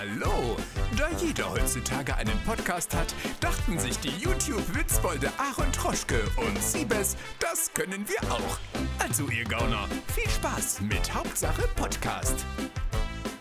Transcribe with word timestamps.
Hallo! 0.00 0.56
Da 0.96 1.10
jeder 1.18 1.52
heutzutage 1.52 2.16
einen 2.16 2.38
Podcast 2.46 2.96
hat, 2.96 3.14
dachten 3.38 3.78
sich 3.78 3.98
die 3.98 4.08
YouTube-Witzbolde 4.08 5.28
Aaron 5.36 5.70
Troschke 5.72 6.22
und 6.38 6.56
Siebes, 6.58 7.18
das 7.38 7.70
können 7.74 8.06
wir 8.08 8.32
auch. 8.32 8.58
Also 8.98 9.24
ihr 9.24 9.44
Gauner, 9.44 9.86
viel 10.14 10.26
Spaß 10.26 10.80
mit 10.80 11.14
Hauptsache 11.14 11.68
Podcast. 11.76 12.46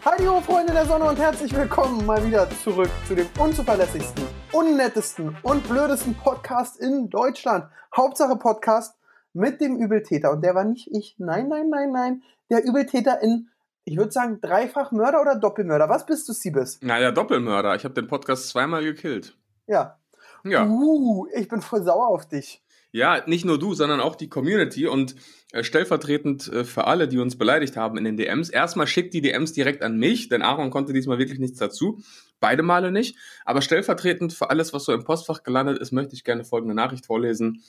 Hallo 0.04 0.42
Freunde 0.42 0.74
der 0.74 0.86
Sonne 0.86 1.06
und 1.06 1.18
herzlich 1.18 1.56
willkommen 1.56 2.06
mal 2.06 2.28
wieder 2.28 2.50
zurück 2.62 2.92
zu 3.08 3.16
dem 3.16 3.28
unzuverlässigsten, 3.40 4.26
unnettesten 4.52 5.38
und 5.44 5.66
blödesten 5.66 6.14
Podcast 6.14 6.78
in 6.78 7.10
Deutschland. 7.10 7.70
Hauptsache 7.96 8.36
Podcast 8.36 8.98
mit 9.32 9.62
dem 9.62 9.78
Übeltäter. 9.78 10.32
Und 10.32 10.42
der 10.44 10.56
war 10.56 10.66
nicht 10.66 10.90
ich. 10.92 11.16
Nein, 11.20 11.48
nein, 11.48 11.70
nein, 11.70 11.94
nein. 11.94 12.24
Der 12.50 12.66
Übeltäter 12.66 13.22
in 13.22 13.48
ich 13.86 13.98
würde 13.98 14.12
sagen, 14.12 14.40
dreifach 14.42 14.92
Mörder 14.92 15.22
oder 15.22 15.36
Doppelmörder. 15.36 15.90
Was 15.90 16.06
bist 16.06 16.28
du, 16.30 16.34
Siebes? 16.34 16.80
Naja, 16.82 17.12
Doppelmörder. 17.12 17.76
Ich 17.76 17.84
habe 17.84 17.94
den 17.94 18.08
Podcast 18.08 18.50
zweimal 18.50 18.84
gekillt. 18.84 19.36
Ja. 19.68 19.98
Ja. 20.44 20.66
Uh, 20.66 21.28
ich 21.36 21.48
bin 21.48 21.62
voll 21.62 21.84
sauer 21.84 22.08
auf 22.08 22.28
dich. 22.28 22.64
Ja, 22.92 23.24
nicht 23.28 23.46
nur 23.46 23.60
du, 23.60 23.76
sondern 23.76 24.00
auch 24.00 24.16
die 24.16 24.30
Community 24.30 24.88
und 24.88 25.16
äh, 25.52 25.64
stellvertretend 25.64 26.52
äh, 26.52 26.64
für 26.64 26.86
alle, 26.86 27.08
die 27.08 27.20
uns 27.20 27.38
beleidigt 27.38 27.78
haben 27.78 27.98
in 27.98 28.04
den 28.04 28.18
DMs. 28.18 28.50
Erstmal 28.50 28.88
schickt 28.88 29.14
die 29.14 29.22
DMs 29.22 29.54
direkt 29.54 29.84
an 29.84 29.98
mich, 29.98 30.28
denn 30.30 30.42
Aaron 30.42 30.72
konnte 30.72 30.94
diesmal 30.94 31.20
wirklich 31.20 31.40
nichts 31.40 31.60
dazu. 31.60 32.02
Beide 32.40 32.64
Male 32.64 32.92
nicht. 32.92 33.16
Aber 33.46 33.62
stellvertretend 33.62 34.34
für 34.34 34.50
alles, 34.50 34.74
was 34.74 34.86
so 34.86 34.94
im 34.94 35.04
Postfach 35.04 35.44
gelandet 35.44 35.78
ist, 35.78 35.92
möchte 35.92 36.16
ich 36.16 36.24
gerne 36.24 36.46
folgende 36.46 36.74
Nachricht 36.74 37.06
vorlesen. 37.06 37.62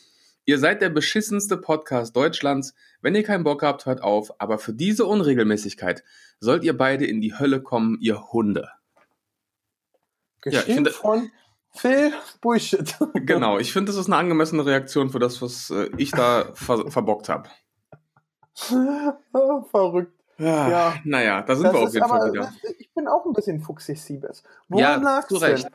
Ihr 0.46 0.58
seid 0.58 0.82
der 0.82 0.88
beschissenste 0.88 1.56
Podcast 1.56 2.16
Deutschlands. 2.16 2.74
Wenn 3.02 3.14
ihr 3.14 3.22
keinen 3.22 3.44
Bock 3.44 3.62
habt, 3.62 3.86
hört 3.86 4.02
auf. 4.02 4.32
Aber 4.40 4.58
für 4.58 4.72
diese 4.72 5.04
Unregelmäßigkeit 5.06 6.02
sollt 6.40 6.64
ihr 6.64 6.76
beide 6.76 7.06
in 7.06 7.20
die 7.20 7.38
Hölle 7.38 7.62
kommen, 7.62 7.98
ihr 8.00 8.32
Hunde. 8.32 8.70
Geschrieben 10.40 10.68
ja, 10.68 10.74
finde, 10.74 10.90
von 10.90 11.30
Phil 11.72 12.12
Bullshit. 12.40 12.96
Genau, 13.14 13.58
ich 13.58 13.72
finde, 13.72 13.92
das 13.92 14.00
ist 14.00 14.06
eine 14.06 14.16
angemessene 14.16 14.64
Reaktion 14.64 15.10
für 15.10 15.18
das, 15.18 15.42
was 15.42 15.70
äh, 15.70 15.90
ich 15.98 16.10
da 16.10 16.50
ver 16.54 16.90
verbockt 16.90 17.28
habe. 17.28 17.48
Oh, 19.32 19.62
verrückt. 19.70 20.14
Ja, 20.38 20.70
ja, 20.70 20.94
naja, 21.04 21.42
da 21.42 21.54
sind 21.54 21.66
das 21.66 21.74
wir 21.74 21.80
auf 21.80 21.92
jeden 21.92 22.08
Fall 22.08 22.32
wieder. 22.32 22.52
Ich 22.78 22.90
bin 22.94 23.06
auch 23.06 23.26
ein 23.26 23.34
bisschen 23.34 23.60
fuchsig, 23.60 24.00
Siebes. 24.00 24.42
Woran 24.68 24.82
ja, 24.82 24.96
lag's 24.96 25.28
zu 25.28 25.36
Recht. 25.36 25.64
Denn? 25.64 25.72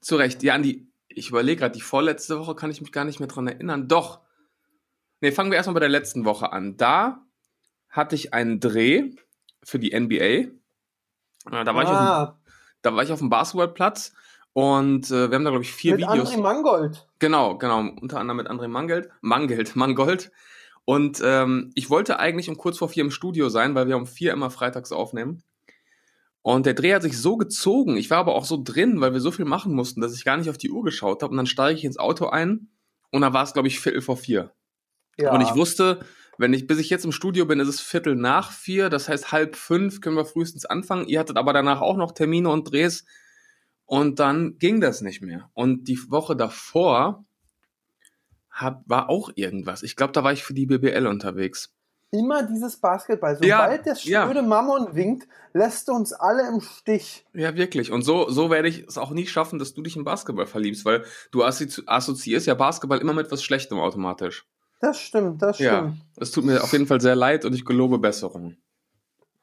Zu 0.00 0.16
Recht. 0.16 0.42
Ja, 0.42 0.54
Andi, 0.54 0.90
ich 1.16 1.30
überlege 1.30 1.60
gerade, 1.60 1.72
die 1.72 1.80
vorletzte 1.80 2.38
Woche 2.38 2.54
kann 2.54 2.70
ich 2.70 2.80
mich 2.80 2.92
gar 2.92 3.04
nicht 3.04 3.20
mehr 3.20 3.28
dran 3.28 3.48
erinnern. 3.48 3.88
Doch. 3.88 4.20
Ne, 5.22 5.32
fangen 5.32 5.50
wir 5.50 5.56
erstmal 5.56 5.74
bei 5.74 5.80
der 5.80 5.88
letzten 5.88 6.26
Woche 6.26 6.52
an. 6.52 6.76
Da 6.76 7.24
hatte 7.88 8.14
ich 8.14 8.34
einen 8.34 8.60
Dreh 8.60 9.12
für 9.64 9.78
die 9.78 9.98
NBA. 9.98 10.14
Äh, 10.14 10.50
da 11.50 11.74
war, 11.74 11.76
ah. 11.76 11.82
ich, 11.82 11.88
auf 11.88 11.96
dem, 11.96 12.06
ah. 12.06 12.40
da 12.82 12.94
war 12.94 13.02
ich 13.02 13.12
auf 13.12 13.18
dem 13.18 13.30
Basketballplatz 13.30 14.12
und 14.52 15.10
äh, 15.10 15.30
wir 15.30 15.36
haben 15.36 15.44
da, 15.44 15.50
glaube 15.50 15.64
ich, 15.64 15.72
vier 15.72 15.96
mit 15.96 16.06
Videos. 16.06 16.32
André 16.34 16.40
Mangold. 16.40 17.08
Genau, 17.18 17.56
genau. 17.56 17.78
Unter 17.78 18.20
anderem 18.20 18.36
mit 18.36 18.50
André 18.50 18.68
Mangeld. 18.68 19.08
Mangeld, 19.22 19.74
Mangold. 19.74 20.30
Und 20.84 21.22
ähm, 21.24 21.72
ich 21.74 21.88
wollte 21.88 22.18
eigentlich 22.18 22.50
um 22.50 22.58
kurz 22.58 22.76
vor 22.78 22.90
vier 22.90 23.04
im 23.04 23.10
Studio 23.10 23.48
sein, 23.48 23.74
weil 23.74 23.88
wir 23.88 23.96
um 23.96 24.06
vier 24.06 24.34
immer 24.34 24.50
freitags 24.50 24.92
aufnehmen. 24.92 25.42
Und 26.46 26.64
der 26.64 26.74
Dreh 26.74 26.94
hat 26.94 27.02
sich 27.02 27.18
so 27.18 27.36
gezogen. 27.36 27.96
Ich 27.96 28.08
war 28.08 28.18
aber 28.18 28.36
auch 28.36 28.44
so 28.44 28.62
drin, 28.62 29.00
weil 29.00 29.12
wir 29.12 29.18
so 29.18 29.32
viel 29.32 29.44
machen 29.44 29.74
mussten, 29.74 30.00
dass 30.00 30.14
ich 30.14 30.24
gar 30.24 30.36
nicht 30.36 30.48
auf 30.48 30.56
die 30.56 30.70
Uhr 30.70 30.84
geschaut 30.84 31.24
habe. 31.24 31.32
Und 31.32 31.38
dann 31.38 31.48
steige 31.48 31.76
ich 31.76 31.84
ins 31.84 31.98
Auto 31.98 32.26
ein 32.28 32.68
und 33.10 33.22
da 33.22 33.32
war 33.32 33.42
es, 33.42 33.52
glaube 33.52 33.66
ich, 33.66 33.80
Viertel 33.80 34.00
vor 34.00 34.16
vier. 34.16 34.52
Ja. 35.18 35.34
Und 35.34 35.40
ich 35.40 35.56
wusste, 35.56 36.06
wenn 36.38 36.52
ich, 36.52 36.68
bis 36.68 36.78
ich 36.78 36.88
jetzt 36.88 37.04
im 37.04 37.10
Studio 37.10 37.46
bin, 37.46 37.58
ist 37.58 37.66
es 37.66 37.80
Viertel 37.80 38.14
nach 38.14 38.52
vier. 38.52 38.90
Das 38.90 39.08
heißt, 39.08 39.32
halb 39.32 39.56
fünf 39.56 40.00
können 40.00 40.14
wir 40.14 40.24
frühestens 40.24 40.66
anfangen. 40.66 41.08
Ihr 41.08 41.18
hattet 41.18 41.36
aber 41.36 41.52
danach 41.52 41.80
auch 41.80 41.96
noch 41.96 42.12
Termine 42.12 42.48
und 42.48 42.70
Drehs. 42.70 43.04
Und 43.84 44.20
dann 44.20 44.56
ging 44.60 44.80
das 44.80 45.00
nicht 45.00 45.22
mehr. 45.22 45.50
Und 45.52 45.88
die 45.88 45.98
Woche 46.12 46.36
davor 46.36 47.26
hab, 48.52 48.88
war 48.88 49.10
auch 49.10 49.30
irgendwas. 49.34 49.82
Ich 49.82 49.96
glaube, 49.96 50.12
da 50.12 50.22
war 50.22 50.32
ich 50.32 50.44
für 50.44 50.54
die 50.54 50.66
BBL 50.66 51.08
unterwegs 51.08 51.75
immer 52.10 52.42
dieses 52.42 52.76
Basketball. 52.76 53.34
Sobald 53.34 53.50
ja, 53.50 53.78
der 53.78 53.94
schnöde 53.94 54.40
ja. 54.40 54.42
Mammon 54.42 54.94
winkt, 54.94 55.28
lässt 55.52 55.88
du 55.88 55.92
uns 55.92 56.12
alle 56.12 56.48
im 56.48 56.60
Stich. 56.60 57.26
Ja, 57.32 57.54
wirklich. 57.56 57.92
Und 57.92 58.02
so, 58.02 58.28
so 58.28 58.50
werde 58.50 58.68
ich 58.68 58.86
es 58.86 58.98
auch 58.98 59.10
nie 59.10 59.26
schaffen, 59.26 59.58
dass 59.58 59.74
du 59.74 59.82
dich 59.82 59.96
in 59.96 60.04
Basketball 60.04 60.46
verliebst, 60.46 60.84
weil 60.84 61.04
du 61.30 61.44
assoziierst 61.44 62.46
ja 62.46 62.54
Basketball 62.54 62.98
immer 62.98 63.12
mit 63.12 63.30
was 63.30 63.42
Schlechtem 63.42 63.78
automatisch. 63.78 64.46
Das 64.80 64.98
stimmt, 64.98 65.42
das 65.42 65.56
stimmt. 65.56 65.70
Ja, 65.70 65.92
es 66.18 66.30
tut 66.30 66.44
mir 66.44 66.62
auf 66.62 66.72
jeden 66.72 66.86
Fall 66.86 67.00
sehr 67.00 67.16
leid 67.16 67.44
und 67.44 67.54
ich 67.54 67.64
gelobe 67.64 67.98
Besserung. 67.98 68.56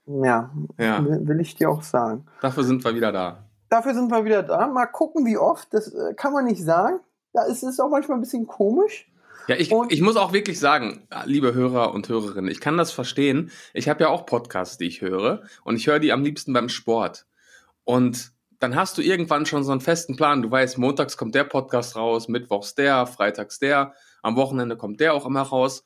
Ja, 0.06 0.52
ja. 0.78 1.04
will 1.06 1.40
ich 1.40 1.56
dir 1.56 1.70
auch 1.70 1.82
sagen. 1.82 2.26
Dafür 2.42 2.64
sind 2.64 2.84
wir 2.84 2.94
wieder 2.94 3.12
da. 3.12 3.46
Dafür 3.70 3.94
sind 3.94 4.12
wir 4.12 4.24
wieder 4.26 4.44
da. 4.44 4.68
Mal 4.68 4.86
gucken, 4.86 5.26
wie 5.26 5.38
oft. 5.38 5.74
Das 5.74 5.92
äh, 5.94 6.14
kann 6.14 6.34
man 6.34 6.46
nicht 6.46 6.64
sagen. 6.64 7.00
Ist 7.50 7.64
es 7.64 7.80
auch 7.80 7.90
manchmal 7.90 8.18
ein 8.18 8.22
bisschen 8.22 8.46
komisch. 8.46 9.12
Ja, 9.48 9.58
ich, 9.58 9.72
ich 9.90 10.02
muss 10.02 10.16
auch 10.16 10.32
wirklich 10.32 10.58
sagen, 10.58 11.06
liebe 11.26 11.54
Hörer 11.54 11.94
und 11.94 12.08
Hörerinnen, 12.08 12.50
ich 12.50 12.62
kann 12.62 12.78
das 12.78 12.92
verstehen. 12.92 13.52
Ich 13.74 13.90
habe 13.90 14.06
ja 14.06 14.10
auch 14.10 14.26
Podcasts, 14.26 14.78
die 14.78 14.86
ich 14.86 15.02
höre 15.02 15.44
und 15.64 15.76
ich 15.76 15.88
höre 15.88 16.00
die 16.00 16.14
am 16.14 16.24
liebsten 16.24 16.54
beim 16.54 16.70
Sport. 16.70 17.26
Und 17.84 18.32
dann 18.60 18.76
hast 18.76 18.98
du 18.98 19.02
irgendwann 19.02 19.46
schon 19.46 19.66
so 19.66 19.74
einen 19.74 19.82
festen 19.82 20.16
Plan. 20.16 20.42
Du 20.42 20.50
weißt, 20.50 20.78
montags 20.78 21.18
kommt 21.18 21.36
der 21.36 21.44
Podcast 21.44 21.98
raus, 21.98 22.30
mittwochs 22.30 22.76
der, 22.76 23.06
freitags 23.06 23.60
der, 23.60 23.94
am 24.22 24.38
Wochenende 24.38 24.78
kommt 24.78 25.02
der 25.02 25.14
auch 25.14 25.26
immer 25.26 25.42
raus. 25.42 25.84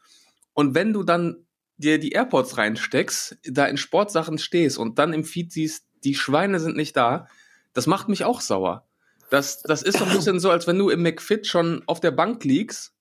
Und 0.53 0.75
wenn 0.75 0.93
du 0.93 1.01
dann 1.01 1.47
dir 1.77 1.99
die 1.99 2.11
AirPods 2.11 2.57
reinsteckst, 2.57 3.37
da 3.43 3.65
in 3.65 3.77
Sportsachen 3.77 4.37
stehst 4.37 4.77
und 4.77 4.99
dann 4.99 5.13
im 5.13 5.23
Feed 5.23 5.51
siehst, 5.51 5.87
die 6.03 6.13
Schweine 6.13 6.59
sind 6.59 6.77
nicht 6.77 6.95
da, 6.95 7.27
das 7.73 7.87
macht 7.87 8.07
mich 8.07 8.23
auch 8.23 8.41
sauer. 8.41 8.85
Das, 9.31 9.63
das 9.63 9.81
ist 9.81 9.97
so 9.97 10.05
ein 10.05 10.11
bisschen 10.15 10.39
so, 10.39 10.51
als 10.51 10.67
wenn 10.67 10.77
du 10.77 10.89
im 10.89 11.01
McFit 11.01 11.47
schon 11.47 11.81
auf 11.87 11.99
der 11.99 12.11
Bank 12.11 12.43
liegst 12.43 12.93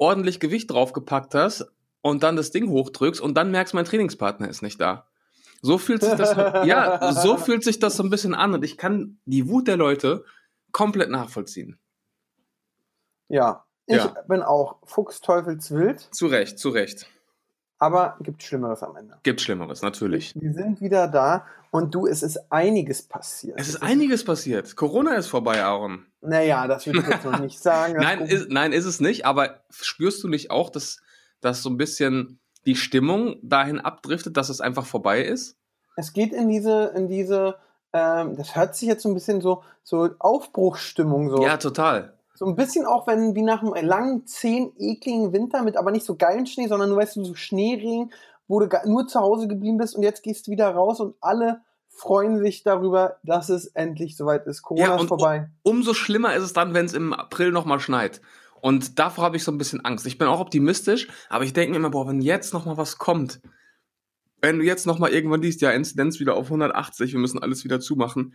ordentlich 0.00 0.40
Gewicht 0.40 0.70
draufgepackt 0.70 1.34
hast 1.34 1.70
und 2.00 2.22
dann 2.22 2.34
das 2.34 2.50
Ding 2.50 2.70
hochdrückst 2.70 3.20
und 3.20 3.34
dann 3.34 3.50
merkst, 3.50 3.74
mein 3.74 3.84
Trainingspartner 3.84 4.48
ist 4.48 4.62
nicht 4.62 4.80
da. 4.80 5.06
So 5.62 5.76
fühlt 5.76 6.02
sich 6.02 6.14
das, 6.14 6.34
ja, 6.66 7.12
so 7.12 7.36
fühlt 7.36 7.62
sich 7.62 7.78
das 7.78 7.96
so 7.96 8.02
ein 8.02 8.10
bisschen 8.10 8.34
an 8.34 8.54
und 8.54 8.64
ich 8.64 8.78
kann 8.78 9.20
die 9.26 9.48
Wut 9.48 9.68
der 9.68 9.76
Leute 9.76 10.24
komplett 10.72 11.10
nachvollziehen. 11.10 11.78
Ja, 13.28 13.66
ich 13.86 13.96
ja. 13.96 14.14
bin 14.26 14.42
auch 14.42 14.78
Fuchsteufelswild. 14.84 16.08
Zu 16.12 16.26
Recht, 16.28 16.58
zu 16.58 16.70
Recht. 16.70 17.06
Aber 17.82 18.16
gibt 18.20 18.42
Schlimmeres 18.42 18.82
am 18.82 18.94
Ende. 18.94 19.16
Gibt 19.22 19.40
Schlimmeres, 19.40 19.80
natürlich. 19.80 20.34
Wir 20.38 20.52
sind 20.52 20.82
wieder 20.82 21.08
da 21.08 21.46
und 21.70 21.94
du, 21.94 22.06
es 22.06 22.22
ist 22.22 22.52
einiges 22.52 23.02
passiert. 23.02 23.58
Es 23.58 23.70
ist 23.70 23.82
einiges 23.82 24.22
passiert. 24.22 24.76
Corona 24.76 25.14
ist 25.14 25.28
vorbei, 25.28 25.64
Aaron. 25.64 26.04
Naja, 26.20 26.68
das 26.68 26.86
würde 26.86 26.98
ich 27.00 27.06
jetzt 27.06 27.24
noch 27.24 27.40
nicht 27.40 27.58
sagen. 27.58 27.94
nein, 27.98 28.20
ist, 28.20 28.50
nein, 28.50 28.72
ist 28.72 28.84
es 28.84 29.00
nicht, 29.00 29.24
aber 29.24 29.64
spürst 29.70 30.22
du 30.22 30.28
nicht 30.28 30.50
auch, 30.50 30.68
dass, 30.68 30.98
dass 31.40 31.62
so 31.62 31.70
ein 31.70 31.78
bisschen 31.78 32.38
die 32.66 32.76
Stimmung 32.76 33.36
dahin 33.42 33.80
abdriftet, 33.80 34.36
dass 34.36 34.50
es 34.50 34.60
einfach 34.60 34.84
vorbei 34.84 35.22
ist? 35.22 35.56
Es 35.96 36.12
geht 36.12 36.34
in 36.34 36.50
diese, 36.50 36.92
in 36.94 37.08
diese, 37.08 37.56
ähm, 37.94 38.36
das 38.36 38.56
hört 38.56 38.76
sich 38.76 38.88
jetzt 38.88 39.02
so 39.02 39.08
ein 39.08 39.14
bisschen 39.14 39.40
so, 39.40 39.62
so 39.82 40.10
Aufbruchsstimmung 40.18 41.30
so. 41.30 41.42
Ja, 41.42 41.56
total. 41.56 42.12
So 42.40 42.46
ein 42.46 42.56
bisschen 42.56 42.86
auch, 42.86 43.06
wenn 43.06 43.34
wie 43.34 43.42
nach 43.42 43.60
einem 43.60 43.74
langen, 43.86 44.26
zehn, 44.26 44.72
ekligen 44.78 45.34
Winter 45.34 45.62
mit 45.62 45.76
aber 45.76 45.90
nicht 45.90 46.06
so 46.06 46.16
geilen 46.16 46.46
Schnee, 46.46 46.68
sondern 46.68 46.88
nur, 46.88 46.96
weißt 46.96 47.16
du, 47.16 47.24
so 47.26 47.34
Schneeregen, 47.34 48.14
wo 48.48 48.60
du 48.60 48.68
nur 48.86 49.06
zu 49.06 49.20
Hause 49.20 49.46
geblieben 49.46 49.76
bist 49.76 49.94
und 49.94 50.02
jetzt 50.02 50.22
gehst 50.22 50.46
du 50.46 50.50
wieder 50.50 50.70
raus 50.70 51.00
und 51.00 51.16
alle 51.20 51.60
freuen 51.90 52.38
sich 52.38 52.62
darüber, 52.62 53.18
dass 53.24 53.50
es 53.50 53.66
endlich 53.66 54.16
soweit 54.16 54.46
ist. 54.46 54.62
Corona 54.62 54.86
ja, 54.86 54.96
ist 54.96 55.08
vorbei. 55.08 55.50
Um, 55.64 55.76
umso 55.76 55.92
schlimmer 55.92 56.34
ist 56.34 56.44
es 56.44 56.54
dann, 56.54 56.72
wenn 56.72 56.86
es 56.86 56.94
im 56.94 57.12
April 57.12 57.52
nochmal 57.52 57.78
schneit. 57.78 58.22
Und 58.62 58.98
davor 58.98 59.24
habe 59.24 59.36
ich 59.36 59.44
so 59.44 59.52
ein 59.52 59.58
bisschen 59.58 59.84
Angst. 59.84 60.06
Ich 60.06 60.16
bin 60.16 60.26
auch 60.26 60.40
optimistisch, 60.40 61.08
aber 61.28 61.44
ich 61.44 61.52
denke 61.52 61.72
mir 61.72 61.76
immer, 61.76 61.90
boah, 61.90 62.08
wenn 62.08 62.22
jetzt 62.22 62.54
nochmal 62.54 62.78
was 62.78 62.96
kommt, 62.96 63.42
wenn 64.40 64.58
du 64.58 64.64
jetzt 64.64 64.86
nochmal 64.86 65.10
irgendwann 65.10 65.42
liest, 65.42 65.60
ja, 65.60 65.72
Inzidenz 65.72 66.18
wieder 66.20 66.36
auf 66.36 66.46
180, 66.46 67.12
wir 67.12 67.20
müssen 67.20 67.42
alles 67.42 67.64
wieder 67.64 67.80
zumachen, 67.80 68.32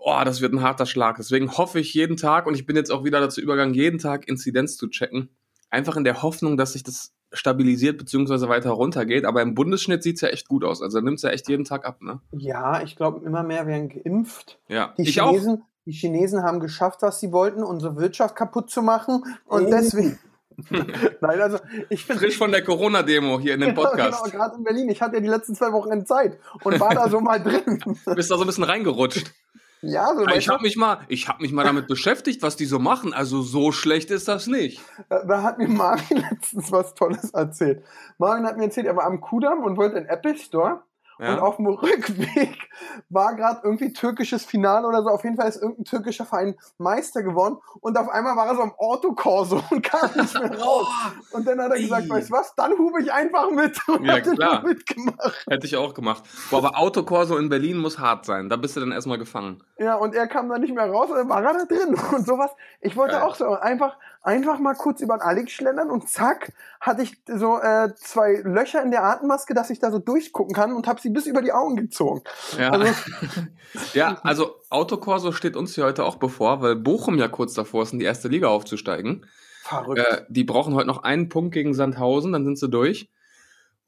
oh, 0.00 0.20
das 0.24 0.40
wird 0.40 0.52
ein 0.52 0.62
harter 0.62 0.86
Schlag. 0.86 1.16
Deswegen 1.16 1.56
hoffe 1.56 1.80
ich 1.80 1.94
jeden 1.94 2.16
Tag, 2.16 2.46
und 2.46 2.54
ich 2.54 2.66
bin 2.66 2.76
jetzt 2.76 2.90
auch 2.90 3.04
wieder 3.04 3.20
dazu 3.20 3.40
übergegangen, 3.40 3.74
jeden 3.74 3.98
Tag 3.98 4.28
Inzidenz 4.28 4.76
zu 4.76 4.88
checken. 4.88 5.30
Einfach 5.68 5.96
in 5.96 6.04
der 6.04 6.22
Hoffnung, 6.22 6.56
dass 6.56 6.72
sich 6.72 6.82
das 6.82 7.12
stabilisiert 7.32 7.98
bzw. 7.98 8.48
weiter 8.48 8.70
runtergeht. 8.70 9.24
Aber 9.24 9.42
im 9.42 9.54
Bundesschnitt 9.54 10.02
sieht 10.02 10.16
es 10.16 10.22
ja 10.22 10.28
echt 10.28 10.48
gut 10.48 10.64
aus. 10.64 10.82
Also 10.82 11.00
nimmt 11.00 11.18
es 11.18 11.22
ja 11.22 11.30
echt 11.30 11.48
jeden 11.48 11.64
Tag 11.64 11.84
ab, 11.84 12.02
ne? 12.02 12.20
Ja, 12.32 12.82
ich 12.82 12.96
glaube, 12.96 13.24
immer 13.24 13.42
mehr 13.42 13.66
werden 13.66 13.88
geimpft. 13.88 14.58
Ja, 14.68 14.94
die 14.98 15.02
ich 15.02 15.14
Chinesen, 15.14 15.60
auch. 15.60 15.66
Die 15.86 15.92
Chinesen 15.92 16.42
haben 16.42 16.60
geschafft, 16.60 17.02
was 17.02 17.20
sie 17.20 17.32
wollten, 17.32 17.62
unsere 17.62 17.96
Wirtschaft 17.96 18.34
kaputt 18.36 18.70
zu 18.70 18.82
machen. 18.82 19.22
Und 19.46 19.66
oh. 19.66 19.70
deswegen. 19.70 20.18
Nein, 21.20 21.40
also 21.40 21.58
ich 21.88 22.04
finde. 22.04 22.20
Frisch 22.20 22.36
von 22.36 22.50
der 22.50 22.62
Corona-Demo 22.62 23.40
hier 23.40 23.54
in 23.54 23.60
dem 23.60 23.74
Podcast. 23.74 24.24
genau, 24.24 24.36
gerade 24.36 24.56
in 24.56 24.64
Berlin. 24.64 24.88
Ich 24.90 25.00
hatte 25.00 25.14
ja 25.14 25.20
die 25.20 25.28
letzten 25.28 25.54
zwei 25.54 25.72
Wochen 25.72 26.04
Zeit 26.04 26.38
und 26.64 26.78
war 26.80 26.94
da 26.94 27.08
so 27.08 27.20
mal 27.20 27.42
drin. 27.42 27.82
Bist 28.14 28.30
da 28.30 28.36
so 28.36 28.42
ein 28.42 28.46
bisschen 28.46 28.64
reingerutscht. 28.64 29.32
Ja, 29.82 30.14
so 30.14 30.26
ich 30.26 30.48
habe 30.48 30.62
mich 30.62 30.76
mal, 30.76 30.98
ich 31.08 31.28
habe 31.28 31.42
mich 31.42 31.52
mal 31.52 31.64
damit 31.64 31.86
beschäftigt, 31.86 32.42
was 32.42 32.56
die 32.56 32.66
so 32.66 32.78
machen. 32.78 33.14
Also 33.14 33.40
so 33.40 33.72
schlecht 33.72 34.10
ist 34.10 34.28
das 34.28 34.46
nicht. 34.46 34.80
Da 35.08 35.42
hat 35.42 35.58
mir 35.58 35.68
Marvin 35.68 36.18
letztens 36.30 36.70
was 36.70 36.94
Tolles 36.94 37.30
erzählt. 37.30 37.82
Marvin 38.18 38.44
hat 38.44 38.58
mir 38.58 38.64
erzählt, 38.64 38.86
er 38.86 38.96
war 38.96 39.04
am 39.04 39.20
Kudamm 39.20 39.64
und 39.64 39.76
wollte 39.76 39.96
in 39.96 40.06
Apple 40.06 40.36
Store 40.36 40.82
Ja. 41.20 41.34
Und 41.34 41.40
auf 41.40 41.56
dem 41.56 41.66
Rückweg 41.66 42.68
war 43.08 43.34
gerade 43.34 43.60
irgendwie 43.64 43.92
türkisches 43.92 44.44
Finale 44.44 44.86
oder 44.86 45.02
so. 45.02 45.10
Auf 45.10 45.22
jeden 45.24 45.36
Fall 45.36 45.48
ist 45.48 45.60
irgendein 45.60 45.84
türkischer 45.84 46.24
Verein 46.24 46.56
Meister 46.78 47.22
geworden. 47.22 47.58
Und 47.80 47.98
auf 47.98 48.08
einmal 48.08 48.36
war 48.36 48.46
er 48.46 48.54
so 48.56 48.62
am 48.62 48.72
Autokorso 48.78 49.62
und 49.70 49.82
kam 49.82 50.10
nicht 50.16 50.34
mehr 50.34 50.58
raus. 50.60 50.86
Und 51.32 51.46
dann 51.46 51.60
hat 51.60 51.72
er 51.72 51.78
gesagt, 51.80 52.04
Ey. 52.04 52.10
weißt 52.10 52.30
du 52.30 52.34
was, 52.34 52.54
dann 52.54 52.72
hube 52.78 53.02
ich 53.02 53.12
einfach 53.12 53.50
mit. 53.50 53.78
Und 53.88 54.04
Ja, 54.04 54.14
hat 54.14 54.22
klar. 54.24 54.62
mitgemacht. 54.64 55.44
Hätte 55.48 55.66
ich 55.66 55.76
auch 55.76 55.94
gemacht. 55.94 56.22
Boah, 56.50 56.58
aber 56.58 56.78
Autokorso 56.78 57.36
in 57.36 57.48
Berlin 57.48 57.78
muss 57.78 57.98
hart 57.98 58.24
sein. 58.24 58.48
Da 58.48 58.56
bist 58.56 58.76
du 58.76 58.80
dann 58.80 58.92
erstmal 58.92 59.18
gefangen. 59.18 59.62
Ja, 59.78 59.94
und 59.96 60.14
er 60.14 60.26
kam 60.26 60.48
dann 60.48 60.60
nicht 60.60 60.74
mehr 60.74 60.88
raus 60.90 61.10
und 61.10 61.16
dann 61.16 61.28
war 61.28 61.42
er 61.44 61.52
da 61.54 61.64
drin 61.64 61.94
und 62.12 62.26
sowas. 62.26 62.50
Ich 62.80 62.96
wollte 62.96 63.14
Geil. 63.16 63.22
auch 63.22 63.34
so 63.34 63.44
einfach, 63.54 63.96
einfach 64.22 64.58
mal 64.58 64.74
kurz 64.74 65.00
über 65.00 65.16
den 65.16 65.22
Alex 65.22 65.52
schlendern 65.52 65.90
und 65.90 66.08
zack, 66.08 66.52
hatte 66.80 67.02
ich 67.02 67.22
so 67.26 67.58
äh, 67.58 67.94
zwei 67.96 68.40
Löcher 68.44 68.82
in 68.82 68.90
der 68.90 69.04
Atemmaske, 69.04 69.54
dass 69.54 69.70
ich 69.70 69.78
da 69.78 69.90
so 69.90 69.98
durchgucken 69.98 70.54
kann 70.54 70.72
und 70.72 70.86
habe 70.86 71.00
sie 71.00 71.10
bis 71.10 71.26
über 71.26 71.42
die 71.42 71.52
Augen 71.52 71.76
gezogen. 71.76 72.22
Ja. 72.58 72.70
Also- 72.70 72.92
ja, 73.94 74.18
also 74.22 74.56
Autokorso 74.68 75.32
steht 75.32 75.56
uns 75.56 75.74
hier 75.74 75.84
heute 75.84 76.04
auch 76.04 76.16
bevor, 76.16 76.60
weil 76.62 76.76
Bochum 76.76 77.18
ja 77.18 77.28
kurz 77.28 77.54
davor 77.54 77.82
ist, 77.82 77.92
in 77.92 77.98
die 77.98 78.04
erste 78.04 78.28
Liga 78.28 78.48
aufzusteigen. 78.48 79.26
Verrückt. 79.62 80.00
Äh, 80.00 80.22
die 80.28 80.44
brauchen 80.44 80.74
heute 80.74 80.86
noch 80.86 81.02
einen 81.02 81.28
Punkt 81.28 81.52
gegen 81.52 81.74
Sandhausen, 81.74 82.32
dann 82.32 82.44
sind 82.44 82.58
sie 82.58 82.68
durch. 82.68 83.08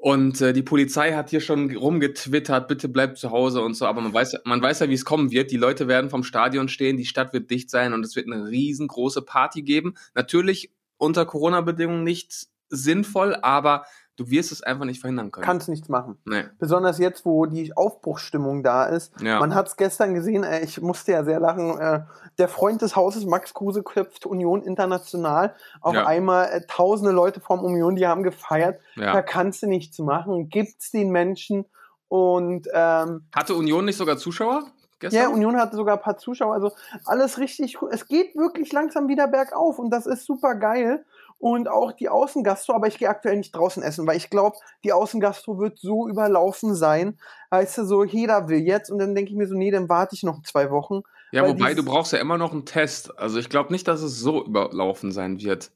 Und 0.03 0.41
äh, 0.41 0.53
die 0.53 0.65
Polizei 0.65 1.13
hat 1.13 1.31
hier 1.31 1.41
schon 1.41 1.71
rumgetwittert, 1.77 2.67
bitte 2.67 2.89
bleibt 2.89 3.19
zu 3.19 3.31
Hause 3.31 3.61
und 3.61 3.75
so, 3.75 3.87
aber 3.87 4.01
man 4.01 4.13
weiß, 4.13 4.35
man 4.45 4.61
weiß 4.61 4.81
ja, 4.81 4.89
wie 4.89 4.95
es 4.95 5.05
kommen 5.05 5.31
wird. 5.31 5.53
Die 5.53 5.57
Leute 5.57 5.87
werden 5.87 6.11
vom 6.11 6.25
Stadion 6.25 6.67
stehen, 6.67 6.97
die 6.97 7.05
Stadt 7.05 7.33
wird 7.33 7.53
dicht 7.53 7.71
sein 7.71 7.93
und 7.93 8.05
es 8.05 8.17
wird 8.17 8.27
eine 8.27 8.49
riesengroße 8.49 9.23
Party 9.23 9.63
geben. 9.63 9.95
Natürlich 10.17 10.73
unter 10.97 11.25
Corona-Bedingungen 11.25 12.03
nicht 12.03 12.49
sinnvoll, 12.69 13.37
aber 13.43 13.85
du 14.17 14.29
wirst 14.31 14.53
es 14.53 14.63
einfach 14.63 14.85
nicht 14.85 15.01
verhindern 15.01 15.31
können. 15.31 15.45
Kannst 15.45 15.69
nichts 15.69 15.89
machen. 15.89 16.19
nee. 16.25 16.45
Besonders 16.59 16.99
jetzt, 16.99 17.25
wo 17.25 17.47
die 17.47 17.77
Aufbruchsstimmung 17.77 18.63
da 18.63 18.85
ist. 18.85 19.13
Ja. 19.21 19.41
Man 19.41 19.55
hat 19.55 19.69
es 19.69 19.77
gestern 19.77 20.15
gesehen, 20.15 20.45
äh, 20.45 20.61
ich 20.63 20.81
musste 20.81 21.13
ja 21.13 21.25
sehr 21.25 21.41
lachen. 21.41 21.79
Äh, 21.79 22.01
der 22.39 22.49
Freund 22.49 22.83
des 22.83 22.95
Hauses, 22.97 23.25
Max 23.25 23.55
Kruse, 23.55 23.83
köpft 23.83 24.27
Union 24.27 24.63
international. 24.63 25.55
Auf 25.81 25.95
Ja. 25.95 26.07
einmal 26.07 26.49
äh, 26.51 26.61
tausende 26.67 27.13
Leute 27.13 27.41
vom 27.41 27.61
Union, 27.65 27.97
die 27.97 28.07
haben 28.07 28.23
gefeiert. 28.23 28.81
Da 28.97 29.03
ja. 29.03 29.23
kannst 29.23 29.63
du 29.63 29.67
nichts 29.67 29.99
machen. 29.99 30.49
Gibt's 30.49 30.91
den 30.91 31.11
Menschen. 31.11 31.65
Und 32.09 32.69
ähm, 32.75 33.25
Hatte 33.35 33.55
Union 33.55 33.87
nicht 33.87 33.97
sogar 33.97 34.19
Zuschauer 34.19 34.65
gestern? 34.99 35.23
ja, 35.23 35.29
Union 35.29 35.57
hatte 35.57 35.77
sogar 35.77 35.97
ein 35.97 36.03
paar 36.03 36.19
Zuschauer. 36.19 36.53
Also 36.53 36.73
alles 37.07 37.39
richtig. 37.39 37.81
cool. 37.81 37.89
Es 37.91 38.07
geht 38.07 38.37
wirklich 38.37 38.71
langsam 38.73 39.09
wieder 39.09 39.27
bergauf 39.29 39.79
und 39.79 39.89
das 39.91 40.05
ist 40.07 40.27
super 40.27 40.55
geil. 40.55 41.05
Und 41.43 41.69
auch 41.69 41.91
die 41.91 42.09
Außengastro, 42.09 42.73
aber 42.73 42.87
ich 42.87 42.99
gehe 42.99 43.09
aktuell 43.09 43.37
nicht 43.37 43.51
draußen 43.51 43.83
essen, 43.83 44.07
weil 44.07 44.17
ich 44.17 44.31
glaube, 44.31 44.57
die 44.85 44.93
Außengastro 44.93 45.59
wird 45.59 45.77
so 45.77 46.09
überlaufen 46.09 46.77
sein. 46.77 47.19
Weißt 47.51 47.79
du, 47.79 47.85
so 47.85 48.05
jeder 48.05 48.49
will 48.49 48.61
jetzt 48.61 48.93
und 48.93 49.01
dann 49.01 49.17
denke 49.17 49.33
ich 49.33 49.37
mir 49.37 49.49
so, 49.49 49.57
nee, 49.57 49.73
dann 49.73 49.89
warte 49.89 50.15
ich 50.15 50.23
noch 50.23 50.41
zwei 50.45 50.71
Wochen. 50.71 51.03
Ja, 51.33 51.45
wobei 51.45 51.75
du 51.75 51.85
brauchst 51.85 52.13
ja 52.13 52.21
immer 52.21 52.39
noch 52.39 52.53
einen 52.53 52.65
Test. 52.65 53.19
Also 53.19 53.41
ich 53.41 53.49
glaube 53.49 53.73
nicht, 53.73 53.89
dass 53.89 54.03
es 54.03 54.21
so 54.21 54.45
überlaufen 54.45 55.11
sein 55.11 55.41
wird. 55.41 55.73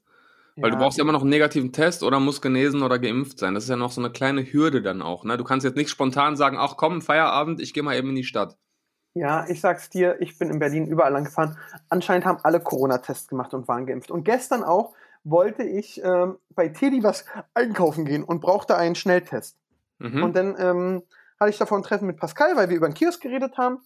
Weil 0.55 0.71
du 0.71 0.77
Ja. 0.77 0.83
brauchst 0.83 0.97
ja 0.97 1.03
immer 1.03 1.11
noch 1.11 1.21
einen 1.21 1.31
negativen 1.31 1.73
Test 1.73 2.01
oder 2.01 2.21
musst 2.21 2.41
genesen 2.41 2.81
oder 2.81 2.97
geimpft 2.97 3.37
sein. 3.37 3.53
Das 3.53 3.65
ist 3.65 3.69
ja 3.69 3.75
noch 3.75 3.91
so 3.91 3.99
eine 3.99 4.09
kleine 4.09 4.43
Hürde 4.49 4.81
dann 4.81 5.01
auch. 5.01 5.25
Ne? 5.25 5.35
Du 5.35 5.43
kannst 5.43 5.65
jetzt 5.65 5.75
nicht 5.75 5.89
spontan 5.89 6.37
sagen, 6.37 6.55
ach 6.57 6.77
komm, 6.77 7.01
Feierabend, 7.01 7.59
ich 7.59 7.73
gehe 7.73 7.83
mal 7.83 7.97
eben 7.97 8.07
in 8.11 8.15
die 8.15 8.23
Stadt. 8.23 8.55
Ja, 9.15 9.45
ich 9.49 9.59
sag's 9.59 9.89
dir, 9.89 10.15
ich 10.21 10.39
bin 10.39 10.49
in 10.49 10.59
Berlin 10.59 10.87
überall 10.87 11.11
lang 11.11 11.25
gefahren. 11.25 11.57
Anscheinend 11.89 12.25
haben 12.25 12.39
alle 12.43 12.61
Corona-Tests 12.61 13.27
gemacht 13.27 13.53
und 13.53 13.67
waren 13.67 13.85
geimpft. 13.85 14.11
Und 14.11 14.23
gestern 14.23 14.63
auch 14.63 14.93
wollte 15.29 15.63
ich 15.63 16.01
ähm, 16.03 16.37
bei 16.49 16.69
Teddy 16.69 17.03
was 17.03 17.25
einkaufen 17.53 18.05
gehen 18.05 18.23
und 18.23 18.41
brauchte 18.41 18.77
einen 18.77 18.95
Schnelltest. 18.95 19.57
Mhm. 19.99 20.23
Und 20.23 20.35
dann 20.35 20.55
ähm, 20.59 21.03
hatte 21.39 21.49
ich 21.49 21.57
davon 21.57 21.81
ein 21.81 21.83
Treffen 21.83 22.07
mit 22.07 22.17
Pascal, 22.17 22.55
weil 22.55 22.69
wir 22.69 22.77
über 22.77 22.87
den 22.87 22.93
Kiosk 22.93 23.21
geredet 23.21 23.57
haben. 23.57 23.79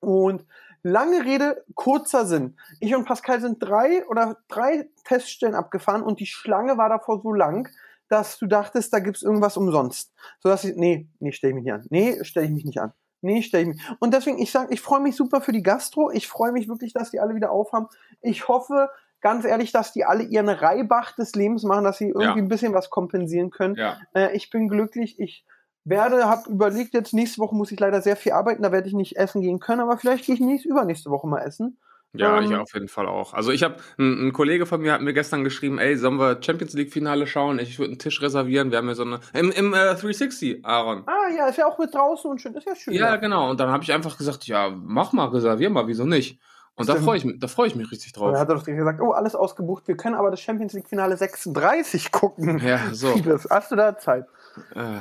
Und 0.00 0.44
lange 0.82 1.24
Rede, 1.24 1.64
kurzer 1.74 2.26
Sinn. 2.26 2.56
Ich 2.80 2.94
und 2.94 3.06
Pascal 3.06 3.40
sind 3.40 3.58
drei 3.60 4.06
oder 4.06 4.36
drei 4.48 4.88
Teststellen 5.04 5.54
abgefahren 5.54 6.02
und 6.02 6.20
die 6.20 6.26
Schlange 6.26 6.76
war 6.76 6.88
davor 6.88 7.20
so 7.22 7.32
lang, 7.32 7.68
dass 8.08 8.38
du 8.38 8.46
dachtest, 8.46 8.92
da 8.92 9.00
gibt's 9.00 9.22
irgendwas 9.22 9.56
umsonst. 9.56 10.12
So 10.40 10.48
dass 10.48 10.64
ich, 10.64 10.76
nee, 10.76 11.08
nee, 11.18 11.32
stell 11.32 11.50
ich 11.50 11.56
mich 11.56 11.64
nicht 11.64 11.72
an. 11.72 11.86
Nee, 11.90 12.18
stell 12.22 12.44
ich 12.44 12.50
mich 12.50 12.64
nicht 12.64 12.80
an. 12.80 12.92
Nee, 13.20 13.42
stell 13.42 13.62
ich 13.62 13.68
mich. 13.68 13.82
Und 13.98 14.14
deswegen, 14.14 14.38
ich 14.38 14.52
sage, 14.52 14.72
ich 14.72 14.80
freue 14.80 15.00
mich 15.00 15.16
super 15.16 15.40
für 15.40 15.52
die 15.52 15.62
Gastro. 15.62 16.10
Ich 16.12 16.28
freue 16.28 16.52
mich 16.52 16.68
wirklich, 16.68 16.92
dass 16.92 17.10
die 17.10 17.18
alle 17.18 17.34
wieder 17.34 17.50
aufhaben. 17.50 17.88
Ich 18.20 18.46
hoffe, 18.46 18.90
ganz 19.20 19.44
ehrlich, 19.44 19.72
dass 19.72 19.92
die 19.92 20.04
alle 20.04 20.22
ihren 20.22 20.48
Reibach 20.48 21.12
des 21.16 21.34
Lebens 21.34 21.62
machen, 21.64 21.84
dass 21.84 21.98
sie 21.98 22.08
irgendwie 22.08 22.24
Ja. 22.24 22.34
ein 22.34 22.48
bisschen 22.48 22.74
was 22.74 22.90
kompensieren 22.90 23.50
können. 23.50 23.74
ja. 23.76 23.96
Äh, 24.14 24.36
ich 24.36 24.50
bin 24.50 24.68
glücklich. 24.68 25.18
Ich 25.18 25.44
werde, 25.84 26.24
habe 26.28 26.50
überlegt, 26.50 26.94
jetzt 26.94 27.14
nächste 27.14 27.40
Woche 27.40 27.54
muss 27.54 27.70
ich 27.72 27.78
leider 27.80 28.02
sehr 28.02 28.16
viel 28.16 28.32
arbeiten, 28.32 28.62
da 28.62 28.72
werde 28.72 28.88
ich 28.88 28.94
nicht 28.94 29.16
essen 29.16 29.40
gehen 29.40 29.60
können, 29.60 29.80
aber 29.80 29.96
vielleicht 29.98 30.26
gehe 30.26 30.34
ich 30.34 30.40
nächste, 30.40 30.68
übernächste 30.68 31.10
Woche 31.10 31.26
mal 31.28 31.40
essen. 31.42 31.78
Ja, 32.12 32.38
Ähm, 32.38 32.44
ich 32.50 32.56
auf 32.56 32.72
jeden 32.72 32.88
Fall 32.88 33.06
auch. 33.08 33.34
Also 33.34 33.52
ich 33.52 33.62
habe, 33.62 33.76
ein, 33.98 34.28
ein 34.28 34.32
Kollege 34.32 34.64
von 34.66 34.80
mir 34.80 34.92
hat 34.92 35.02
mir 35.02 35.12
gestern 35.12 35.44
geschrieben, 35.44 35.78
ey, 35.78 35.96
sollen 35.96 36.16
wir 36.18 36.42
Champions 36.42 36.72
League 36.72 36.92
Finale 36.92 37.26
schauen? 37.26 37.58
Ich 37.58 37.78
würde 37.78 37.90
einen 37.92 37.98
Tisch 37.98 38.22
reservieren. 38.22 38.70
Wir 38.70 38.78
haben 38.78 38.88
ja 38.88 38.94
so 38.94 39.02
eine, 39.04 39.20
im, 39.34 39.50
im 39.52 39.74
äh, 39.74 39.94
360, 39.94 40.64
Aaron. 40.64 41.04
Ah 41.06 41.28
ja, 41.36 41.46
ist 41.48 41.58
ja 41.58 41.66
auch 41.66 41.78
mit 41.78 41.94
draußen 41.94 42.30
und 42.30 42.40
schön, 42.40 42.54
ist 42.54 42.66
ja 42.66 42.74
schön. 42.74 42.94
Ja, 42.94 43.16
genau. 43.16 43.50
Und 43.50 43.60
dann 43.60 43.70
habe 43.70 43.82
ich 43.84 43.92
einfach 43.92 44.16
gesagt, 44.16 44.46
ja, 44.46 44.70
mach 44.70 45.12
mal, 45.12 45.26
reservier 45.26 45.68
mal, 45.70 45.86
wieso 45.88 46.04
nicht? 46.04 46.40
Und 46.76 46.88
da 46.88 46.92
Stimmt. 46.92 47.04
freue 47.06 47.16
ich, 47.18 47.24
mich- 47.24 47.38
da 47.40 47.48
freue 47.48 47.66
ich 47.68 47.74
mich 47.74 47.90
richtig 47.90 48.12
drauf. 48.12 48.36
hat 48.36 48.48
er 48.48 48.54
doch 48.54 48.62
direkt 48.62 48.78
gesagt, 48.78 49.00
oh, 49.00 49.12
alles 49.12 49.34
ausgebucht, 49.34 49.88
wir 49.88 49.96
können 49.96 50.14
aber 50.14 50.30
das 50.30 50.40
Champions 50.40 50.72
League 50.74 50.88
Finale 50.88 51.16
36 51.16 52.12
gucken. 52.12 52.58
Ja, 52.58 52.80
so. 52.92 53.08
Hast 53.50 53.70
du 53.72 53.76
da 53.76 53.96
Zeit? 53.98 54.26
Äh, 54.74 54.98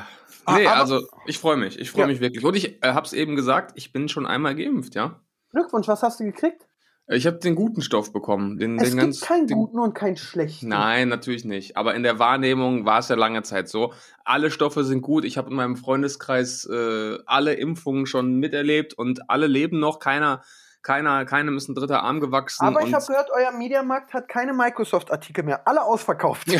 Ah, 0.47 0.57
nee, 0.57 0.67
aber- 0.67 0.77
also 0.77 1.01
ich 1.25 1.39
freue 1.39 1.57
mich. 1.57 1.79
Ich 1.79 1.89
freue 1.91 2.01
Ja. 2.01 2.07
mich 2.07 2.19
wirklich. 2.21 2.43
Und 2.45 2.55
ich 2.55 2.83
äh, 2.83 2.93
habe 2.93 3.05
es 3.05 3.13
eben 3.13 3.35
gesagt, 3.35 3.71
ich 3.75 3.91
bin 3.91 4.07
schon 4.09 4.25
einmal 4.27 4.55
geimpft, 4.55 4.93
ja. 4.95 5.19
Glückwunsch, 5.51 5.87
was 5.87 6.03
hast 6.03 6.19
du 6.19 6.23
gekriegt? 6.23 6.67
Ich 7.07 7.25
habe 7.27 7.37
den 7.37 7.55
guten 7.55 7.81
Stoff 7.81 8.13
bekommen. 8.13 8.57
Den, 8.57 8.77
Es 8.77 8.83
den 8.83 8.91
gibt 8.91 9.01
ganz, 9.01 9.21
keinen 9.21 9.47
den, 9.47 9.57
guten 9.57 9.77
und 9.79 9.93
keinen 9.93 10.17
schlechten. 10.17 10.67
Nein, 10.69 11.07
natürlich 11.09 11.45
nicht. 11.45 11.77
Aber 11.77 11.93
in 11.95 12.03
der 12.03 12.17
Wahrnehmung 12.19 12.85
war 12.85 12.99
es 12.99 13.09
ja 13.09 13.15
lange 13.15 13.41
Zeit 13.43 13.69
so. 13.69 13.93
Alle 14.23 14.49
Stoffe 14.51 14.83
sind 14.83 15.01
gut. 15.01 15.23
Ich 15.25 15.37
habe 15.37 15.49
in 15.49 15.55
meinem 15.55 15.75
Freundeskreis 15.77 16.65
äh, 16.65 17.17
alle 17.25 17.53
Impfungen 17.53 18.05
schon 18.05 18.35
miterlebt 18.39 18.93
und 18.95 19.29
alle 19.29 19.47
leben 19.47 19.79
noch. 19.79 19.99
Keiner, 19.99 20.41
keiner, 20.85 21.25
keinem 21.25 21.57
ist 21.57 21.67
ein 21.67 21.73
dritter 21.73 22.03
Arm 22.03 22.19
gewachsen. 22.19 22.63
Aber 22.63 22.83
ich 22.83 22.93
habe 22.93 23.03
gehört, 23.03 23.29
euer 23.35 23.51
Mediamarkt 23.51 24.13
hat 24.13 24.27
keine 24.27 24.53
Microsoft-Artikel 24.53 25.43
mehr. 25.43 25.67
Alle 25.67 25.83
ausverkauft. 25.83 26.47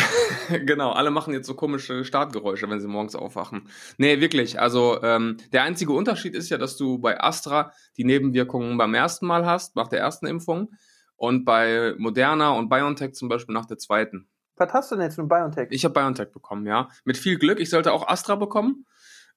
Genau, 0.66 0.92
alle 0.92 1.12
machen 1.12 1.34
jetzt 1.34 1.48
so 1.48 1.56
komische 1.56 2.06
Startgeräusche, 2.06 2.70
wenn 2.70 2.80
sie 2.80 2.88
morgens 2.88 3.16
aufwachen. 3.16 3.68
Nee, 3.98 4.20
wirklich. 4.22 4.60
Also 4.60 5.02
ähm, 5.02 5.38
der 5.54 5.64
einzige 5.64 5.92
Unterschied 5.92 6.36
ist 6.36 6.50
ja, 6.50 6.58
dass 6.58 6.78
du 6.78 7.00
bei 7.00 7.20
Astra 7.20 7.72
die 7.98 8.04
Nebenwirkungen 8.04 8.78
beim 8.78 8.94
ersten 8.94 9.26
Mal 9.26 9.46
hast, 9.46 9.76
nach 9.76 9.88
der 9.88 10.00
ersten 10.00 10.28
Impfung, 10.28 10.72
und 11.18 11.46
bei 11.46 11.94
Moderna 11.98 12.50
und 12.52 12.70
BioNTech 12.70 13.14
zum 13.14 13.28
Beispiel 13.28 13.54
nach 13.54 13.66
der 13.66 13.78
zweiten. 13.78 14.28
Was 14.58 14.74
hast 14.74 14.92
du 14.92 14.96
denn 14.96 15.06
jetzt 15.06 15.18
mit 15.18 15.30
BioNTech? 15.30 15.68
Ich 15.72 15.84
habe 15.84 15.94
BioNTech 15.94 16.32
bekommen, 16.32 16.66
ja. 16.66 16.90
Mit 17.04 17.18
viel 17.18 17.38
Glück. 17.38 17.60
Ich 17.60 17.70
sollte 17.70 17.92
auch 17.92 18.08
Astra 18.08 18.36
bekommen, 18.36 18.86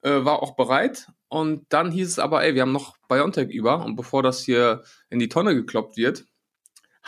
äh, 0.03 0.25
war 0.25 0.43
auch 0.43 0.57
bereit. 0.57 1.09
Und 1.29 1.67
dann 1.69 1.91
hieß 1.91 2.09
es 2.09 2.19
aber, 2.19 2.43
ey, 2.43 2.55
wir 2.55 2.63
haben 2.63 2.73
noch 2.73 2.97
BioNTech 3.09 3.51
über. 3.51 3.85
Und 3.85 3.97
bevor 3.97 4.23
das 4.23 4.41
hier 4.41 4.83
in 5.11 5.19
die 5.19 5.29
Tonne 5.29 5.55
gekloppt 5.55 5.97
wird, 5.97 6.25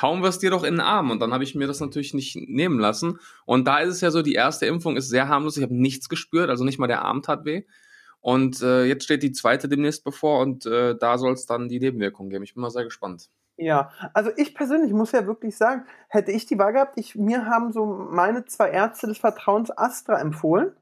hauen 0.01 0.23
wir 0.23 0.29
es 0.29 0.39
dir 0.39 0.51
doch 0.51 0.65
in 0.65 0.75
den 0.75 0.81
Arm. 0.81 1.11
Und 1.11 1.21
dann 1.21 1.33
habe 1.33 1.45
ich 1.45 1.55
mir 1.55 1.67
das 1.67 1.81
natürlich 1.81 2.15
nicht 2.15 2.37
nehmen 2.37 2.79
lassen. 2.79 3.19
Und 3.47 3.67
da 3.67 3.79
ist 3.79 3.95
es 3.95 4.01
ja 4.01 4.11
so, 4.11 4.23
die 4.23 4.35
erste 4.35 4.67
Impfung 4.67 4.97
ist 4.97 5.09
sehr 5.09 5.29
harmlos. 5.29 5.57
Ich 5.57 5.63
habe 5.63 5.75
nichts 5.75 6.09
gespürt, 6.09 6.51
also 6.51 6.65
nicht 6.65 6.79
mal 6.79 6.87
der 6.87 7.03
Arm 7.03 7.23
tat 7.23 7.45
weh. 7.45 7.65
Und 8.21 8.61
äh, 8.61 8.85
jetzt 8.85 9.05
steht 9.05 9.23
die 9.23 9.33
zweite 9.33 9.69
demnächst 9.69 10.05
bevor 10.05 10.41
und 10.41 10.67
äh, 10.67 10.95
da 10.95 11.17
soll 11.17 11.33
es 11.33 11.47
dann 11.47 11.71
die 11.71 11.81
Nebenwirkungen 11.81 12.29
geben. 12.29 12.45
Ich 12.45 12.53
bin 12.53 12.61
mal 12.61 12.71
sehr 12.71 12.85
gespannt. 12.85 13.31
Ja, 13.57 13.91
also 14.13 14.31
ich 14.37 14.55
persönlich 14.55 14.93
muss 14.93 15.13
ja 15.13 15.27
wirklich 15.27 15.57
sagen, 15.57 15.85
hätte 16.09 16.31
ich 16.31 16.45
die 16.47 16.59
Wahl 16.59 16.73
gehabt, 16.73 16.99
ich, 16.99 17.15
mir 17.15 17.47
haben 17.47 17.73
so 17.73 17.87
meine 17.87 18.45
zwei 18.45 18.71
Ärzte 18.71 19.07
des 19.07 19.19
Vertrauens 19.19 19.71
Astra 19.77 20.19
empfohlen 20.19 20.73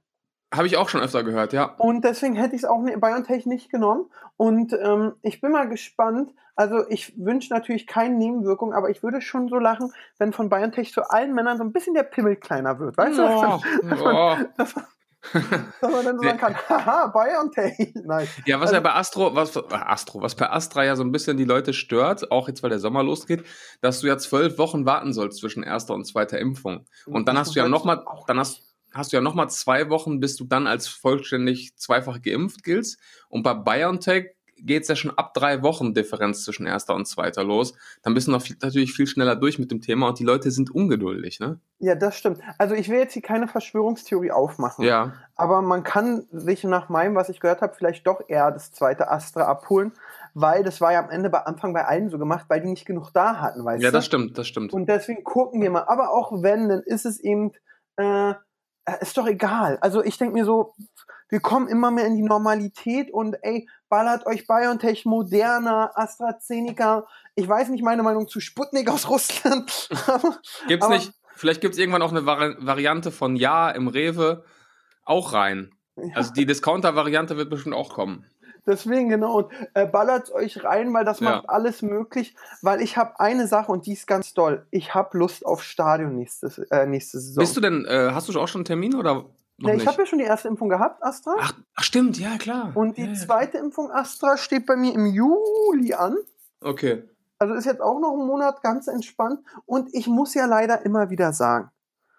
Habe 0.55 0.67
ich 0.67 0.76
auch 0.78 0.88
schon 0.88 1.00
öfter 1.02 1.23
gehört, 1.25 1.52
ja. 1.52 1.75
und 1.78 2.05
deswegen 2.05 2.35
hätte 2.35 2.57
ich 2.57 2.62
es 2.62 2.69
auch 2.69 2.81
ne- 2.81 2.97
BioNTech 2.97 3.45
nicht 3.47 3.71
genommen 3.71 4.07
und 4.37 4.73
ähm, 4.73 5.12
ich 5.23 5.40
bin 5.43 5.52
mal 5.52 5.69
gespannt, 5.69 6.33
also 6.57 6.88
ich 6.88 7.12
wünsche 7.19 7.52
natürlich 7.52 7.87
keine 7.87 8.14
Nebenwirkungen, 8.17 8.73
aber 8.75 8.88
ich 8.90 9.02
würde 9.02 9.21
schon 9.21 9.49
so 9.49 9.57
lachen, 9.57 9.93
wenn 10.19 10.33
von 10.33 10.49
BioNTech 10.49 10.93
zu 10.93 11.02
allen 11.11 11.35
Männern 11.35 11.59
so 11.59 11.64
ein 11.64 11.73
bisschen 11.73 11.95
der 11.95 12.02
Pimmel 12.05 12.37
kleiner 12.37 12.78
wird, 12.78 12.97
weißt 12.97 13.19
Oh, 13.19 13.61
du? 13.83 13.97
oh. 14.07 14.37
Dass 14.57 14.75
man, 14.75 14.85
dass 15.81 15.93
man 15.93 16.05
dann 16.05 16.17
so 16.19 16.25
sagen 16.25 16.38
kann, 16.38 16.57
haha, 16.69 17.07
BioNTech, 17.09 17.93
nein. 18.05 18.26
Ja, 18.47 18.57
was 18.57 18.69
Also- 18.71 18.75
ja 18.76 18.81
bei 18.81 18.95
Astro, 18.95 19.35
was 19.35 19.55
äh, 19.55 19.61
Astro, 19.71 20.23
was 20.23 20.35
bei 20.35 20.49
Astra 20.50 20.85
ja 20.85 20.97
so 20.97 21.02
ein 21.05 21.12
bisschen 21.12 21.37
die 21.37 21.45
Leute 21.45 21.75
stört, 21.75 22.31
auch 22.31 22.49
jetzt 22.49 22.62
weil 22.62 22.71
der 22.71 22.78
Sommer 22.78 23.02
losgeht, 23.02 23.45
dass 23.83 24.00
du 24.00 24.07
ja 24.07 24.17
zwölf 24.17 24.57
Wochen 24.59 24.87
warten 24.87 25.12
sollst 25.12 25.40
zwischen 25.40 25.62
erster 25.62 25.93
und 25.95 26.07
zweiter 26.07 26.38
Impfung. 26.38 26.87
Und 27.07 27.28
dann 27.28 27.37
hast 27.37 27.55
du 27.55 27.59
ja 27.59 27.64
hört 27.64 27.73
noch 27.73 27.85
mal, 27.85 28.02
auch 28.07 28.25
dann 28.26 28.38
hast, 28.38 28.62
hast 28.92 29.12
du 29.12 29.16
ja 29.16 29.21
noch 29.21 29.35
mal 29.35 29.49
zwei 29.49 29.90
Wochen, 29.90 30.21
bis 30.21 30.37
du 30.37 30.45
dann 30.45 30.66
als 30.66 30.88
vollständig 30.88 31.76
zweifach 31.76 32.21
geimpft 32.23 32.62
giltst. 32.64 32.99
Und 33.28 33.42
bei 33.42 33.54
BioNTech 33.54 34.35
geht 34.61 34.83
es 34.83 34.88
ja 34.88 34.97
schon 34.97 35.12
ab 35.16 35.35
drei 35.35 35.62
Wochen 35.62 35.95
Differenz 35.95 36.45
zwischen 36.45 36.66
erster 36.66 36.95
und 36.95 37.07
zweiter 37.07 37.45
los. 37.45 37.75
Dann 38.02 38.14
bist 38.14 38.26
du 38.26 38.33
noch 38.33 38.42
viel, 38.42 38.57
natürlich 38.61 38.92
viel 38.92 39.07
schneller 39.07 39.37
durch 39.37 39.59
mit 39.59 39.71
dem 39.71 39.80
Thema 39.80 40.09
und 40.09 40.18
die 40.18 40.25
Leute 40.25 40.50
sind 40.50 40.71
ungeduldig, 40.75 41.38
ne? 41.40 41.61
Ja, 41.78 41.95
das 41.95 42.16
stimmt. 42.16 42.40
Also 42.59 42.75
ich 42.75 42.88
will 42.88 42.99
jetzt 42.99 43.12
hier 43.12 43.23
keine 43.23 43.47
Verschwörungstheorie 43.47 44.33
aufmachen. 44.33 44.85
Ja. 44.85 45.12
Aber 45.37 45.62
man 45.62 45.85
kann 45.85 46.26
sich 46.33 46.64
nach 46.64 46.88
meinem, 46.88 47.14
was 47.14 47.28
ich 47.28 47.40
gehört 47.40 47.62
habe, 47.62 47.75
vielleicht 47.76 48.07
doch 48.07 48.21
eher 48.26 48.50
das 48.50 48.73
zweite 48.73 49.11
Astra 49.11 49.42
abholen, 49.42 49.92
weil 50.35 50.64
das 50.64 50.80
war 50.80 50.92
ja 50.92 51.04
am 51.04 51.11
Ende 51.11 51.30
bei 51.30 51.40
Anfang 51.40 51.73
bei 51.73 51.85
allen 51.85 52.11
so 52.11 52.18
gemacht, 52.18 52.47
weil 52.49 52.61
die 52.61 52.68
nicht 52.68 52.85
genug 52.87 53.11
da 53.12 53.40
hatten, 53.40 53.64
weißt 53.64 53.83
Ja, 53.83 53.90
du? 53.90 53.97
das 53.97 54.07
stimmt, 54.07 54.38
das 54.38 54.49
stimmt. 54.49 54.73
Und 54.73 54.87
deswegen 54.88 55.23
gucken 55.23 55.61
wir 55.62 55.71
mal. 55.71 55.85
Aber 55.87 56.11
auch 56.11 56.42
wenn, 56.42 56.68
dann 56.68 56.80
ist 56.80 57.07
es 57.07 57.21
eben, 57.21 57.52
äh, 57.97 58.35
ist 58.95 59.16
doch 59.16 59.26
egal. 59.26 59.78
Also 59.80 60.02
ich 60.02 60.18
denke 60.18 60.35
mir 60.35 60.45
so, 60.45 60.75
wir 61.28 61.40
kommen 61.40 61.68
immer 61.68 61.90
mehr 61.90 62.07
in 62.07 62.16
die 62.16 62.23
Normalität 62.23 63.11
und 63.12 63.37
ey, 63.42 63.68
ballert 63.88 64.26
euch 64.26 64.47
BioNTech, 64.47 65.04
Moderna, 65.04 65.90
AstraZeneca. 65.95 67.07
Ich 67.35 67.47
weiß 67.49 67.68
nicht 67.68 67.85
meine 67.85 68.02
Meinung 68.02 68.28
zu 68.28 68.40
Sputnik 68.40 68.90
aus 68.90 69.09
Russland. 69.09 69.88
aber- 70.07 70.38
Gibt's 70.66 70.87
aber- 70.87 70.95
nicht, 70.95 71.12
vielleicht 71.37 71.61
gibt's 71.61 71.78
irgendwann 71.78 72.02
auch 72.02 72.11
eine 72.12 72.25
Vari 72.26 72.54
Variante 72.59 73.11
von 73.11 73.37
Ja 73.37 73.71
im 73.71 73.88
Rewe 73.88 74.45
auch 75.04 75.33
rein. 75.33 75.71
Also 76.14 76.33
die 76.33 76.47
Discounter-Variante 76.47 77.37
wird 77.37 77.50
bestimmt 77.50 77.75
auch 77.75 77.92
kommen. 77.92 78.25
Deswegen 78.68 79.08
genau 79.08 79.38
und 79.38 79.52
äh, 79.75 79.87
ballert 79.87 80.30
euch 80.30 80.62
rein, 80.62 80.92
weil 80.94 81.04
das 81.04 81.20
Ja. 81.20 81.30
macht 81.30 81.48
alles 81.48 81.82
möglich. 81.82 82.37
Weil 82.62 82.80
ich 82.82 82.96
habe 82.96 83.18
eine 83.18 83.46
Sache 83.48 83.72
und 83.72 83.87
die 83.87 83.94
ist 83.94 84.06
ganz 84.06 84.34
doll. 84.34 84.66
Ich 84.70 84.94
habe 84.94 85.16
Lust 85.18 85.44
auf 85.44 85.62
Stadion 85.62 86.14
nächstes, 86.14 86.58
äh, 86.58 86.87
nächste 86.87 87.18
Saison. 87.18 87.40
Bist 87.40 87.56
du 87.56 87.60
denn, 87.60 87.84
äh, 87.87 88.10
hast 88.12 88.28
du 88.28 88.38
auch 88.38 88.46
schon 88.46 88.60
einen 88.60 88.66
Termin 88.66 88.94
oder 88.94 89.25
ja, 89.60 89.75
ich 89.75 89.87
habe 89.88 89.98
ja 90.02 90.06
schon 90.06 90.20
die 90.20 90.25
erste 90.25 90.46
Impfung 90.46 90.68
gehabt, 90.68 91.02
Astra. 91.02 91.34
Ach, 91.40 91.52
ach, 91.75 91.82
stimmt, 91.82 92.16
ja, 92.20 92.37
klar. 92.38 92.70
Und 92.76 92.96
die 92.96 93.06
ja. 93.06 93.14
zweite 93.14 93.58
Impfung 93.58 93.90
Astra 93.90 94.37
steht 94.37 94.66
bei 94.66 94.76
mir 94.76 94.94
im 94.94 95.06
Juli 95.06 95.94
an. 95.94 96.16
Okay. 96.60 97.02
Also 97.40 97.54
ist 97.54 97.64
jetzt 97.64 97.80
auch 97.80 97.98
noch 97.98 98.12
ein 98.12 98.25
Monat 98.26 98.62
ganz 98.62 98.87
entspannt. 98.87 99.40
Und 99.66 99.92
ich 99.94 100.06
muss 100.06 100.34
ja 100.34 100.46
leider 100.46 100.84
immer 100.84 101.10
wieder 101.10 101.32
sagen, 101.32 101.70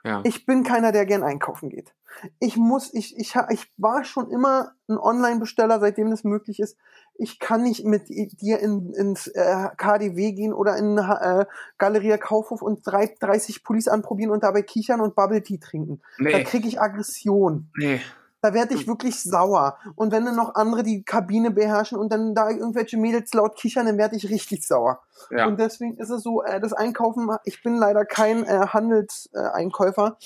Ja. 0.03 0.21
ich 0.25 0.45
bin 0.45 0.63
keiner, 0.63 0.91
der 0.91 1.05
gern 1.05 1.23
einkaufen 1.23 1.69
geht. 1.69 1.93
Ich 2.39 2.57
muss, 2.57 2.93
ich, 2.93 3.17
ich, 3.17 3.33
ich 3.49 3.71
war 3.77 4.03
schon 4.03 4.29
immer 4.29 4.71
ein 4.87 4.97
Online-Besteller, 4.97 5.79
seitdem 5.79 6.09
das 6.09 6.23
möglich 6.23 6.59
ist. 6.59 6.77
Ich 7.15 7.39
kann 7.39 7.63
nicht 7.63 7.83
mit 7.85 8.09
dir 8.09 8.59
in, 8.59 8.93
ins 8.93 9.27
äh, 9.27 9.67
KDW 9.77 10.31
gehen 10.31 10.53
oder 10.53 10.77
in 10.77 10.97
äh, 10.97 11.45
Galeria 11.77 12.17
Kaufhof 12.17 12.61
und 12.61 12.81
drei, 12.85 13.13
30 13.19 13.63
Pullis 13.63 13.87
anprobieren 13.87 14.31
und 14.31 14.43
dabei 14.43 14.61
kichern 14.61 15.01
und 15.01 15.15
Bubble 15.15 15.43
Tea 15.43 15.59
trinken. 15.59 16.01
Da 16.17 16.23
Nee, 16.23 16.43
kriege 16.43 16.67
ich 16.67 16.79
Aggression. 16.81 17.69
nee. 17.77 17.99
Da 18.41 18.53
werde 18.53 18.73
ich 18.73 18.87
wirklich 18.87 19.21
sauer. 19.21 19.77
Und 19.95 20.11
wenn 20.11 20.25
dann 20.25 20.35
noch 20.35 20.55
andere 20.55 20.83
die 20.83 21.03
Kabine 21.03 21.51
beherrschen 21.51 21.97
und 21.97 22.11
dann 22.11 22.33
da 22.33 22.49
irgendwelche 22.49 22.97
Mädels 22.97 23.33
laut 23.33 23.55
kichern, 23.55 23.85
dann 23.85 23.97
werde 23.97 24.15
ich 24.15 24.29
richtig 24.29 24.65
sauer. 24.65 25.01
Ja. 25.31 25.47
Und 25.47 25.59
deswegen 25.59 25.97
ist 25.97 26.09
es 26.09 26.23
so, 26.23 26.41
äh, 26.43 26.59
das 26.59 26.73
Einkaufen, 26.73 27.29
ich 27.43 27.61
bin 27.61 27.75
leider 27.75 28.05
kein 28.05 28.43
äh, 28.45 28.67
Handelseinkäufer. 28.67 30.17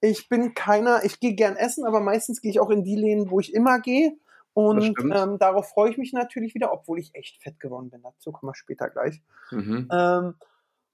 ich 0.00 0.28
bin 0.28 0.54
keiner, 0.54 1.04
ich 1.04 1.20
gehe 1.20 1.34
gern 1.34 1.56
essen, 1.56 1.84
aber 1.84 2.00
meistens 2.00 2.40
gehe 2.40 2.50
ich 2.50 2.60
auch 2.60 2.70
in 2.70 2.84
die 2.84 2.96
Läden, 2.96 3.30
wo 3.30 3.40
ich 3.40 3.52
immer 3.52 3.80
gehe. 3.80 4.16
Und 4.54 4.94
ähm, 5.14 5.38
darauf 5.38 5.68
freue 5.68 5.90
ich 5.90 5.98
mich 5.98 6.12
natürlich 6.12 6.54
wieder, 6.54 6.72
obwohl 6.72 6.98
ich 6.98 7.14
echt 7.14 7.40
fett 7.40 7.60
geworden 7.60 7.90
bin. 7.90 8.02
Dazu 8.02 8.32
kommen 8.32 8.50
wir 8.50 8.56
später 8.56 8.90
gleich. 8.90 9.22
Mhm. 9.52 9.88
Ähm, 9.92 10.34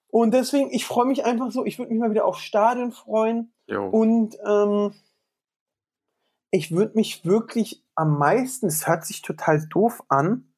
und 0.08 0.34
deswegen, 0.34 0.70
ich 0.70 0.84
freue 0.84 1.06
mich 1.06 1.24
einfach 1.24 1.50
so, 1.50 1.64
ich 1.64 1.78
würde 1.78 1.90
mich 1.90 1.98
mal 1.98 2.10
wieder 2.10 2.26
auf 2.26 2.38
Stadion 2.38 2.92
freuen. 2.92 3.52
Jo. 3.66 3.88
Und 3.88 4.36
ähm, 4.46 4.92
ich 6.54 6.70
würde 6.70 6.92
mich 6.94 7.24
wirklich 7.24 7.82
am 7.96 8.16
meisten, 8.16 8.66
es 8.66 8.86
hört 8.86 9.04
sich 9.04 9.22
total 9.22 9.66
doof 9.66 10.04
an, 10.08 10.52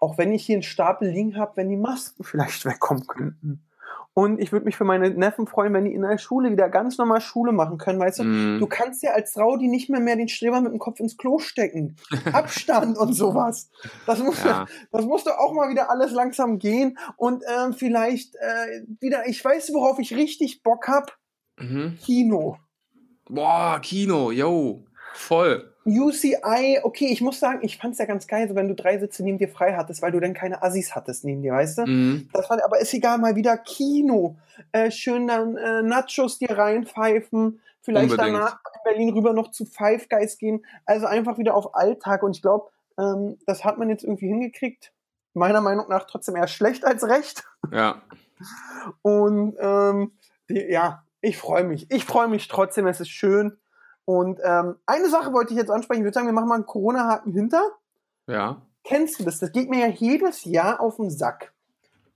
auch 0.00 0.18
wenn 0.18 0.32
ich 0.32 0.44
hier 0.44 0.56
einen 0.56 0.64
Stapel 0.64 1.08
liegen 1.08 1.36
habe, 1.36 1.56
wenn 1.56 1.68
die 1.68 1.76
Masken 1.76 2.24
vielleicht 2.24 2.64
wegkommen 2.64 3.06
könnten. 3.06 3.64
Und 4.12 4.40
ich 4.40 4.50
würde 4.50 4.64
mich 4.66 4.76
für 4.76 4.84
meine 4.84 5.10
Neffen 5.10 5.46
freuen, 5.46 5.72
wenn 5.72 5.84
die 5.84 5.94
in 5.94 6.02
der 6.02 6.18
Schule 6.18 6.50
wieder 6.50 6.68
ganz 6.68 6.98
normal 6.98 7.20
Schule 7.20 7.52
machen 7.52 7.78
können, 7.78 8.00
weißt 8.00 8.18
du? 8.18 8.24
Mhm. 8.24 8.58
Du 8.58 8.66
kannst 8.66 9.00
ja 9.04 9.12
als 9.12 9.34
Frau 9.34 9.56
die 9.56 9.68
nicht 9.68 9.88
mehr 9.88 10.00
mehr 10.00 10.16
den 10.16 10.26
Streber 10.26 10.60
mit 10.60 10.72
dem 10.72 10.80
Kopf 10.80 10.98
ins 10.98 11.16
Klo 11.16 11.38
stecken. 11.38 11.94
Abstand 12.32 12.98
und 12.98 13.12
sowas. 13.12 13.70
Das 14.04 14.18
muss, 14.18 14.42
Ja. 14.42 14.66
das 14.90 15.04
muss 15.04 15.22
doch 15.22 15.38
auch 15.38 15.52
mal 15.52 15.70
wieder 15.70 15.90
alles 15.90 16.10
langsam 16.10 16.58
gehen. 16.58 16.98
Und 17.16 17.44
ähm, 17.46 17.72
vielleicht 17.72 18.34
äh, 18.34 18.82
wieder, 18.98 19.28
ich 19.28 19.44
weiß, 19.44 19.72
worauf 19.72 20.00
ich 20.00 20.12
richtig 20.16 20.64
Bock 20.64 20.88
hab. 20.88 21.16
Mhm. 21.56 21.96
Kino. 22.04 22.56
Boah, 23.30 23.78
Kino, 23.80 24.32
yo. 24.32 24.87
Voll. 25.14 25.72
UCI, 25.84 26.80
okay, 26.82 27.06
ich 27.06 27.20
muss 27.20 27.40
sagen, 27.40 27.60
ich 27.62 27.78
fand's 27.78 27.98
ja 27.98 28.04
ganz 28.04 28.26
geil, 28.26 28.48
so 28.48 28.54
wenn 28.54 28.68
du 28.68 28.74
drei 28.74 28.98
Sitze 28.98 29.24
neben 29.24 29.38
dir 29.38 29.48
frei 29.48 29.74
hattest, 29.74 30.02
weil 30.02 30.12
du 30.12 30.20
dann 30.20 30.34
keine 30.34 30.62
Assis 30.62 30.94
hattest 30.94 31.24
neben 31.24 31.42
dir, 31.42 31.52
weißt 31.52 31.78
du? 31.78 31.86
Mhm. 31.86 32.28
Das 32.32 32.48
war, 32.50 32.62
aber 32.62 32.78
ist 32.78 32.92
egal, 32.92 33.18
mal 33.18 33.36
wieder 33.36 33.56
Kino. 33.56 34.36
Äh, 34.72 34.90
schön 34.90 35.26
dann 35.26 35.56
äh, 35.56 35.82
Nachos 35.82 36.38
dir 36.38 36.56
reinpfeifen, 36.56 37.60
vielleicht 37.80 38.10
Unbedingt. 38.10 38.36
danach 38.36 38.58
in 38.74 38.92
Berlin 38.92 39.14
rüber 39.14 39.32
noch 39.32 39.50
zu 39.50 39.64
Five 39.64 40.08
Guys 40.08 40.38
gehen. 40.38 40.64
Also 40.84 41.06
einfach 41.06 41.38
wieder 41.38 41.54
auf 41.54 41.74
Alltag. 41.74 42.22
Und 42.22 42.36
ich 42.36 42.42
glaube, 42.42 42.70
ähm, 42.98 43.38
das 43.46 43.64
hat 43.64 43.78
man 43.78 43.88
jetzt 43.88 44.04
irgendwie 44.04 44.28
hingekriegt. 44.28 44.92
Meiner 45.34 45.60
Meinung 45.60 45.88
nach 45.88 46.06
trotzdem 46.06 46.36
eher 46.36 46.48
schlecht 46.48 46.84
als 46.84 47.04
recht. 47.04 47.44
Ja. 47.72 48.02
Und 49.02 49.56
ähm, 49.58 50.12
die, 50.50 50.70
ja, 50.70 51.04
ich 51.20 51.36
freue 51.36 51.64
mich. 51.64 51.90
Ich 51.90 52.04
freue 52.04 52.28
mich 52.28 52.48
trotzdem, 52.48 52.86
es 52.86 53.00
ist 53.00 53.10
schön. 53.10 53.58
Und 54.08 54.40
ähm, 54.42 54.76
eine 54.86 55.10
Sache 55.10 55.34
wollte 55.34 55.52
ich 55.52 55.58
jetzt 55.58 55.70
ansprechen. 55.70 56.00
Ich 56.00 56.04
würde 56.04 56.14
sagen, 56.14 56.26
wir 56.28 56.32
machen 56.32 56.48
mal 56.48 56.54
einen 56.54 56.64
Corona-Haken 56.64 57.30
hinter. 57.30 57.62
Ja. 58.26 58.62
Kennst 58.82 59.20
du 59.20 59.24
das? 59.24 59.38
Das 59.38 59.52
geht 59.52 59.68
mir 59.68 59.80
ja 59.80 59.88
jedes 59.88 60.46
Jahr 60.46 60.80
auf 60.80 60.96
den 60.96 61.10
Sack. 61.10 61.52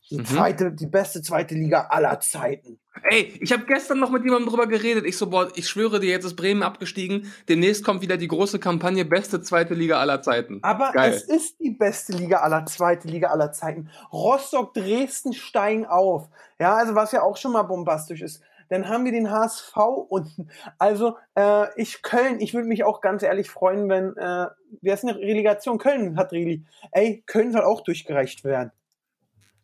Die, 0.09 0.17
Mhm. 0.17 0.25
zweite, 0.25 0.73
die 0.73 0.87
beste 0.87 1.21
zweite 1.21 1.55
Liga 1.55 1.89
aller 1.91 2.19
Zeiten. 2.21 2.79
Ey, 3.11 3.39
ich 3.43 3.53
habe 3.53 3.65
gestern 3.67 3.99
noch 4.01 4.11
mit 4.11 4.25
jemandem 4.25 4.49
drüber 4.49 4.67
geredet. 4.67 5.05
Ich 5.05 5.19
so, 5.19 5.29
boah, 5.29 5.51
ich 5.55 5.69
schwöre 5.69 6.01
dir, 6.01 6.09
jetzt 6.09 6.25
ist 6.25 6.35
Bremen 6.37 6.63
abgestiegen. 6.63 7.31
Demnächst 7.51 7.85
kommt 7.85 8.01
wieder 8.01 8.17
die 8.17 8.29
große 8.29 8.59
Kampagne 8.59 9.05
Beste 9.05 9.43
zweite 9.43 9.75
Liga 9.75 10.01
aller 10.01 10.23
Zeiten. 10.23 10.61
Aber 10.63 10.93
Geil. 10.93 11.13
es 11.13 11.25
ist 11.25 11.61
die 11.61 11.71
beste 11.73 12.13
Liga 12.15 12.39
aller, 12.39 12.65
zweite 12.65 13.07
Liga 13.07 13.29
aller 13.29 13.53
Zeiten. 13.53 13.91
Rostock, 14.11 14.73
Dresden 14.73 15.35
steigen 15.35 15.85
auf. 15.85 16.29
Ja, 16.59 16.75
also 16.75 16.95
was 16.95 17.13
ja 17.13 17.21
auch 17.23 17.37
schon 17.37 17.53
mal 17.53 17.63
bombastisch 17.65 18.23
ist. 18.23 18.43
Dann 18.73 18.89
haben 18.89 19.05
wir 19.05 19.13
den 19.13 19.31
HSV 19.31 19.77
unten. 20.09 20.49
Also 20.79 21.19
äh, 21.35 21.67
ich 21.79 22.01
Köln, 22.03 22.41
ich 22.41 22.55
würde 22.55 22.67
mich 22.67 22.85
auch 22.85 23.03
ganz 23.03 23.23
ehrlich 23.23 23.51
freuen, 23.51 23.91
wenn 23.91 24.17
äh, 24.17 24.47
wer 24.81 24.95
ist 24.95 25.05
eine 25.05 25.19
Relegation? 25.19 25.77
Köln 25.77 26.17
hat 26.17 26.33
Reli. 26.33 26.65
Ey, 26.91 27.23
Köln 27.27 27.53
soll 27.53 27.65
auch 27.65 27.83
durchgereicht 27.83 28.45
werden. 28.45 28.73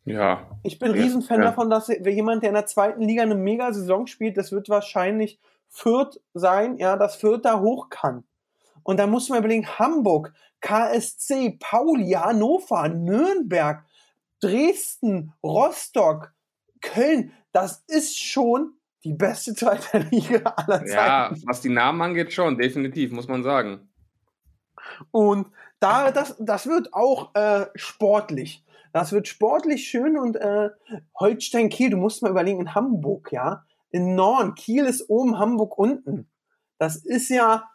Ja. 0.04 0.58
Ich 0.62 0.78
bin 0.78 0.94
Ja, 0.94 1.02
Riesenfan 1.02 1.38
ja. 1.38 1.46
davon, 1.46 1.70
dass 1.70 1.88
jemand, 1.88 2.42
der 2.42 2.50
in 2.50 2.54
der 2.54 2.66
zweiten 2.66 3.00
Liga 3.00 3.22
eine 3.22 3.34
Mega-Saison 3.34 4.06
spielt, 4.06 4.36
das 4.36 4.52
wird 4.52 4.68
wahrscheinlich 4.68 5.40
Fürth 5.70 6.20
sein, 6.34 6.76
ja, 6.76 6.96
dass 6.96 7.16
Fürth 7.16 7.44
da 7.44 7.60
hoch 7.60 7.88
kann. 7.88 8.24
Und 8.82 8.98
da 8.98 9.06
muss 9.06 9.30
man 9.30 9.38
überlegen, 9.38 9.66
Hamburg, 9.78 10.34
KSC, 10.60 11.56
Pauli, 11.58 12.10
Hannover, 12.10 12.90
Nürnberg, 12.90 13.84
Dresden, 14.40 15.32
Rostock, 15.42 16.34
Köln, 16.82 17.32
das 17.52 17.84
ist 17.88 18.18
schon 18.18 18.77
die 19.04 19.14
beste 19.14 19.54
zweite 19.54 19.98
Liga 20.10 20.40
aller 20.56 20.86
Ja, 20.86 21.28
Zeiten. 21.30 21.42
was 21.46 21.60
die 21.60 21.68
Namen 21.68 22.00
angeht, 22.02 22.32
schon, 22.32 22.58
definitiv, 22.58 23.12
muss 23.12 23.28
man 23.28 23.42
sagen. 23.42 23.88
Und 25.10 25.48
da, 25.80 26.10
das, 26.10 26.36
das 26.38 26.66
wird 26.66 26.92
auch 26.94 27.34
äh, 27.34 27.66
sportlich. 27.74 28.64
Das 28.92 29.12
wird 29.12 29.28
sportlich 29.28 29.86
schön 29.88 30.18
und 30.18 30.36
äh, 30.36 30.70
Holstein 31.18 31.68
Kiel, 31.68 31.90
du 31.90 31.96
musst 31.98 32.22
mal 32.22 32.30
überlegen, 32.30 32.60
in 32.60 32.74
Hamburg, 32.74 33.30
ja. 33.32 33.64
In 33.90 34.14
Norden, 34.14 34.54
Kiel 34.54 34.84
ist 34.86 35.08
oben, 35.08 35.38
Hamburg 35.38 35.78
unten. 35.78 36.28
Das 36.78 36.96
ist 36.96 37.28
ja. 37.28 37.68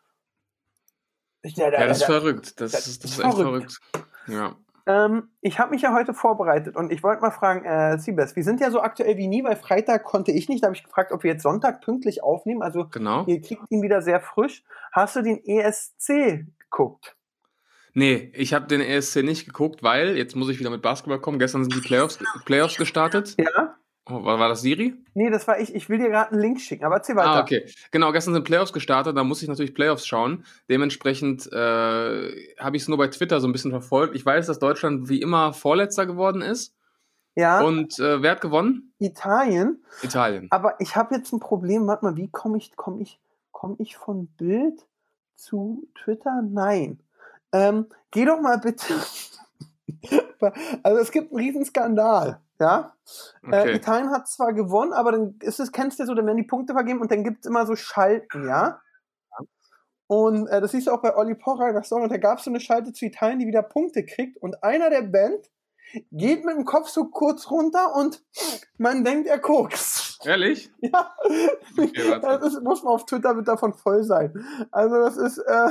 Ja, 1.44 1.72
da- 1.72 1.80
Ja, 1.82 1.88
das 1.88 1.98
ist 1.98 2.04
da- 2.04 2.14
verrückt. 2.20 2.60
Das, 2.62 2.72
das 2.72 2.88
ist, 2.88 3.04
das 3.04 3.12
ist 3.12 3.20
ist 3.20 3.26
echt 3.26 3.36
verrückt. 3.36 3.80
verrückt. 3.92 4.10
Ja. 4.28 4.56
Ähm, 4.86 5.30
ich 5.42 5.60
habe 5.60 5.72
mich 5.72 5.82
ja 5.82 5.94
heute 5.94 6.14
vorbereitet 6.14 6.76
und 6.76 6.92
ich 6.92 7.04
wollte 7.04 7.22
mal 7.22 7.32
fragen, 7.32 7.66
äh, 7.66 7.98
Siebes, 7.98 8.36
wir 8.36 8.44
sind 8.44 8.60
ja 8.60 8.72
so 8.72 8.82
aktuell 8.82 9.18
wie 9.18 9.28
nie, 9.28 9.44
weil 9.44 9.56
Freitag 9.56 10.04
konnte 10.04 10.32
ich 10.32 10.50
nicht. 10.50 10.64
Da 10.64 10.68
habe 10.68 10.76
ich 10.76 10.84
gefragt, 10.84 11.12
ob 11.12 11.24
wir 11.24 11.32
jetzt 11.32 11.44
Sonntag 11.44 11.82
pünktlich 11.82 12.24
aufnehmen. 12.24 12.62
Also 12.62 12.88
Genau. 12.92 13.26
ihr 13.28 13.42
kriegt 13.42 13.64
ihn 13.70 13.82
wieder 13.82 14.02
sehr 14.02 14.20
frisch. 14.22 14.64
Hast 14.92 15.16
du 15.16 15.22
den 15.22 15.44
ESC 15.46 16.46
geguckt? 16.60 17.16
Nee, 17.94 18.32
ich 18.34 18.54
habe 18.54 18.66
den 18.66 18.82
ESC 18.82 19.18
nicht 19.18 19.46
geguckt, 19.46 19.84
weil, 19.84 20.18
jetzt 20.18 20.36
muss 20.36 20.50
ich 20.50 20.60
wieder 20.60 20.72
mit 20.72 20.82
Basketball 20.82 21.20
kommen, 21.20 21.38
gestern 21.38 21.64
sind 21.64 21.76
die 21.76 21.88
Playoffs, 21.88 22.18
Playoffs 22.46 22.76
gestartet. 22.78 23.36
Ja? 23.38 23.73
Oh, 24.06 24.24
war, 24.26 24.38
war 24.38 24.50
das 24.50 24.62
Siri? 24.62 24.96
Nee, 25.14 25.30
das 25.30 25.48
war 25.48 25.60
ich. 25.60 25.74
Ich 25.74 25.88
will 25.88 25.98
dir 25.98 26.10
gerade 26.10 26.32
einen 26.32 26.42
Link 26.42 26.60
schicken, 26.60 26.84
aber 26.84 26.96
erzähl 26.96 27.16
weiter. 27.16 27.30
Ah, 27.30 27.42
okay. 27.42 27.66
Genau, 27.92 28.12
gestern 28.12 28.34
sind 28.34 28.44
Playoffs 28.44 28.74
gestartet, 28.74 29.16
da 29.16 29.24
muss 29.24 29.42
ich 29.42 29.48
natürlich 29.48 29.74
Playoffs 29.74 30.06
schauen. 30.06 30.44
Dementsprechend 30.70 31.48
äh, 31.54 32.32
habe 32.60 32.76
ich 32.76 32.82
es 32.82 32.88
nur 32.90 32.98
bei 32.98 33.08
Twitter 33.08 33.40
so 33.40 33.48
ein 33.48 33.54
bisschen 33.54 33.72
verfolgt. 33.72 34.16
Ich 34.16 34.26
weiß, 34.26 34.48
dass 34.48 34.60
Deutschland 34.60 35.08
wie 35.08 35.22
immer 35.22 35.54
Vorletzter 35.54 36.06
geworden 36.06 36.42
ist. 36.42 36.76
Ja, 37.36 37.62
Und 37.62 37.98
äh, 38.00 38.22
wer 38.22 38.32
hat 38.32 38.42
gewonnen? 38.42 38.94
Italien. 39.00 39.84
Italien. 40.04 40.48
Aber 40.52 40.76
ich 40.80 40.96
habe 40.96 41.16
jetzt 41.16 41.32
ein 41.34 41.40
Problem. 41.40 41.88
Warte 41.88 42.06
mal, 42.06 42.16
wie 42.16 42.30
komme 42.30 42.58
ich, 42.58 42.76
komme 42.76 43.02
ich, 43.02 43.20
komme 43.52 43.76
ich 43.80 43.98
von 43.98 44.28
Bild 44.28 44.86
zu 45.36 45.88
Twitter? 45.96 46.44
Nein. 46.48 47.00
Ähm, 47.52 47.88
geh 48.12 48.26
doch 48.26 48.42
mal 48.42 48.58
bitte. 48.60 48.94
Also 50.84 51.00
es 51.00 51.12
gibt 51.12 51.32
einen 51.32 51.40
Riesenskandal, 51.40 52.42
ja. 52.60 52.94
Äh, 53.44 53.62
Okay. 53.62 53.76
Italien 53.76 54.12
hat 54.12 54.28
zwar 54.28 54.54
gewonnen, 54.54 54.94
aber 54.94 55.12
dann 55.12 55.38
ist 55.42 55.60
es, 55.60 55.72
kennst 55.72 56.00
du 56.00 56.06
so, 56.06 56.14
dann 56.14 56.26
werden 56.26 56.38
die 56.38 56.44
Punkte 56.44 56.74
vergeben 56.74 57.02
und 57.02 57.12
dann 57.12 57.24
gibt 57.24 57.40
es 57.42 57.46
immer 57.50 57.66
so 57.66 57.76
Schalten, 57.76 58.48
ja. 58.48 58.80
Und 60.08 60.48
äh, 60.48 60.62
das 60.62 60.72
siehst 60.72 60.88
du 60.88 60.92
auch 60.92 61.02
bei 61.02 61.16
Olli 61.16 61.34
Pocher 61.34 61.68
in 61.70 61.74
der 61.74 61.84
Story. 61.84 62.04
Und 62.04 62.12
da 62.12 62.18
gab 62.18 62.38
es 62.38 62.44
so 62.46 62.52
eine 62.52 62.60
Schalte 62.60 62.94
zu 62.94 63.06
Italien, 63.06 63.40
die 63.40 63.48
wieder 63.48 63.64
Punkte 63.64 64.06
kriegt. 64.06 64.38
Und 64.38 64.64
einer 64.64 64.90
der 64.90 65.02
Band 65.02 65.50
geht 66.12 66.44
mit 66.46 66.56
dem 66.56 66.66
Kopf 66.66 66.90
so 66.90 67.06
kurz 67.06 67.50
runter 67.50 67.96
und 67.96 68.24
man 68.78 69.04
denkt, 69.04 69.28
er 69.28 69.40
guckt. 69.40 70.18
Ehrlich? 70.24 70.72
Ja, 70.82 71.14
Okay, 71.78 72.20
das 72.22 72.46
ist, 72.54 72.64
muss 72.64 72.84
man 72.84 72.94
auf 72.94 73.06
Twitter 73.06 73.36
wird 73.36 73.48
davon 73.48 73.74
voll 73.74 74.04
sein. 74.04 74.34
Also 74.72 74.98
das 74.98 75.18
ist, 75.18 75.38
äh, 75.40 75.70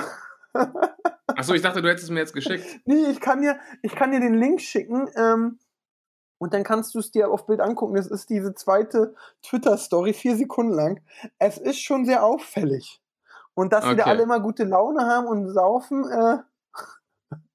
Achso, 1.28 1.54
ich 1.54 1.62
dachte, 1.62 1.82
du 1.82 1.88
hättest 1.88 2.04
es 2.04 2.10
mir 2.10 2.20
jetzt 2.20 2.34
geschickt. 2.34 2.64
nee, 2.84 3.06
ich 3.06 3.20
kann 3.20 3.42
dir, 3.42 3.58
ich 3.82 3.94
kann 3.94 4.12
dir 4.12 4.20
den 4.20 4.34
Link 4.34 4.60
schicken 4.60 5.08
ähm, 5.16 5.58
und 6.42 6.52
dann 6.54 6.64
kannst 6.64 6.94
du 6.94 6.98
es 6.98 7.12
dir 7.12 7.30
auf 7.30 7.46
Bild 7.46 7.60
angucken. 7.60 7.94
Das 7.94 8.08
ist 8.08 8.28
diese 8.28 8.52
zweite 8.54 9.14
Twitter-Story, 9.44 10.12
vier 10.12 10.36
Sekunden 10.36 10.72
lang. 10.74 11.00
Es 11.38 11.56
ist 11.56 11.80
schon 11.80 12.04
sehr 12.04 12.24
auffällig. 12.24 13.00
Und 13.54 13.72
dass 13.72 13.84
sie 13.84 13.94
da 13.94 14.02
Okay. 14.02 14.10
alle 14.10 14.22
immer 14.24 14.40
gute 14.40 14.64
Laune 14.64 15.06
haben 15.06 15.26
und 15.28 15.48
saufen, 15.50 16.04
äh, 16.10 16.38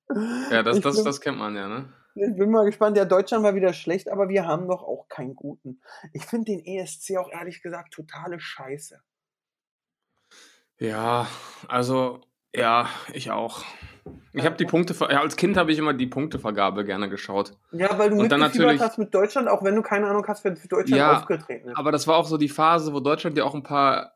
Ja, 0.52 0.64
das, 0.64 0.80
das, 0.80 0.96
bin- 0.96 1.06
das 1.06 1.20
kennt 1.20 1.38
man 1.38 1.56
ja, 1.56 1.68
ne? 1.68 1.92
ich 2.16 2.36
bin 2.38 2.50
mal 2.50 2.64
gespannt. 2.66 2.96
Ja, 2.98 3.04
Deutschland 3.06 3.44
war 3.44 3.56
wieder 3.56 3.74
schlecht, 3.74 4.10
aber 4.10 4.30
wir 4.30 4.48
haben 4.48 4.68
doch 4.70 4.84
auch 4.84 5.08
keinen 5.10 5.36
guten. 5.36 5.82
Ich 6.14 6.26
finde 6.26 6.46
den 6.54 6.66
ESC 6.66 7.18
auch 7.18 7.30
ehrlich 7.30 7.62
gesagt 7.62 7.94
totale 7.94 8.40
Scheiße. 8.40 9.02
Ja, 10.80 11.28
also, 11.68 12.22
ja, 12.56 12.88
ich 13.14 13.32
auch. 13.32 13.64
Ich 14.34 14.46
habe 14.46 14.56
die 14.56 14.66
Punkte, 14.66 14.94
ja, 15.10 15.22
als 15.22 15.36
Kind 15.36 15.58
habe 15.58 15.72
ich 15.72 15.78
immer 15.80 15.94
die 15.94 16.08
Punktevergabe 16.08 16.86
gerne 16.86 17.10
geschaut. 17.10 17.54
Ja, 17.72 17.98
weil 17.98 18.10
du 18.10 18.18
Und 18.20 18.32
dann 18.32 18.40
natürlich- 18.40 18.80
hast 18.82 18.98
mit 18.98 19.14
Deutschland, 19.14 19.48
auch 19.48 19.64
wenn 19.64 19.76
du 19.76 19.82
keine 19.82 20.08
Ahnung 20.08 20.26
hast, 20.28 20.44
wer 20.44 20.56
für 20.56 20.68
Deutschland 20.68 20.98
Ja, 21.00 21.18
aufgetreten 21.18 21.70
ist. 21.70 21.78
Aber 21.78 21.92
das 21.92 22.08
war 22.08 22.18
auch 22.18 22.26
so 22.28 22.38
die 22.38 22.50
Phase, 22.50 22.94
wo 22.94 23.00
Deutschland 23.00 23.38
ja 23.38 23.44
auch 23.44 23.56
ein 23.56 23.64
paar, 23.64 24.14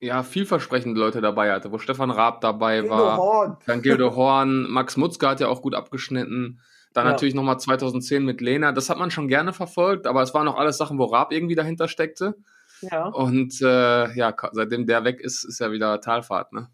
ja, 0.00 0.22
vielversprechende 0.22 0.98
Leute 0.98 1.20
dabei 1.20 1.52
hatte, 1.52 1.72
wo 1.72 1.78
Stefan 1.78 2.10
Raab 2.10 2.40
dabei 2.40 2.80
Gildo 2.80 2.96
war. 2.96 3.16
Horn. 3.18 3.56
Dann 3.66 3.82
Gildo 3.82 4.14
Horn, 4.16 4.70
Max 4.70 4.96
Mutzke 4.96 5.28
hat 5.28 5.40
ja 5.40 5.48
auch 5.48 5.62
gut 5.62 5.74
abgeschnitten. 5.74 6.60
Dann 6.94 7.04
Ja. 7.06 7.12
natürlich 7.12 7.34
nochmal 7.34 7.60
2010 7.60 8.24
mit 8.24 8.40
Lena. 8.40 8.72
Das 8.72 8.90
hat 8.90 8.98
man 8.98 9.10
schon 9.10 9.28
gerne 9.28 9.52
verfolgt, 9.52 10.06
aber 10.06 10.22
es 10.22 10.32
waren 10.34 10.48
auch 10.48 10.56
alles 10.56 10.76
Sachen, 10.78 10.98
wo 10.98 11.04
Raab 11.04 11.32
irgendwie 11.32 11.54
dahinter 11.54 11.86
steckte. 11.86 12.34
Ja, 12.82 13.08
Und 13.08 13.60
äh, 13.60 14.10
ja, 14.14 14.34
seitdem 14.52 14.86
der 14.86 15.04
weg 15.04 15.20
ist, 15.20 15.44
ist 15.44 15.58
ja 15.60 15.70
wieder 15.70 16.00
Talfahrt, 16.00 16.52
ne? 16.52 16.68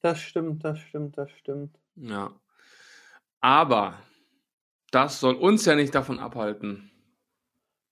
das 0.00 0.20
stimmt, 0.20 0.62
das 0.64 0.78
stimmt, 0.80 1.16
das 1.16 1.30
stimmt. 1.30 1.76
Ja. 1.96 2.32
Aber 3.40 3.94
das 4.90 5.20
soll 5.20 5.34
uns 5.34 5.64
ja 5.64 5.74
nicht 5.74 5.94
davon 5.94 6.18
abhalten. 6.18 6.90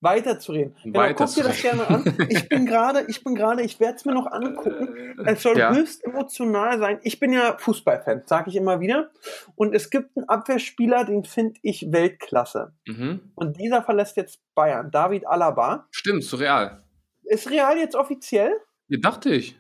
Weiterzureden. 0.01 0.75
Genau, 0.83 1.13
guck 1.15 1.33
dir 1.33 1.45
das 1.45 1.63
gerne 1.63 1.87
an. 1.87 2.03
Ich 2.29 2.49
bin 2.49 2.67
gerade, 2.67 3.05
ich 3.07 3.23
bin 3.23 3.37
gerade, 3.37 3.63
ich 3.63 3.79
werde 3.79 3.95
es 3.97 4.05
mir 4.05 4.15
noch 4.15 4.27
angucken. 4.27 5.17
Es 5.25 5.43
soll 5.43 5.57
Ja. 5.57 5.73
höchst 5.73 6.03
emotional 6.05 6.81
sein. 6.81 6.99
Ich 7.05 7.21
bin 7.21 7.33
ja 7.33 7.57
Fußballfan, 7.57 8.23
sage 8.27 8.51
ich 8.51 8.57
immer 8.57 8.81
wieder. 8.81 9.11
Und 9.55 9.75
es 9.77 9.91
gibt 9.91 10.17
einen 10.17 10.29
Abwehrspieler, 10.29 11.05
den 11.05 11.23
finde 11.23 11.61
ich 11.63 11.93
Weltklasse. 11.93 12.75
Mhm. 12.89 13.31
Und 13.37 13.61
dieser 13.61 13.85
verlässt 13.85 14.17
jetzt 14.17 14.41
Bayern. 14.57 14.91
David 14.91 15.25
Alaba. 15.29 15.87
Stimmt, 15.93 16.25
surreal. 16.25 16.83
Ist 17.23 17.49
Real 17.49 17.79
jetzt 17.79 17.95
offiziell? 17.95 18.53
Ja, 18.89 18.99
dachte 19.01 19.31
ich. 19.33 19.57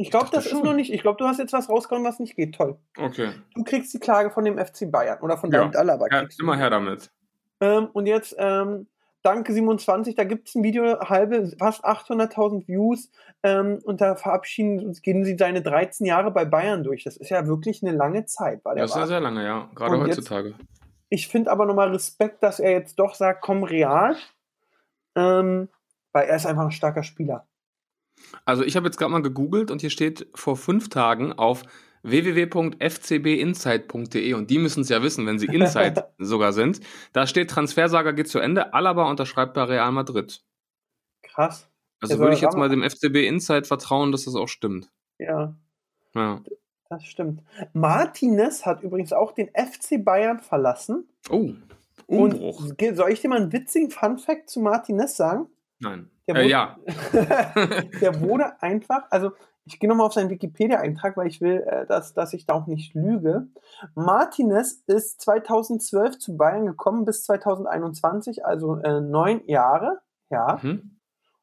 Ich 0.00 0.10
glaube, 0.10 0.28
das 0.32 0.46
ist 0.46 0.52
schon. 0.52 0.62
noch 0.62 0.72
nicht. 0.74 0.92
Ich 0.92 1.02
glaube, 1.02 1.18
du 1.18 1.26
hast 1.26 1.38
jetzt 1.38 1.52
was 1.52 1.68
rausgehauen, 1.68 2.04
was 2.04 2.18
nicht 2.20 2.36
geht. 2.36 2.54
Toll. 2.54 2.78
Okay. 2.98 3.32
Du 3.54 3.64
kriegst 3.64 3.92
die 3.92 3.98
Klage 3.98 4.30
von 4.30 4.44
dem 4.44 4.58
FC 4.58 4.90
Bayern 4.90 5.20
oder 5.20 5.36
von 5.36 5.50
Ja. 5.52 5.60
David 5.60 5.76
Alaba. 5.76 6.06
Ja, 6.10 6.20
kriegst 6.20 6.38
du. 6.40 6.44
immer 6.44 6.56
her 6.56 6.70
damit. 6.70 7.10
Ähm, 7.60 7.88
und 7.92 8.06
jetzt, 8.06 8.34
ähm, 8.38 8.86
danke 9.22 9.52
27, 9.52 10.14
da 10.14 10.24
gibt 10.24 10.48
es 10.48 10.54
ein 10.54 10.62
Video, 10.62 10.98
halbe, 11.00 11.52
fast 11.58 11.84
800.000 11.84 12.66
Views. 12.66 13.10
Ähm, 13.42 13.78
und 13.84 14.00
da 14.00 14.16
verabschieden, 14.16 14.92
gehen 15.02 15.24
sie 15.24 15.36
seine 15.38 15.60
13 15.60 16.06
Jahre 16.06 16.30
bei 16.30 16.44
Bayern 16.46 16.82
durch. 16.82 17.04
Das 17.04 17.16
ist 17.18 17.28
ja 17.30 17.46
wirklich 17.46 17.82
eine 17.82 17.92
lange 17.94 18.24
Zeit, 18.24 18.64
weil 18.64 18.76
er 18.78 18.82
Das 18.82 18.90
ist 18.92 18.94
ja 18.96 19.00
war. 19.02 19.08
sehr 19.08 19.20
lange, 19.20 19.44
ja. 19.44 19.68
Gerade 19.74 19.96
Und 19.96 20.06
jetzt- 20.06 20.16
heutzutage. 20.18 20.54
Ich 21.10 21.28
finde 21.28 21.50
aber 21.50 21.66
nochmal 21.66 21.90
Respekt, 21.90 22.42
dass 22.42 22.60
er 22.60 22.70
jetzt 22.70 22.98
doch 22.98 23.14
sagt, 23.14 23.42
komm 23.42 23.64
real. 23.64 24.16
Ähm, 25.16 25.68
weil 26.12 26.28
er 26.28 26.36
ist 26.36 26.46
einfach 26.46 26.64
ein 26.64 26.70
starker 26.70 27.02
Spieler. 27.02 27.46
Also 28.44 28.64
ich 28.64 28.76
habe 28.76 28.86
jetzt 28.86 28.96
gerade 28.96 29.12
mal 29.12 29.22
gegoogelt 29.22 29.70
und 29.70 29.80
hier 29.80 29.90
steht 29.90 30.26
vor 30.34 30.56
fünf 30.56 30.88
Tagen 30.88 31.32
auf 31.32 31.62
www.fcbinsight.de 32.02 34.34
und 34.34 34.50
die 34.50 34.58
müssen 34.58 34.80
es 34.82 34.88
ja 34.88 35.02
wissen, 35.02 35.26
wenn 35.26 35.38
sie 35.38 35.46
Insight 35.54 36.04
sogar 36.18 36.52
sind. 36.52 36.80
Da 37.12 37.26
steht 37.26 37.50
Transfersager 37.50 38.12
geht 38.12 38.28
zu 38.28 38.38
Ende, 38.38 38.72
Alaba 38.74 39.08
unterschreibt 39.10 39.54
bei 39.54 39.64
Real 39.64 39.92
Madrid. 39.92 40.42
Krass. 41.22 41.68
Also 42.00 42.18
würde 42.18 42.34
ich 42.34 42.40
jetzt 42.40 42.56
mal 42.56 42.70
dem 42.70 42.82
FCB 42.82 43.26
Insight 43.26 43.66
vertrauen, 43.66 44.12
dass 44.12 44.24
das 44.24 44.34
auch 44.34 44.48
stimmt. 44.48 44.90
Ja, 45.18 45.54
Ja. 46.14 46.40
das 46.88 47.04
stimmt. 47.04 47.42
Martinez 47.74 48.64
hat 48.64 48.82
übrigens 48.82 49.12
auch 49.12 49.32
den 49.32 49.48
FC 49.48 50.02
Bayern 50.02 50.40
verlassen. 50.40 51.06
Oh, 51.28 51.50
Umbruch. 52.06 52.64
Und 52.64 52.96
soll 52.96 53.10
ich 53.10 53.20
dir 53.20 53.28
mal 53.28 53.36
einen 53.36 53.52
witzigen 53.52 53.90
Fun-Fact 53.90 54.48
zu 54.48 54.60
Martinez 54.60 55.16
sagen? 55.16 55.46
Nein. 55.80 56.10
Der 56.28 56.36
Äh, 56.36 56.38
wurde- 56.40 56.50
ja. 56.50 56.76
der 58.00 58.20
wurde 58.20 58.62
einfach, 58.62 59.04
also 59.10 59.32
ich 59.64 59.78
gehe 59.78 59.88
nochmal 59.88 60.06
auf 60.06 60.12
seinen 60.14 60.30
Wikipedia-Eintrag, 60.30 61.16
weil 61.16 61.26
ich 61.28 61.40
will, 61.40 61.62
äh, 61.66 61.86
dass, 61.86 62.12
dass 62.14 62.32
ich 62.32 62.46
da 62.46 62.54
auch 62.54 62.66
nicht 62.66 62.94
lüge. 62.94 63.48
Martinez 63.94 64.82
ist 64.86 65.20
2012 65.20 66.18
zu 66.18 66.36
Bayern 66.36 66.66
gekommen 66.66 67.04
bis 67.04 67.24
2021, 67.24 68.44
also 68.44 68.76
äh, 68.76 69.00
neun 69.00 69.42
Jahre, 69.46 70.00
ja, 70.30 70.58
Mhm. 70.62 70.98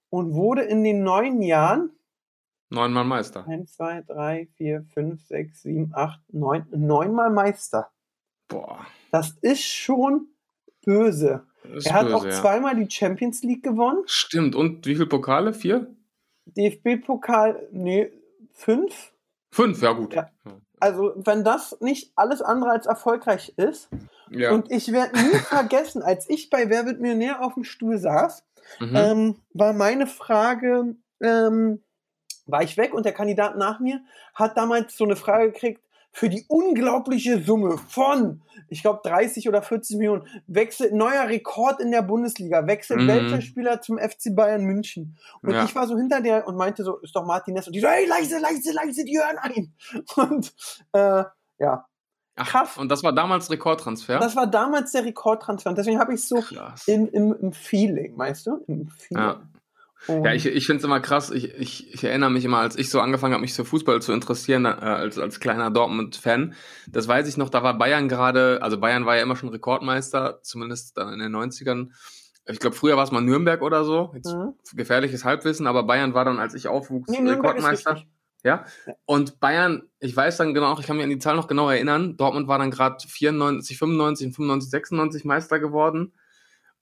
und 0.10 0.34
wurde 0.34 0.63
in 0.63 0.84
den 0.84 1.04
neun 1.04 1.41
Jahren 1.41 1.91
Neunmal 2.69 3.06
Meister. 3.06 3.47
1, 3.47 3.71
2, 3.76 4.02
3, 4.02 4.47
4, 4.58 4.84
5, 4.93 5.26
6, 5.26 5.62
7, 5.62 5.91
8, 5.95 6.19
9, 6.34 6.65
neunmal 6.71 7.30
Meister. 7.30 7.89
Boah. 8.50 8.86
Das 9.12 9.38
ist 9.41 9.63
schon 9.63 10.28
böse. 10.86 11.45
Ist 11.75 11.88
er 11.88 11.93
hat 11.93 12.08
böse, 12.08 12.15
auch 12.15 12.30
zweimal 12.30 12.75
die 12.75 12.89
Champions 12.89 13.43
League 13.43 13.63
gewonnen. 13.63 14.03
Stimmt. 14.06 14.56
Und 14.56 14.86
wie 14.86 14.95
viele 14.95 15.08
Pokale? 15.08 15.53
Vier? 15.53 15.88
DFB-Pokal, 16.45 17.67
nee, 17.71 18.12
fünf. 18.53 19.12
Fünf, 19.51 19.82
ja 19.82 19.91
gut. 19.91 20.13
Ja. 20.13 20.30
Also, 20.80 21.13
wenn 21.15 21.43
das 21.43 21.77
nicht 21.82 22.12
alles 22.15 22.41
andere 22.41 22.71
als 22.71 22.86
erfolgreich 22.86 23.53
ist, 23.58 23.89
Ja. 24.30 24.51
und 24.51 24.71
ich 24.71 24.91
werde 24.91 25.17
nie 25.17 25.36
vergessen, 25.49 26.03
als 26.03 26.30
ich 26.30 26.49
bei 26.49 26.69
Wer 26.69 26.86
wird 26.86 26.99
Millionär 26.99 27.41
auf 27.41 27.56
dem 27.56 27.63
Stuhl 27.63 27.97
saß, 27.97 28.43
mhm. 28.80 28.95
ähm, 28.95 29.36
war 29.53 29.73
meine 29.73 30.08
Frage, 30.08 30.95
ähm, 31.21 31.82
war 32.45 32.63
ich 32.63 32.77
weg 32.77 32.93
und 32.93 33.06
der 33.06 33.13
Kandidat 33.13 33.58
nach 33.58 33.80
mir 33.80 34.01
hat 34.34 34.56
damals 34.58 34.95
so 34.95 35.03
eine 35.03 35.15
Frage 35.15 35.51
gekriegt, 35.51 35.82
für 36.17 36.30
die 36.30 36.45
unglaubliche 36.47 37.43
Summe 37.43 37.77
von, 37.77 38.41
ich 38.69 38.82
glaube, 38.82 39.01
30 39.03 39.47
oder 39.47 39.62
40 39.62 39.97
Millionen, 39.97 40.25
wechselt 40.47 40.91
neuer 40.91 41.27
Rekord 41.27 41.80
in 41.80 41.91
der 41.91 42.01
Bundesliga, 42.01 42.65
wechselt 42.65 43.01
Mhm. 43.01 43.08
welcher 43.08 43.41
Spieler 43.41 43.82
zum 43.82 43.99
FC 43.99 44.32
Bayern 44.36 44.63
München. 44.63 45.15
Und 45.43 45.51
Ja. 45.53 45.63
ich 45.63 45.75
war 45.75 45.86
so 45.86 45.95
hinter 45.95 46.21
der 46.21 46.47
und 46.47 46.56
meinte 46.56 46.84
so, 46.84 46.97
ist 46.97 47.15
doch 47.15 47.23
Martinez. 47.23 47.67
Und 47.67 47.73
die 47.73 47.82
so, 47.82 47.88
hey, 47.88 48.08
leise, 48.08 48.39
leise, 48.39 48.71
leise, 48.73 49.06
die 49.06 49.15
hören 49.19 49.38
ein. 49.38 49.73
Und 50.15 50.56
äh, 50.93 51.23
ja, 51.60 51.86
Ach, 52.36 52.47
krass. 52.49 52.77
Und 52.77 52.89
das 52.89 53.03
war 53.03 53.13
damals 53.13 53.51
Rekordtransfer? 53.51 54.17
das 54.17 54.36
war 54.36 54.47
damals 54.47 54.93
der 54.93 55.06
Rekordtransfer. 55.06 55.69
Und 55.69 55.77
deswegen 55.77 55.99
habe 55.99 56.15
ich 56.15 56.21
es 56.21 56.30
so 56.30 56.43
im, 56.88 57.08
im, 57.10 57.36
im 57.39 57.51
Feeling, 57.51 58.17
weißt 58.17 58.47
du? 58.47 58.63
Im 58.67 58.88
Feeling. 58.89 59.23
Ja. 59.23 59.41
Und- 60.08 60.24
Ja, 60.26 60.34
ich, 60.34 60.46
ich 60.46 60.66
finde 60.66 60.78
es 60.80 60.84
immer 60.84 61.00
krass. 61.00 61.32
Ich, 61.32 61.54
ich, 61.56 61.94
ich 61.94 62.04
erinnere 62.04 62.30
mich 62.30 62.46
immer, 62.46 62.60
als 62.60 62.76
ich 62.78 62.90
so 62.90 63.02
angefangen 63.02 63.34
habe, 63.34 63.42
mich 63.42 63.54
für 63.54 63.66
Fußball 63.66 64.02
zu 64.02 64.14
interessieren, 64.14 64.66
äh, 64.66 64.70
als, 64.70 65.18
als 65.18 65.40
kleiner 65.40 65.72
Dortmund-Fan. 65.72 66.54
Das 66.88 67.08
weiß 67.08 67.28
ich 67.28 67.38
noch, 67.38 67.50
da 67.50 67.64
war 67.64 67.78
Bayern 67.78 68.08
gerade, 68.08 68.60
also 68.62 68.80
Bayern 68.80 69.06
war 69.06 69.16
ja 69.18 69.24
immer 69.24 69.36
schon 69.36 69.50
Rekordmeister, 69.50 70.40
zumindest 70.44 70.98
dann 70.98 71.12
in 71.14 71.20
den 71.20 71.32
90ern. 71.36 71.90
Ich 72.50 72.60
glaube, 72.60 72.76
früher 72.76 72.96
war 72.96 73.04
es 73.04 73.12
mal 73.12 73.22
Nürnberg 73.22 73.62
oder 73.62 73.84
so. 73.84 74.12
Jetzt 74.16 74.34
Mhm. 74.34 74.54
gefährliches 74.74 75.26
Halbwissen, 75.26 75.68
aber 75.68 75.84
Bayern 75.84 76.14
war 76.14 76.24
dann, 76.26 76.40
als 76.40 76.54
ich 76.54 76.68
aufwuchs, 76.70 77.10
Nee, 77.12 77.30
Rekordmeister. 77.30 77.96
richtig. 77.96 78.08
Ja. 78.44 78.66
Und 79.06 79.40
Bayern, 79.42 79.82
ich 80.00 80.16
weiß 80.16 80.38
dann 80.38 80.54
genau, 80.54 80.78
ich 80.80 80.86
kann 80.86 80.96
mich 80.96 81.04
an 81.04 81.10
die 81.10 81.18
Zahl 81.20 81.36
noch 81.36 81.48
genau 81.48 81.70
erinnern. 81.70 82.16
Dortmund 82.16 82.48
war 82.48 82.60
dann 82.60 82.72
gerade 82.72 82.98
94, 83.06 83.78
95, 83.78 84.34
95, 84.34 84.70
96 84.70 85.26
Meister 85.26 85.60
geworden. 85.60 86.14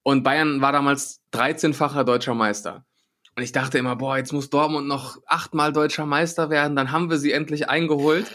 Und 0.04 0.21
Bayern 0.23 0.62
war 0.62 0.71
damals 0.73 1.23
13-facher 1.34 2.04
deutscher 2.04 2.36
Meister. 2.36 2.86
Und 3.35 3.43
ich 3.43 3.51
dachte 3.51 3.77
immer, 3.77 3.95
boah, 3.95 4.17
jetzt 4.17 4.31
muss 4.31 4.49
Dortmund 4.49 4.87
noch 4.87 5.17
achtmal 5.25 5.73
deutscher 5.73 6.05
Meister 6.05 6.49
werden, 6.49 6.75
dann 6.75 6.91
haben 6.91 7.09
wir 7.09 7.17
sie 7.17 7.33
endlich 7.33 7.69
eingeholt. 7.69 8.25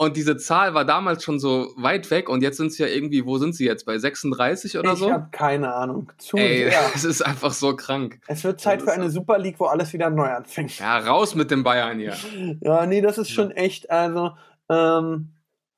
Und 0.00 0.16
diese 0.16 0.36
Zahl 0.36 0.74
war 0.74 0.84
damals 0.84 1.24
schon 1.24 1.40
so 1.40 1.72
weit 1.76 2.08
weg 2.12 2.28
und 2.28 2.40
jetzt 2.40 2.56
sind 2.56 2.72
sie 2.72 2.84
ja 2.84 2.88
irgendwie, 2.88 3.26
wo 3.26 3.38
sind 3.38 3.56
sie 3.56 3.64
jetzt? 3.64 3.84
Bei 3.84 3.98
36 3.98 4.78
oder 4.78 4.92
ich 4.92 4.98
so? 5.00 5.10
habe 5.10 5.26
keine 5.32 5.74
Ahnung. 5.74 6.12
Zu 6.18 6.36
Ey, 6.36 6.70
sehr. 6.70 6.82
das 6.92 7.02
ist 7.02 7.20
einfach 7.20 7.52
so 7.52 7.74
krank. 7.74 8.20
Es 8.28 8.44
wird 8.44 8.60
Zeit 8.60 8.80
für 8.82 8.92
eine 8.92 9.10
Super 9.10 9.40
League, 9.40 9.58
wo 9.58 9.64
alles 9.64 9.92
wieder 9.92 10.08
neu 10.08 10.28
anfängt. 10.28 10.78
Ja, 10.78 10.98
raus 10.98 11.34
mit 11.34 11.50
den 11.50 11.64
Bayern 11.64 11.98
hier. 11.98 12.14
Ja, 12.60 12.86
nee, 12.86 13.00
das 13.00 13.18
ist 13.18 13.30
schon 13.30 13.50
echt, 13.50 13.90
also, 13.90 14.36
ähm, 14.68 15.32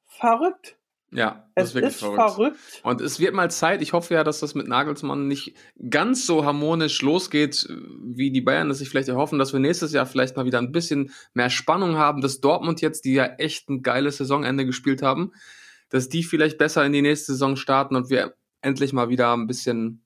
verrückt. 0.07 0.77
Ja, 1.13 1.49
das 1.57 1.65
Es 1.65 1.69
ist 1.71 1.75
wirklich 1.75 1.93
ist 1.95 2.01
verrückt. 2.01 2.21
verrückt. 2.35 2.59
Und 2.85 3.01
es 3.01 3.19
wird 3.19 3.35
mal 3.35 3.51
Zeit, 3.51 3.83
ich 3.83 3.93
hoffe 3.93 4.15
ja, 4.15 4.23
dass 4.23 4.39
das 4.41 4.55
mit 4.55 4.69
Nagelsmann 4.69 5.27
nicht 5.27 5.57
ganz 5.91 6.25
so 6.25 6.45
harmonisch 6.45 7.03
losgeht, 7.03 7.67
wie 8.05 8.31
die 8.31 8.41
Bayern 8.41 8.69
das 8.69 8.79
sich 8.79 8.89
vielleicht 8.91 9.09
erhoffen, 9.09 9.39
dass 9.39 9.53
wir 9.53 9.59
nächstes 9.59 9.93
Jahr 9.93 10.07
vielleicht 10.07 10.37
mal 10.37 10.45
wieder 10.45 10.59
ein 10.59 10.71
bisschen 10.71 11.11
mehr 11.35 11.51
Spannung 11.51 11.97
haben, 11.97 12.21
dass 12.21 12.41
Dortmund 12.41 12.81
jetzt, 12.81 13.05
die 13.05 13.15
ja 13.15 13.25
echt 13.25 13.69
ein 13.69 13.83
geiles 13.83 14.19
Saisonende 14.19 14.65
gespielt 14.65 15.03
haben, 15.03 15.33
dass 15.89 16.09
die 16.09 16.23
vielleicht 16.23 16.59
besser 16.59 16.85
in 16.87 16.93
die 16.93 17.03
nächste 17.03 17.33
Saison 17.33 17.57
starten 17.57 17.97
und 17.97 18.09
wir 18.09 18.35
endlich 18.63 18.93
mal 18.93 19.09
wieder 19.09 19.33
ein 19.33 19.49
bisschen 19.49 20.05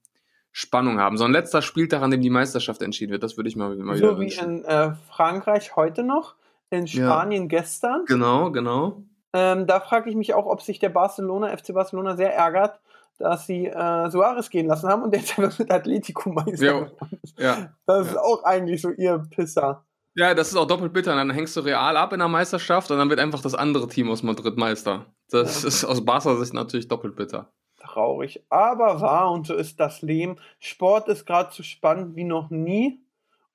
Spannung 0.53 0.99
haben. 1.01 1.19
So 1.19 1.25
ein 1.25 1.33
letzter 1.33 1.61
Spieltag, 1.61 2.01
an 2.01 2.13
dem 2.13 2.23
die 2.23 2.31
Meisterschaft 2.31 2.81
entschieden 2.81 3.11
wird, 3.13 3.23
das 3.25 3.37
würde 3.37 3.49
ich 3.51 3.57
mal, 3.57 3.77
mal 3.77 3.97
wieder 3.99 4.09
So 4.11 4.17
wie 4.17 4.23
wünschen. 4.23 4.61
in 4.61 4.65
äh, 4.65 4.95
Frankreich 5.11 5.77
heute 5.77 6.03
noch, 6.03 6.37
in 6.71 6.87
Ja. 6.87 7.07
Spanien 7.09 7.49
gestern. 7.49 8.05
Genau, 8.07 8.51
genau. 8.53 9.03
Ähm, 9.35 9.67
da 9.67 9.81
frage 9.81 10.09
ich 10.09 10.17
mich 10.17 10.33
auch, 10.33 10.47
ob 10.47 10.63
sich 10.63 10.79
der 10.79 10.89
Barcelona, 10.91 11.55
FC 11.57 11.75
Barcelona 11.75 12.17
sehr 12.17 12.33
ärgert, 12.35 12.81
dass 13.19 13.47
sie 13.47 13.67
äh, 13.67 14.11
Suarez 14.11 14.49
gehen 14.49 14.67
lassen 14.69 14.89
haben 14.89 15.03
und 15.03 15.15
jetzt 15.15 15.39
einfach 15.39 15.59
mit 15.59 15.71
Atletico 15.71 16.31
Meister. 16.31 16.65
Ja. 16.65 16.87
ist. 17.23 17.39
Ja. 17.39 17.57
Das 17.87 18.07
ist 18.07 18.15
Ja. 18.15 18.21
auch 18.21 18.43
eigentlich 18.45 18.81
so 18.81 18.91
ihr 18.91 19.19
Pisser. 19.31 19.85
Ja, 20.17 20.33
das 20.35 20.49
ist 20.49 20.57
auch 20.57 20.67
doppelt 20.67 20.93
bitter. 20.93 21.15
Dann 21.17 21.31
hängst 21.31 21.57
du 21.57 21.61
Real 21.61 21.97
ab 21.97 22.13
in 22.13 22.21
der 22.21 22.29
Meisterschaft 22.29 22.91
und 22.93 22.99
dann 22.99 23.11
wird 23.11 23.19
einfach 23.19 23.43
das 23.43 23.55
andere 23.55 23.89
Team 23.89 24.09
aus 24.11 24.23
Madrid 24.23 24.57
Meister. 24.57 25.07
Das 25.31 25.63
Ja. 25.63 25.69
ist 25.69 25.85
aus 25.85 26.05
Barca-Sicht 26.05 26.55
natürlich 26.55 26.87
doppelt 26.87 27.17
bitter. 27.17 27.51
Traurig, 27.81 28.43
aber 28.49 29.01
wahr 29.01 29.31
und 29.33 29.47
so 29.47 29.55
ist 29.55 29.79
das 29.81 30.01
Leben. 30.03 30.37
Sport 30.61 31.09
ist 31.09 31.27
gerade 31.27 31.51
so 31.53 31.63
spannend 31.63 32.15
wie 32.17 32.25
noch 32.25 32.49
nie. 32.51 33.01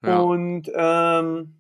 Ja. 0.05 0.19
Und 0.19 0.69
ähm, 0.75 1.58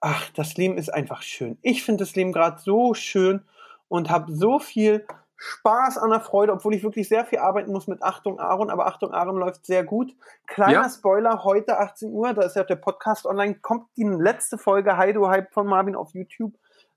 ach, 0.00 0.30
das 0.30 0.56
Leben 0.56 0.78
ist 0.78 0.88
einfach 0.92 1.22
schön. 1.22 1.58
Ich 1.62 1.82
finde 1.84 2.04
das 2.04 2.14
Leben 2.16 2.32
gerade 2.32 2.60
so 2.60 2.94
schön 2.94 3.42
und 3.88 4.10
habe 4.10 4.32
so 4.34 4.58
viel 4.58 5.06
Spaß 5.36 5.96
an 5.98 6.10
der 6.10 6.20
Freude, 6.20 6.52
obwohl 6.52 6.74
ich 6.74 6.82
wirklich 6.82 7.08
sehr 7.08 7.24
viel 7.24 7.38
arbeiten 7.38 7.72
muss 7.72 7.86
mit 7.86 8.02
Achtung 8.02 8.38
Aaron, 8.38 8.68
aber 8.70 8.86
Achtung 8.86 9.12
Aaron 9.12 9.36
läuft 9.38 9.64
sehr 9.64 9.84
gut. 9.84 10.14
Kleiner 10.46 10.72
Ja. 10.82 10.88
Spoiler, 10.90 11.44
heute 11.44 11.78
18 11.78 12.10
Uhr, 12.12 12.34
da 12.34 12.42
ist 12.42 12.56
ja 12.56 12.64
der 12.64 12.76
Podcast 12.76 13.24
online, 13.24 13.54
kommt 13.54 13.86
die 13.96 14.04
letzte 14.04 14.58
Folge 14.58 14.96
Heido 14.98 15.28
Hype 15.28 15.52
von 15.52 15.66
Marvin 15.66 15.96
auf 15.96 16.12
YouTube. 16.12 16.54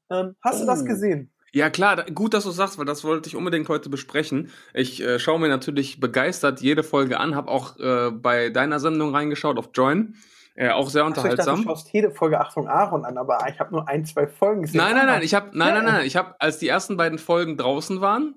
Ähm, 0.10 0.36
hast 0.42 0.62
du 0.62 0.66
das 0.66 0.82
Oh. 0.82 0.86
gesehen? 0.86 1.30
Ja, 1.54 1.70
klar, 1.70 1.96
da, 1.96 2.04
gut, 2.04 2.34
dass 2.34 2.44
du 2.44 2.50
sagst, 2.52 2.78
weil 2.80 2.86
das 2.86 3.04
wollte 3.04 3.30
ich 3.30 3.36
unbedingt 3.36 3.70
heute 3.70 3.90
besprechen. 3.90 4.50
Ich 4.74 5.02
äh, 5.02 5.20
schaue 5.20 5.40
mir 5.40 5.50
natürlich 5.50 6.00
begeistert 6.00 6.62
jede 6.62 6.84
Folge 6.84 7.20
an, 7.20 7.36
habe 7.36 7.50
auch 7.52 7.80
äh, 7.80 8.10
bei 8.12 8.50
deiner 8.50 8.80
Sendung 8.80 9.14
reingeschaut 9.16 9.58
auf 9.58 9.70
Join. 9.74 10.16
Äh, 10.56 10.70
auch 10.70 10.90
sehr 10.90 11.04
Achso, 11.04 11.10
ich 11.10 11.16
dachte, 11.16 11.30
unterhaltsam. 11.32 11.58
du 11.58 11.64
schaust 11.64 11.92
jede 11.92 12.12
Folge 12.12 12.40
Achtung 12.40 12.68
Aaron 12.68 13.06
an, 13.06 13.18
aber 13.18 13.40
ich 13.50 13.60
habe 13.60 13.72
nur 13.72 13.88
ein, 13.88 14.06
zwei 14.06 14.28
Folgen 14.28 14.62
gesehen. 14.62 14.78
Nein, 14.78 14.96
nein, 14.96 15.08
nein, 15.08 15.24
ich 15.24 15.34
habe 15.34 15.50
nein, 15.58 15.74
nein, 15.74 15.86
nein, 15.86 16.06
ich 16.06 16.16
habe 16.16 16.36
als 16.40 16.60
die 16.60 16.68
ersten 16.68 16.96
beiden 16.96 17.18
Folgen 17.18 17.58
draußen 17.58 18.02
waren, 18.02 18.36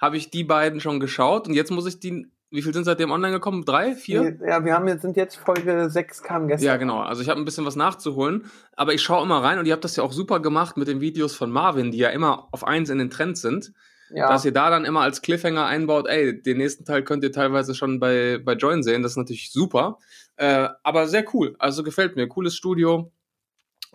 habe 0.00 0.16
ich 0.16 0.30
die 0.30 0.42
beiden 0.42 0.80
schon 0.80 0.98
geschaut 0.98 1.46
und 1.46 1.54
jetzt 1.54 1.70
muss 1.70 1.86
ich 1.86 2.00
die 2.00 2.30
wie 2.52 2.60
viel 2.60 2.74
sind 2.74 2.84
seitdem 2.84 3.10
online 3.10 3.32
gekommen? 3.32 3.64
Drei, 3.64 3.94
vier? 3.94 4.36
Ja, 4.46 4.62
wir 4.62 4.74
haben 4.74 4.86
jetzt, 4.86 5.00
sind 5.00 5.16
jetzt 5.16 5.36
Folge 5.36 5.88
6 5.88 6.22
kam 6.22 6.48
gestern. 6.48 6.66
Ja, 6.66 6.76
genau. 6.76 7.00
Also 7.00 7.22
ich 7.22 7.30
habe 7.30 7.40
ein 7.40 7.46
bisschen 7.46 7.64
was 7.64 7.76
nachzuholen, 7.76 8.44
aber 8.76 8.92
ich 8.92 9.00
schaue 9.00 9.22
immer 9.22 9.42
rein 9.42 9.58
und 9.58 9.64
ihr 9.64 9.72
habt 9.72 9.84
das 9.84 9.96
ja 9.96 10.04
auch 10.04 10.12
super 10.12 10.38
gemacht 10.38 10.76
mit 10.76 10.86
den 10.86 11.00
Videos 11.00 11.34
von 11.34 11.50
Marvin, 11.50 11.92
die 11.92 11.98
ja 11.98 12.10
immer 12.10 12.48
auf 12.52 12.64
eins 12.64 12.90
in 12.90 12.98
den 12.98 13.08
Trends 13.08 13.40
sind, 13.40 13.72
Ja. 14.14 14.28
dass 14.28 14.44
ihr 14.44 14.52
da 14.52 14.70
dann 14.70 14.84
immer 14.84 15.00
als 15.00 15.22
Cliffhanger 15.22 15.66
einbaut, 15.66 16.06
ey, 16.08 16.42
den 16.42 16.58
nächsten 16.58 16.84
Teil 16.84 17.02
könnt 17.02 17.24
ihr 17.24 17.32
teilweise 17.32 17.74
schon 17.74 18.00
bei, 18.00 18.38
bei 18.44 18.54
Join 18.54 18.82
sehen, 18.82 19.02
das 19.02 19.12
ist 19.12 19.16
natürlich 19.16 19.52
super, 19.52 19.98
äh, 20.36 20.68
aber 20.82 21.08
sehr 21.08 21.24
cool, 21.34 21.56
also 21.58 21.82
gefällt 21.82 22.16
mir, 22.16 22.28
cooles 22.28 22.54
Studio, 22.54 23.10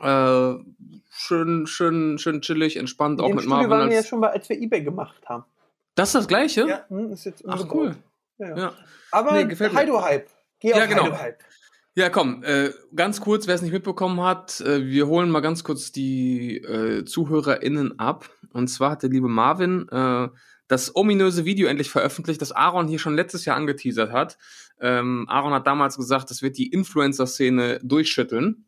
äh, 0.02 0.54
schön, 1.12 1.68
schön, 1.68 2.18
schön 2.18 2.42
chillig, 2.42 2.78
entspannt, 2.78 3.22
auch 3.22 3.30
Im 3.30 3.36
mit 3.36 3.44
Studio 3.44 3.58
Marvin 3.58 3.70
waren 3.70 3.90
wir 3.90 3.98
ja 3.98 4.04
schon 4.04 4.22
bei, 4.22 4.30
als 4.32 4.50
wir 4.50 4.60
Ebay 4.60 4.82
gemacht 4.82 5.28
haben. 5.28 5.46
Das 5.96 6.10
ist 6.10 6.16
das 6.16 6.28
Gleiche? 6.28 6.68
Ja, 6.68 6.86
hm, 6.90 7.12
ist 7.12 7.26
jetzt 7.26 7.44
Ach 7.48 7.66
cool. 7.74 7.96
Ja. 8.38 8.56
Ja. 8.56 8.74
Aber 9.12 9.32
Nee, 9.32 9.46
gefällt 9.46 9.74
mir. 9.74 9.80
Heido 9.80 10.02
Hype. 10.02 10.30
Geh 10.60 10.74
auf 10.74 10.80
Ja, 10.80 10.86
genau. 10.86 11.06
Heido 11.06 11.20
Hype. 11.20 11.40
Ja, 11.98 12.12
komm, 12.12 12.44
äh, 12.44 12.70
ganz 12.96 13.22
kurz, 13.22 13.48
wer 13.48 13.56
es 13.56 13.64
nicht 13.64 13.72
mitbekommen 13.72 14.22
hat, 14.22 14.62
äh, 14.62 14.86
wir 14.86 15.08
holen 15.08 15.32
mal 15.32 15.40
ganz 15.40 15.64
kurz 15.64 15.92
die 15.92 16.58
äh, 16.58 17.06
ZuhörerInnen 17.06 17.98
ab. 17.98 18.30
Und 18.54 18.68
zwar 18.68 18.92
hat 18.92 19.02
der 19.02 19.10
liebe 19.10 19.28
Marvin 19.28 19.90
äh, 19.90 20.28
das 20.68 20.96
ominöse 20.96 21.44
Video 21.46 21.68
endlich 21.68 21.90
veröffentlicht, 21.90 22.40
das 22.40 22.52
Aaron 22.52 22.88
hier 22.88 23.00
schon 23.00 23.16
letztes 23.16 23.46
Jahr 23.46 23.58
angeteasert 23.58 24.12
hat. 24.12 24.38
Ähm, 24.80 25.26
Aaron 25.28 25.54
hat 25.54 25.66
damals 25.66 25.98
gesagt, 25.98 26.30
das 26.30 26.44
wird 26.44 26.60
die 26.60 26.68
Influencer-Szene 26.68 27.80
durchschütteln. 27.82 28.68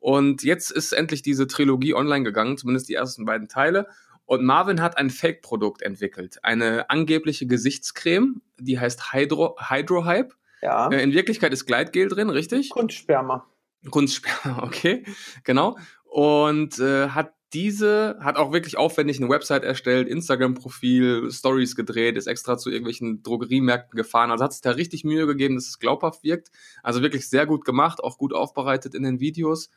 Und 0.00 0.42
jetzt 0.42 0.72
ist 0.72 0.90
endlich 0.90 1.22
diese 1.22 1.46
Trilogie 1.46 1.94
online 1.94 2.24
gegangen, 2.24 2.58
zumindest 2.58 2.88
die 2.88 2.94
ersten 2.94 3.24
beiden 3.24 3.46
Teile. 3.46 3.86
Und 4.24 4.44
Marvin 4.44 4.82
hat 4.82 4.98
ein 4.98 5.10
Fake-Produkt 5.10 5.82
entwickelt. 5.82 6.40
Eine 6.42 6.90
angebliche 6.90 7.46
Gesichtscreme, 7.46 8.42
die 8.58 8.80
heißt 8.80 9.12
Hydro, 9.12 9.54
Hydro 9.60 10.06
Hype. 10.06 10.34
Ja. 10.62 10.88
Äh, 10.88 11.02
in 11.02 11.12
Wirklichkeit 11.12 11.52
ist 11.52 11.66
Gleitgel 11.66 12.08
drin, 12.08 12.30
richtig? 12.30 12.70
Kunstsperma. 12.70 13.46
Kunstsperma, 13.90 14.62
okay, 14.64 15.04
genau. 15.44 15.76
Und 16.04 16.78
äh, 16.78 17.10
hat 17.10 17.32
diese, 17.52 18.18
hat 18.20 18.36
auch 18.36 18.52
wirklich 18.52 18.76
aufwendig 18.76 19.18
eine 19.18 19.30
Website 19.30 19.64
erstellt, 19.64 20.06
Instagram-Profil, 20.08 21.30
Stories 21.30 21.76
gedreht, 21.76 22.18
ist 22.18 22.26
extra 22.26 22.58
zu 22.58 22.68
irgendwelchen 22.70 23.22
Drogeriemärkten 23.22 23.96
gefahren. 23.96 24.30
Also 24.30 24.44
hat 24.44 24.52
sich 24.52 24.60
da 24.60 24.72
richtig 24.72 25.04
Mühe 25.04 25.26
gegeben, 25.26 25.54
dass 25.54 25.66
es 25.66 25.78
glaubhaft 25.78 26.24
wirkt. 26.24 26.50
Also 26.82 27.00
wirklich 27.00 27.28
sehr 27.28 27.46
gut 27.46 27.64
gemacht, 27.64 28.04
auch 28.04 28.18
gut 28.18 28.34
aufbereitet 28.34 28.94
in 28.94 29.02
den 29.02 29.20
Videos. 29.20 29.70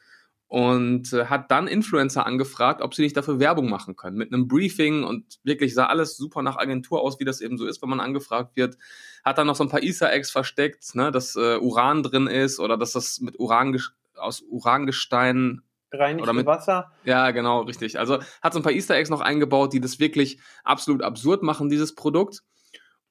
Und 0.51 1.13
äh, 1.13 1.27
hat 1.27 1.49
dann 1.49 1.65
Influencer 1.69 2.25
angefragt, 2.25 2.81
ob 2.81 2.93
sie 2.93 3.03
nicht 3.03 3.15
dafür 3.15 3.39
Werbung 3.39 3.69
machen 3.69 3.95
können. 3.95 4.17
Mit 4.17 4.33
einem 4.33 4.49
Briefing 4.49 5.05
und 5.05 5.39
wirklich 5.43 5.73
sah 5.73 5.85
alles 5.85 6.17
super 6.17 6.41
nach 6.41 6.57
Agentur 6.57 6.99
aus, 7.01 7.21
wie 7.21 7.23
das 7.23 7.39
eben 7.39 7.57
so 7.57 7.65
ist, 7.65 7.81
wenn 7.81 7.87
man 7.87 8.01
angefragt 8.01 8.57
wird. 8.57 8.77
Hat 9.23 9.37
dann 9.37 9.47
noch 9.47 9.55
so 9.55 9.63
ein 9.63 9.69
paar 9.69 9.81
Easter 9.81 10.11
Eggs 10.11 10.29
versteckt, 10.29 10.93
ne, 10.93 11.09
dass 11.09 11.37
äh, 11.37 11.55
Uran 11.57 12.03
drin 12.03 12.27
ist 12.27 12.59
oder 12.59 12.75
dass 12.75 12.91
das 12.91 13.21
mit 13.21 13.39
Uran 13.39 13.79
aus 14.17 14.41
Urangestein 14.41 15.61
Reinigtes 15.93 16.23
Oder 16.23 16.33
mit- 16.33 16.45
Wasser. 16.45 16.91
ja, 17.05 17.31
genau, 17.31 17.61
richtig. 17.61 17.97
Also 17.97 18.19
hat 18.41 18.51
so 18.53 18.59
ein 18.59 18.63
paar 18.63 18.73
Easter 18.73 18.95
Eggs 18.95 19.09
noch 19.09 19.21
eingebaut, 19.21 19.71
die 19.71 19.79
das 19.79 19.99
wirklich 19.99 20.37
absolut 20.65 21.01
absurd 21.01 21.43
machen, 21.43 21.69
dieses 21.69 21.95
Produkt. 21.95 22.43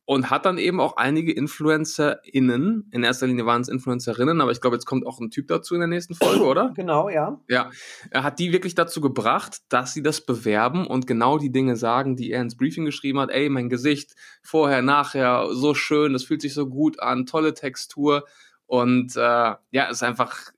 Und 0.07 0.29
hat 0.29 0.45
dann 0.45 0.59
eben 0.59 0.81
auch 0.81 0.97
einige 0.97 1.31
InfluencerInnen, 1.33 2.89
in 2.91 3.03
erster 3.05 3.29
Linie 3.29 3.47
waren 3.47 3.63
es 3.63 3.69
InfluencerInnen, 3.69 4.41
aber 4.41 4.51
ich 4.51 4.61
glaube, 4.61 4.75
jetzt 4.75 4.87
kommt 4.87 5.07
auch 5.07 5.21
ein 5.21 5.31
Typ 5.31 5.47
dazu 5.47 5.75
in 5.75 5.81
der 5.81 5.89
nächsten 5.89 6.15
Folge, 6.15 6.45
oder? 6.45 6.73
Genau, 6.75 7.09
ja. 7.09 7.41
Ja, 7.49 7.71
er 8.11 8.25
hat 8.25 8.41
die 8.41 8.53
wirklich 8.53 8.75
dazu 8.75 9.01
gebracht, 9.01 9.59
dass 9.69 9.95
sie 9.95 10.03
das 10.03 10.27
bewerben 10.27 10.87
und 10.87 11.07
genau 11.07 11.39
die 11.39 11.53
Dinge 11.53 11.77
sagen, 11.77 12.17
die 12.17 12.33
er 12.33 12.43
ins 12.43 12.57
Briefing 12.57 12.85
geschrieben 12.85 13.21
hat. 13.21 13.31
Ey, 13.31 13.49
mein 13.51 13.69
Gesicht, 13.69 14.17
vorher, 14.43 14.83
nachher, 14.83 15.47
so 15.53 15.75
schön, 15.75 16.13
das 16.13 16.25
fühlt 16.25 16.43
sich 16.43 16.55
so 16.55 16.67
gut 16.67 16.99
an, 17.01 17.27
tolle 17.27 17.55
Textur. 17.55 18.25
Und 18.67 19.17
äh, 19.17 19.55
ja, 19.71 19.85
ist 19.91 20.03
einfach 20.03 20.53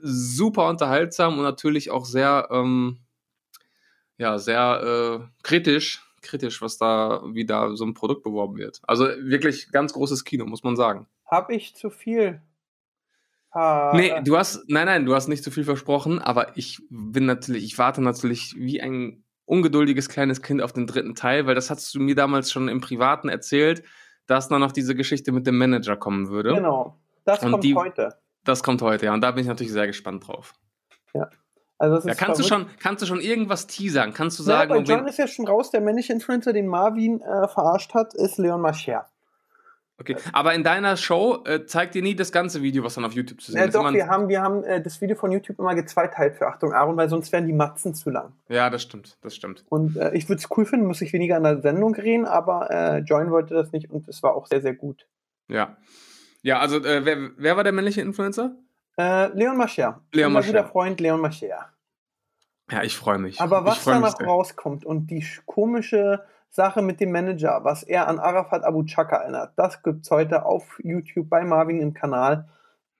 super 0.00 0.68
unterhaltsam 0.68 1.38
und 1.38 1.44
natürlich 1.44 1.90
auch 1.90 2.04
sehr, 2.04 2.48
ähm, 2.50 2.98
ja, 4.16 4.38
sehr 4.38 5.20
äh, 5.22 5.26
kritisch, 5.42 6.07
kritisch, 6.22 6.60
was 6.62 6.78
da, 6.78 7.22
wie 7.32 7.44
da 7.46 7.74
so 7.76 7.84
ein 7.84 7.94
Produkt 7.94 8.22
beworben 8.22 8.56
wird. 8.56 8.80
Also 8.86 9.04
wirklich 9.06 9.70
ganz 9.72 9.92
großes 9.92 10.24
Kino, 10.24 10.44
muss 10.46 10.62
man 10.62 10.76
sagen. 10.76 11.06
Hab 11.26 11.50
ich 11.50 11.74
zu 11.74 11.90
viel? 11.90 12.40
Ah, 13.50 13.92
Nee, 13.94 14.12
du 14.24 14.36
hast, 14.36 14.64
nein, 14.68 14.86
nein, 14.86 15.06
du 15.06 15.14
hast 15.14 15.28
nicht 15.28 15.42
zu 15.42 15.50
viel 15.50 15.64
versprochen, 15.64 16.18
aber 16.18 16.56
ich 16.56 16.80
bin 16.90 17.24
natürlich, 17.26 17.64
ich 17.64 17.78
warte 17.78 18.02
natürlich 18.02 18.54
wie 18.56 18.80
ein 18.80 19.24
ungeduldiges 19.46 20.08
kleines 20.10 20.42
Kind 20.42 20.60
auf 20.60 20.72
den 20.74 20.86
dritten 20.86 21.14
Teil, 21.14 21.46
weil 21.46 21.54
das 21.54 21.70
hast 21.70 21.94
du 21.94 22.00
mir 22.00 22.14
damals 22.14 22.52
schon 22.52 22.68
im 22.68 22.80
Privaten 22.82 23.28
erzählt, 23.30 23.82
dass 24.26 24.48
dann 24.48 24.60
noch 24.60 24.72
diese 24.72 24.94
Geschichte 24.94 25.32
mit 25.32 25.46
dem 25.46 25.56
Manager 25.56 25.96
kommen 25.96 26.28
würde. 26.28 26.52
Genau. 26.54 27.00
Das 27.24 27.42
Und 27.42 27.52
kommt 27.52 27.64
die- 27.64 27.74
heute. 27.74 28.14
Das 28.44 28.62
kommt 28.62 28.82
heute, 28.82 29.06
ja, 29.06 29.14
und 29.14 29.20
da 29.22 29.30
bin 29.30 29.42
ich 29.42 29.48
natürlich 29.48 29.72
sehr 29.72 29.86
gespannt 29.86 30.26
drauf. 30.26 30.54
Also 31.78 31.94
das 31.96 32.04
Ja, 32.06 32.12
ist 32.12 32.18
kannst 32.18 32.40
du 32.40 32.44
verrückt. 32.44 32.68
schon, 32.70 32.78
kannst 32.80 33.02
du 33.02 33.06
schon 33.06 33.20
irgendwas 33.20 33.66
teasern? 33.66 34.12
Kannst 34.12 34.38
du 34.38 34.42
Ja, 34.42 34.46
sagen, 34.58 34.70
bei 34.70 34.76
um 34.78 34.88
wen- 34.88 34.98
John 34.98 35.06
ist 35.06 35.18
ja 35.18 35.26
schon 35.28 35.46
raus, 35.46 35.70
der 35.70 35.80
männliche 35.80 36.12
Influencer, 36.12 36.52
den 36.52 36.66
Marvin 36.66 37.20
äh, 37.22 37.46
verarscht 37.48 37.94
hat, 37.94 38.14
ist 38.14 38.38
Leon 38.38 38.60
Mascher. 38.60 39.06
okay. 40.00 40.16
Aber 40.32 40.54
in 40.54 40.64
deiner 40.64 40.96
Show 40.96 41.44
äh, 41.44 41.66
zeigt 41.66 41.94
dir 41.94 42.02
nie 42.02 42.14
das 42.16 42.32
ganze 42.32 42.62
Video, 42.62 42.82
was 42.82 42.94
dann 42.94 43.04
auf 43.04 43.12
YouTube 43.12 43.40
zu 43.40 43.52
sehen 43.52 43.60
Ja, 43.60 43.66
ist. 43.66 43.74
doch, 43.74 43.92
wir 43.92 44.06
haben, 44.08 44.28
wir 44.28 44.42
haben 44.42 44.64
äh, 44.64 44.80
das 44.82 45.00
Video 45.00 45.14
von 45.16 45.30
YouTube 45.30 45.58
immer 45.60 45.74
gezweiteilt 45.76 46.34
für 46.36 46.48
Achtung 46.48 46.72
Aaron, 46.72 46.96
weil 46.96 47.08
sonst 47.08 47.30
wären 47.32 47.46
die 47.46 47.52
Matzen 47.52 47.94
zu 47.94 48.10
lang. 48.10 48.32
ja, 48.48 48.70
das 48.70 48.82
stimmt, 48.82 49.16
das 49.22 49.36
stimmt. 49.36 49.64
Und 49.68 49.96
äh, 49.96 50.12
ich 50.14 50.28
würde 50.28 50.40
es 50.42 50.48
cool 50.56 50.64
finden, 50.66 50.86
muss 50.86 51.00
ich 51.00 51.12
weniger 51.12 51.36
an 51.36 51.44
der 51.44 51.60
Sendung 51.60 51.94
reden, 51.94 52.26
aber 52.26 52.70
äh, 52.70 52.98
Join 52.98 53.30
wollte 53.30 53.54
das 53.54 53.70
nicht 53.72 53.90
und 53.90 54.08
es 54.08 54.22
war 54.22 54.34
auch 54.34 54.46
sehr, 54.46 54.60
sehr 54.62 54.74
gut. 54.74 55.06
Ja. 55.48 55.76
Ja, 56.42 56.60
also 56.60 56.78
äh, 56.84 57.04
wer, 57.04 57.30
wer 57.36 57.56
war 57.56 57.64
der 57.64 57.72
männliche 57.72 58.00
Influencer? 58.00 58.54
Äh, 58.98 59.28
Leon 59.28 59.56
Mascher. 59.56 60.00
Leon 60.12 60.28
Unser 60.34 60.40
Mascher. 60.40 60.52
guter 60.52 60.64
Freund 60.72 61.00
Leon 61.00 61.20
Mascher. 61.20 61.68
Ja, 62.70 62.82
ich 62.82 62.96
freue 62.96 63.18
mich. 63.18 63.40
Aber 63.40 63.64
was 63.64 63.76
mich 63.76 63.84
danach 63.94 64.16
sehr. 64.16 64.26
rauskommt 64.26 64.84
und 64.84 65.06
die 65.06 65.22
sch- 65.22 65.40
komische 65.46 66.22
Sache 66.50 66.82
mit 66.82 67.00
dem 67.00 67.12
Manager, 67.12 67.60
was 67.64 67.82
er 67.82 68.08
an 68.08 68.18
Arafat 68.18 68.64
Abu 68.64 68.82
Chaka 68.84 69.16
erinnert, 69.16 69.52
das 69.56 69.82
gibt 69.82 70.04
es 70.04 70.10
heute 70.10 70.44
auf 70.44 70.78
YouTube 70.82 71.28
bei 71.30 71.44
Marvin 71.44 71.80
im 71.80 71.94
Kanal. 71.94 72.48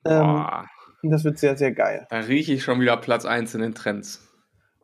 Ähm, 0.05 0.21
Boah. 0.23 0.67
und 1.03 1.11
das 1.11 1.25
wird 1.25 1.39
sehr, 1.39 1.57
sehr 1.57 1.73
geil. 1.73 2.07
Da 2.11 2.19
rieche 2.19 2.53
ich 2.53 2.63
schon 2.63 2.81
wieder 2.81 2.97
Platz 2.97 3.25
1 3.25 3.55
in 3.57 3.61
den 3.63 3.75
Trends. 3.75 4.28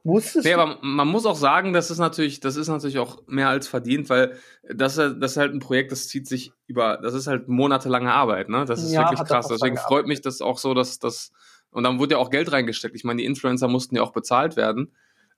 Wusstest 0.05 0.45
Nee, 0.45 0.53
du? 0.53 0.61
aber 0.61 0.79
man 0.83 1.09
muss 1.09 1.25
auch 1.25 1.35
sagen, 1.35 1.73
das 1.73 1.90
ist 1.90 1.99
natürlich, 1.99 2.38
das 2.40 2.57
ist 2.57 2.69
natürlich 2.69 2.99
auch 2.99 3.23
mehr 3.27 3.49
als 3.49 3.67
verdient, 3.67 4.11
weil 4.11 4.37
das, 4.62 4.97
das 4.97 5.14
ist 5.33 5.37
halt 5.38 5.55
ein 5.55 5.61
Projekt, 5.61 5.93
das 5.93 6.09
zieht 6.09 6.29
sich 6.29 6.53
über, 6.67 6.99
das 6.99 7.14
ist 7.14 7.27
halt 7.27 7.49
monatelange 7.49 8.12
Arbeit, 8.12 8.51
ne? 8.51 8.67
Das 8.67 8.83
ist 8.83 8.93
Ja, 8.93 9.11
wirklich 9.11 9.27
krass. 9.27 9.49
Deswegen 9.49 9.79
freut 9.79 10.07
mich 10.07 10.21
das 10.21 10.43
auch 10.43 10.59
so, 10.59 10.75
dass 10.75 10.99
das, 10.99 11.33
und 11.71 11.85
dann 11.85 11.99
wurde 11.99 12.12
ja 12.17 12.19
auch 12.19 12.29
Geld 12.29 12.53
reingesteckt. 12.53 12.95
Ich 12.95 13.05
meine, 13.05 13.23
die 13.23 13.25
Influencer 13.25 13.67
mussten 13.67 13.97
ja 13.97 14.03
auch 14.03 14.12
bezahlt 14.12 14.57
werden. 14.57 14.95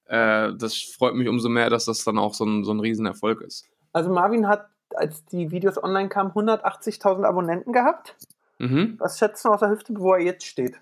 Äh, 0.07 0.53
das 0.59 0.75
freut 0.77 1.15
mich 1.15 1.29
umso 1.29 1.49
mehr, 1.49 1.71
dass 1.71 1.85
das 1.85 2.03
dann 2.03 2.19
auch 2.19 2.35
so 2.35 2.45
ein, 2.45 2.65
so 2.65 2.73
ein 2.73 2.81
Riesenerfolg 2.81 3.43
ist. 3.43 3.69
Also 3.93 4.11
Marvin 4.11 4.49
hat, 4.49 4.67
als 4.97 5.25
die 5.27 5.53
Videos 5.53 5.81
online 5.83 6.09
kamen, 6.09 6.33
180.000 6.33 7.25
Abonnenten 7.25 7.73
gehabt. 7.73 8.17
Mhm. 8.59 8.97
Was 8.99 9.19
schätzt 9.19 9.45
du 9.45 9.51
aus 9.51 9.61
der 9.61 9.71
Hüfte, 9.71 9.95
wo 9.97 10.13
er 10.15 10.21
jetzt 10.21 10.45
steht? 10.45 10.77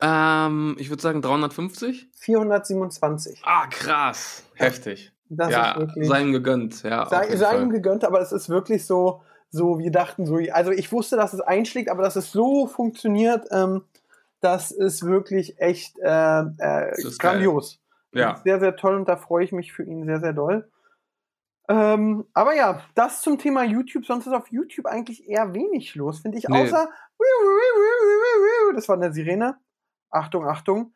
Ähm, 0.00 0.76
ich 0.78 0.90
würde 0.90 1.02
sagen 1.02 1.22
350. 1.22 2.10
427. 2.14 3.40
Ah, 3.44 3.66
krass. 3.68 4.44
Heftig. 4.54 5.12
Das 5.28 5.50
ja, 5.50 5.76
wirklich. 5.78 6.06
sei 6.06 6.22
ihm 6.22 6.32
gegönnt. 6.32 6.82
Ja, 6.82 7.06
sei, 7.06 7.34
sei 7.36 7.60
ihm 7.60 7.70
gegönnt, 7.70 8.04
aber 8.04 8.20
es 8.20 8.32
ist 8.32 8.48
wirklich 8.48 8.86
so, 8.86 9.22
so, 9.50 9.78
wir 9.78 9.90
dachten 9.90 10.26
so, 10.26 10.38
also 10.52 10.70
ich 10.70 10.92
wusste, 10.92 11.16
dass 11.16 11.32
es 11.32 11.40
einschlägt, 11.40 11.90
aber 11.90 12.02
dass 12.02 12.16
es 12.16 12.30
so 12.30 12.66
funktioniert, 12.66 13.46
ähm, 13.50 13.82
das 14.40 14.70
ist 14.70 15.04
wirklich 15.04 15.58
echt 15.58 15.98
äh, 15.98 16.40
äh, 16.40 16.44
geil. 16.58 16.94
grandios. 17.18 17.80
ja. 18.12 18.36
Sehr, 18.44 18.60
sehr 18.60 18.76
toll 18.76 18.94
und 18.94 19.08
da 19.08 19.16
freue 19.16 19.44
ich 19.44 19.52
mich 19.52 19.72
für 19.72 19.82
ihn 19.82 20.04
sehr, 20.04 20.20
sehr 20.20 20.32
doll. 20.32 20.70
Ähm, 21.68 22.26
aber 22.32 22.54
ja, 22.54 22.82
das 22.94 23.22
zum 23.22 23.38
Thema 23.38 23.64
YouTube. 23.64 24.06
Sonst 24.06 24.26
ist 24.26 24.32
auf 24.32 24.48
YouTube 24.52 24.86
eigentlich 24.86 25.28
eher 25.28 25.52
wenig 25.52 25.96
los, 25.96 26.20
finde 26.20 26.38
ich. 26.38 26.46
Nee. 26.46 26.62
Außer, 26.62 26.88
das 28.74 28.88
war 28.88 28.96
eine 28.96 29.12
Sirene. 29.12 29.58
Achtung, 30.10 30.46
Achtung. 30.46 30.92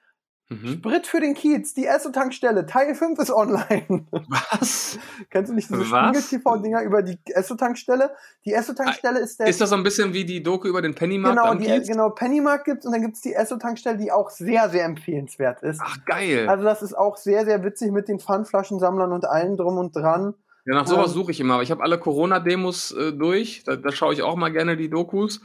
Mhm. 0.53 0.67
Sprit 0.67 1.07
für 1.07 1.21
den 1.21 1.35
Kiez, 1.35 1.75
die 1.75 1.87
Esso-Tankstelle, 1.87 2.67
Teil 2.67 2.97
5 2.97 3.21
ist 3.21 3.31
online. 3.31 4.05
Was? 4.11 4.99
Kennst 5.31 5.53
du 5.53 5.55
nicht 5.55 5.71
diese? 5.71 5.85
Spiegel-TV-Dinger 5.85 6.83
über 6.83 7.03
die 7.03 7.21
Esso-Tankstelle? 7.27 8.11
Die 8.45 8.53
Esso-Tankstelle 8.53 9.21
ist 9.21 9.39
der. 9.39 9.47
Ist 9.47 9.61
das 9.61 9.71
so 9.71 9.77
ein 9.77 9.85
bisschen 9.85 10.13
wie 10.13 10.25
die 10.25 10.43
Doku 10.43 10.67
über 10.67 10.83
den 10.83 10.97
Pennymarkt 10.97 11.37
genau, 11.37 11.53
am 11.53 11.61
die, 11.61 11.67
Kiez? 11.67 11.87
genau, 11.87 12.11
Pennymarkt 12.11 12.65
gibt's 12.65 12.85
und 12.85 12.91
dann 12.91 13.01
gibt's 13.01 13.21
die 13.21 13.33
Esso-Tankstelle, 13.33 13.97
die 13.97 14.11
auch 14.11 14.31
sehr, 14.31 14.69
sehr 14.71 14.85
empfehlenswert 14.87 15.63
ist. 15.63 15.81
Ach, 15.85 16.05
geil. 16.05 16.49
Also 16.49 16.65
das 16.65 16.83
ist 16.83 16.99
auch 16.99 17.17
sehr, 17.17 17.45
sehr 17.45 17.63
witzig 17.63 17.93
mit 17.93 18.09
den 18.09 18.19
Pfandflaschensammlern 18.19 19.13
und 19.13 19.27
allem 19.27 19.57
drum 19.57 19.79
und 19.79 19.95
dran. 19.95 20.35
ja, 20.65 20.75
nach 20.75 20.89
sowas 20.89 21.13
ähm, 21.13 21.15
suche 21.15 21.31
ich 21.31 21.39
immer. 21.39 21.55
Aber 21.55 21.63
ich 21.63 21.71
habe 21.71 21.85
alle 21.85 21.97
Corona-Demos 21.97 22.91
äh, 22.91 23.13
durch. 23.13 23.63
Da, 23.65 23.77
da 23.77 23.93
schaue 23.93 24.15
ich 24.15 24.23
auch 24.23 24.35
mal 24.35 24.51
gerne 24.51 24.77
die 24.77 24.91
Dokus. 24.91 25.41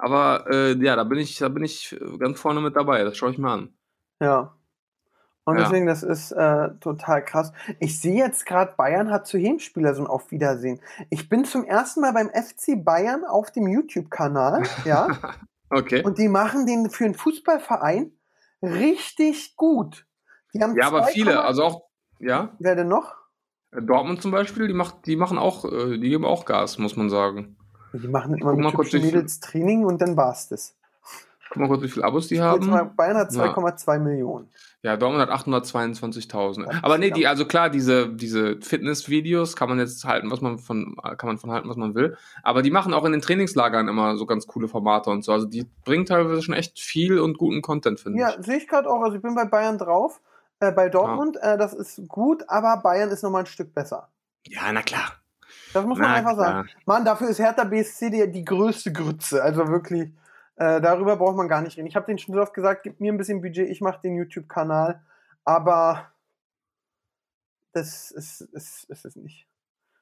Aber 0.00 0.46
äh, 0.50 0.72
ja, 0.82 0.96
da 0.96 1.04
bin 1.04 1.18
ich, 1.18 1.38
da 1.38 1.48
bin 1.48 1.62
ich 1.64 1.92
äh, 1.92 2.18
ganz 2.18 2.40
vorne 2.40 2.60
mit 2.60 2.76
dabei. 2.76 3.04
Das 3.04 3.16
schaue 3.16 3.30
ich 3.30 3.38
mir 3.38 3.50
an. 3.50 3.74
Ja. 4.20 4.54
Und 5.44 5.56
Ja. 5.56 5.64
deswegen, 5.64 5.86
das 5.86 6.02
ist 6.02 6.32
äh, 6.32 6.68
total 6.80 7.24
krass. 7.24 7.52
Ich 7.80 8.00
sehe 8.00 8.16
jetzt 8.16 8.46
gerade, 8.46 8.74
Bayern 8.76 9.10
hat 9.10 9.26
zu 9.26 9.38
Heimspieler 9.38 9.94
so 9.94 10.02
ein 10.02 10.06
Auf 10.06 10.30
Wiedersehen. 10.30 10.80
Ich 11.08 11.28
bin 11.28 11.44
zum 11.44 11.64
ersten 11.64 12.00
Mal 12.00 12.12
beim 12.12 12.28
FC 12.28 12.82
Bayern 12.84 13.24
auf 13.24 13.50
dem 13.50 13.66
YouTube-Kanal, 13.66 14.62
ja. 14.84 15.08
Okay. 15.70 16.02
Und 16.02 16.18
die 16.18 16.28
machen 16.28 16.66
den 16.66 16.90
für 16.90 17.04
einen 17.04 17.14
Fußballverein 17.14 18.12
richtig 18.62 19.56
gut. 19.56 20.06
Die 20.52 20.62
haben 20.62 20.76
ja, 20.76 20.86
aber 20.86 21.02
2, 21.04 21.12
viele, 21.12 21.42
also 21.42 21.62
auch, 21.64 21.82
ja, 22.18 22.54
Wer 22.58 22.76
denn 22.76 22.88
noch? 22.88 23.14
Dortmund 23.72 24.20
zum 24.20 24.32
Beispiel, 24.32 24.66
die, 24.66 24.74
macht, 24.74 25.06
die 25.06 25.16
machen 25.16 25.38
auch, 25.38 25.64
äh, 25.64 25.96
die 25.98 26.08
geben 26.10 26.24
auch 26.24 26.44
Gas, 26.44 26.78
muss 26.78 26.96
man 26.96 27.08
sagen. 27.08 27.56
Die 27.92 28.08
machen 28.08 28.36
immer 28.38 28.54
mit 28.54 28.74
kurz, 28.74 28.92
Mädels 28.92 29.40
Training 29.40 29.84
und 29.84 30.00
dann 30.00 30.16
war's 30.16 30.48
das. 30.48 30.74
Guck 31.52 31.56
mal 31.62 31.66
kurz, 31.68 31.82
wie 31.82 31.88
viele 31.88 32.04
Abos 32.06 32.28
die 32.28 32.40
haben. 32.40 32.64
mal, 32.68 32.84
Bayern 32.84 33.16
hat 33.16 33.32
Ja. 33.32 33.42
2,2 33.42 33.98
Millionen. 33.98 34.48
Ja, 34.82 34.96
Dortmund 34.96 35.20
hat 35.20 35.30
822.000. 35.30 36.64
Das 36.64 36.84
Aber 36.84 36.96
nee, 36.96 37.08
ja- 37.08 37.14
die, 37.14 37.26
also 37.26 37.44
klar, 37.44 37.70
diese, 37.70 38.08
diese 38.08 38.60
Fitnessvideos 38.60 39.56
kann 39.56 39.68
man 39.68 39.78
jetzt 39.80 40.04
halten, 40.04 40.30
was 40.30 40.40
man 40.40 40.58
von, 40.58 40.96
kann 41.18 41.26
man 41.26 41.38
von 41.38 41.50
halten, 41.50 41.68
was 41.68 41.76
man 41.76 41.96
will. 41.96 42.16
Aber 42.44 42.62
die 42.62 42.70
machen 42.70 42.94
auch 42.94 43.04
in 43.04 43.10
den 43.12 43.20
Trainingslagern 43.20 43.88
immer 43.88 44.16
so 44.16 44.26
ganz 44.26 44.46
coole 44.46 44.68
Formate 44.68 45.10
und 45.10 45.24
so. 45.24 45.32
Also 45.32 45.46
die 45.46 45.66
bringen 45.84 46.06
teilweise 46.06 46.40
schon 46.42 46.54
echt 46.54 46.78
viel 46.78 47.18
und 47.18 47.36
guten 47.36 47.62
Content, 47.62 47.98
finde 47.98 48.20
Ja, 48.20 48.34
ich. 48.38 48.46
sehe 48.46 48.56
ich 48.58 48.68
gerade 48.68 48.88
auch. 48.88 49.02
Also 49.02 49.16
ich 49.16 49.22
bin 49.22 49.34
bei 49.34 49.44
Bayern 49.44 49.76
drauf. 49.76 50.20
Äh, 50.60 50.70
bei 50.72 50.88
Dortmund, 50.88 51.36
äh, 51.42 51.58
das 51.58 51.72
ist 51.74 52.06
gut, 52.06 52.44
aber 52.48 52.76
Bayern 52.82 53.10
ist 53.10 53.22
nochmal 53.22 53.42
ein 53.42 53.46
Stück 53.46 53.74
besser. 53.74 54.08
Ja, 54.46 54.70
na 54.72 54.82
klar. 54.82 55.12
Das 55.72 55.84
muss 55.86 55.98
man 55.98 56.08
Na 56.08 56.14
einfach 56.14 56.34
klar. 56.34 56.46
sagen. 56.46 56.68
Mann, 56.86 57.04
dafür 57.04 57.28
ist 57.28 57.38
Hertha 57.38 57.64
BSC 57.64 58.10
die, 58.10 58.30
die 58.30 58.44
größte 58.44 58.92
Grütze. 58.92 59.42
Also 59.42 59.68
wirklich, 59.68 60.10
äh, 60.56 60.80
darüber 60.80 61.16
braucht 61.16 61.36
man 61.36 61.48
gar 61.48 61.62
nicht 61.62 61.76
reden. 61.76 61.86
Ich 61.86 61.96
habe 61.96 62.06
den 62.06 62.18
schon 62.18 62.34
so 62.34 62.40
oft 62.40 62.54
gesagt, 62.54 62.82
gib 62.82 63.00
mir 63.00 63.12
ein 63.12 63.18
bisschen 63.18 63.40
Budget, 63.40 63.68
ich 63.70 63.80
mache 63.80 64.00
den 64.02 64.16
YouTube-Kanal. 64.16 65.00
Aber 65.44 66.10
das 67.72 68.10
ist, 68.10 68.40
ist, 68.40 68.84
ist 68.90 69.04
es 69.04 69.16
nicht. 69.16 69.46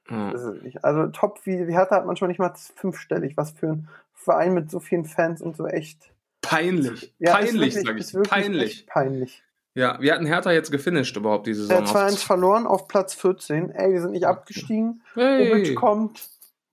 Ja. 0.08 0.32
Das 0.32 0.40
ist 0.42 0.56
es 0.56 0.62
nicht. 0.62 0.84
Also 0.84 1.06
top, 1.08 1.40
wie, 1.44 1.66
wie 1.68 1.72
Hertha 1.72 1.96
hat 1.96 2.06
manchmal 2.06 2.28
nicht 2.28 2.38
mal 2.40 2.54
fünfstellig. 2.76 3.36
Was 3.36 3.50
für 3.50 3.68
ein 3.68 3.88
Verein 4.14 4.54
mit 4.54 4.70
so 4.70 4.80
vielen 4.80 5.04
Fans 5.04 5.42
und 5.42 5.56
so 5.56 5.66
echt. 5.66 6.14
Peinlich. 6.40 7.14
Ja, 7.18 7.32
peinlich, 7.32 7.74
wirklich- 7.74 7.86
sag 7.86 7.98
ist 7.98 8.14
ich. 8.14 8.30
Peinlich. 8.30 8.86
Peinlich. 8.86 9.44
Ja, 9.78 9.96
wir 10.00 10.12
hatten 10.12 10.26
Hertha 10.26 10.50
jetzt 10.50 10.72
gefinisht 10.72 11.16
überhaupt 11.16 11.46
diese 11.46 11.68
Der 11.68 11.86
Saison. 11.86 12.08
2-1 12.08 12.26
verloren 12.26 12.66
auf 12.66 12.88
Platz 12.88 13.14
14. 13.14 13.70
Ey, 13.70 13.92
wir 13.92 14.00
sind 14.00 14.10
nicht 14.10 14.26
abgestiegen. 14.26 15.02
hey. 15.14 15.50
Bobic 15.50 15.76
kommt. 15.76 16.28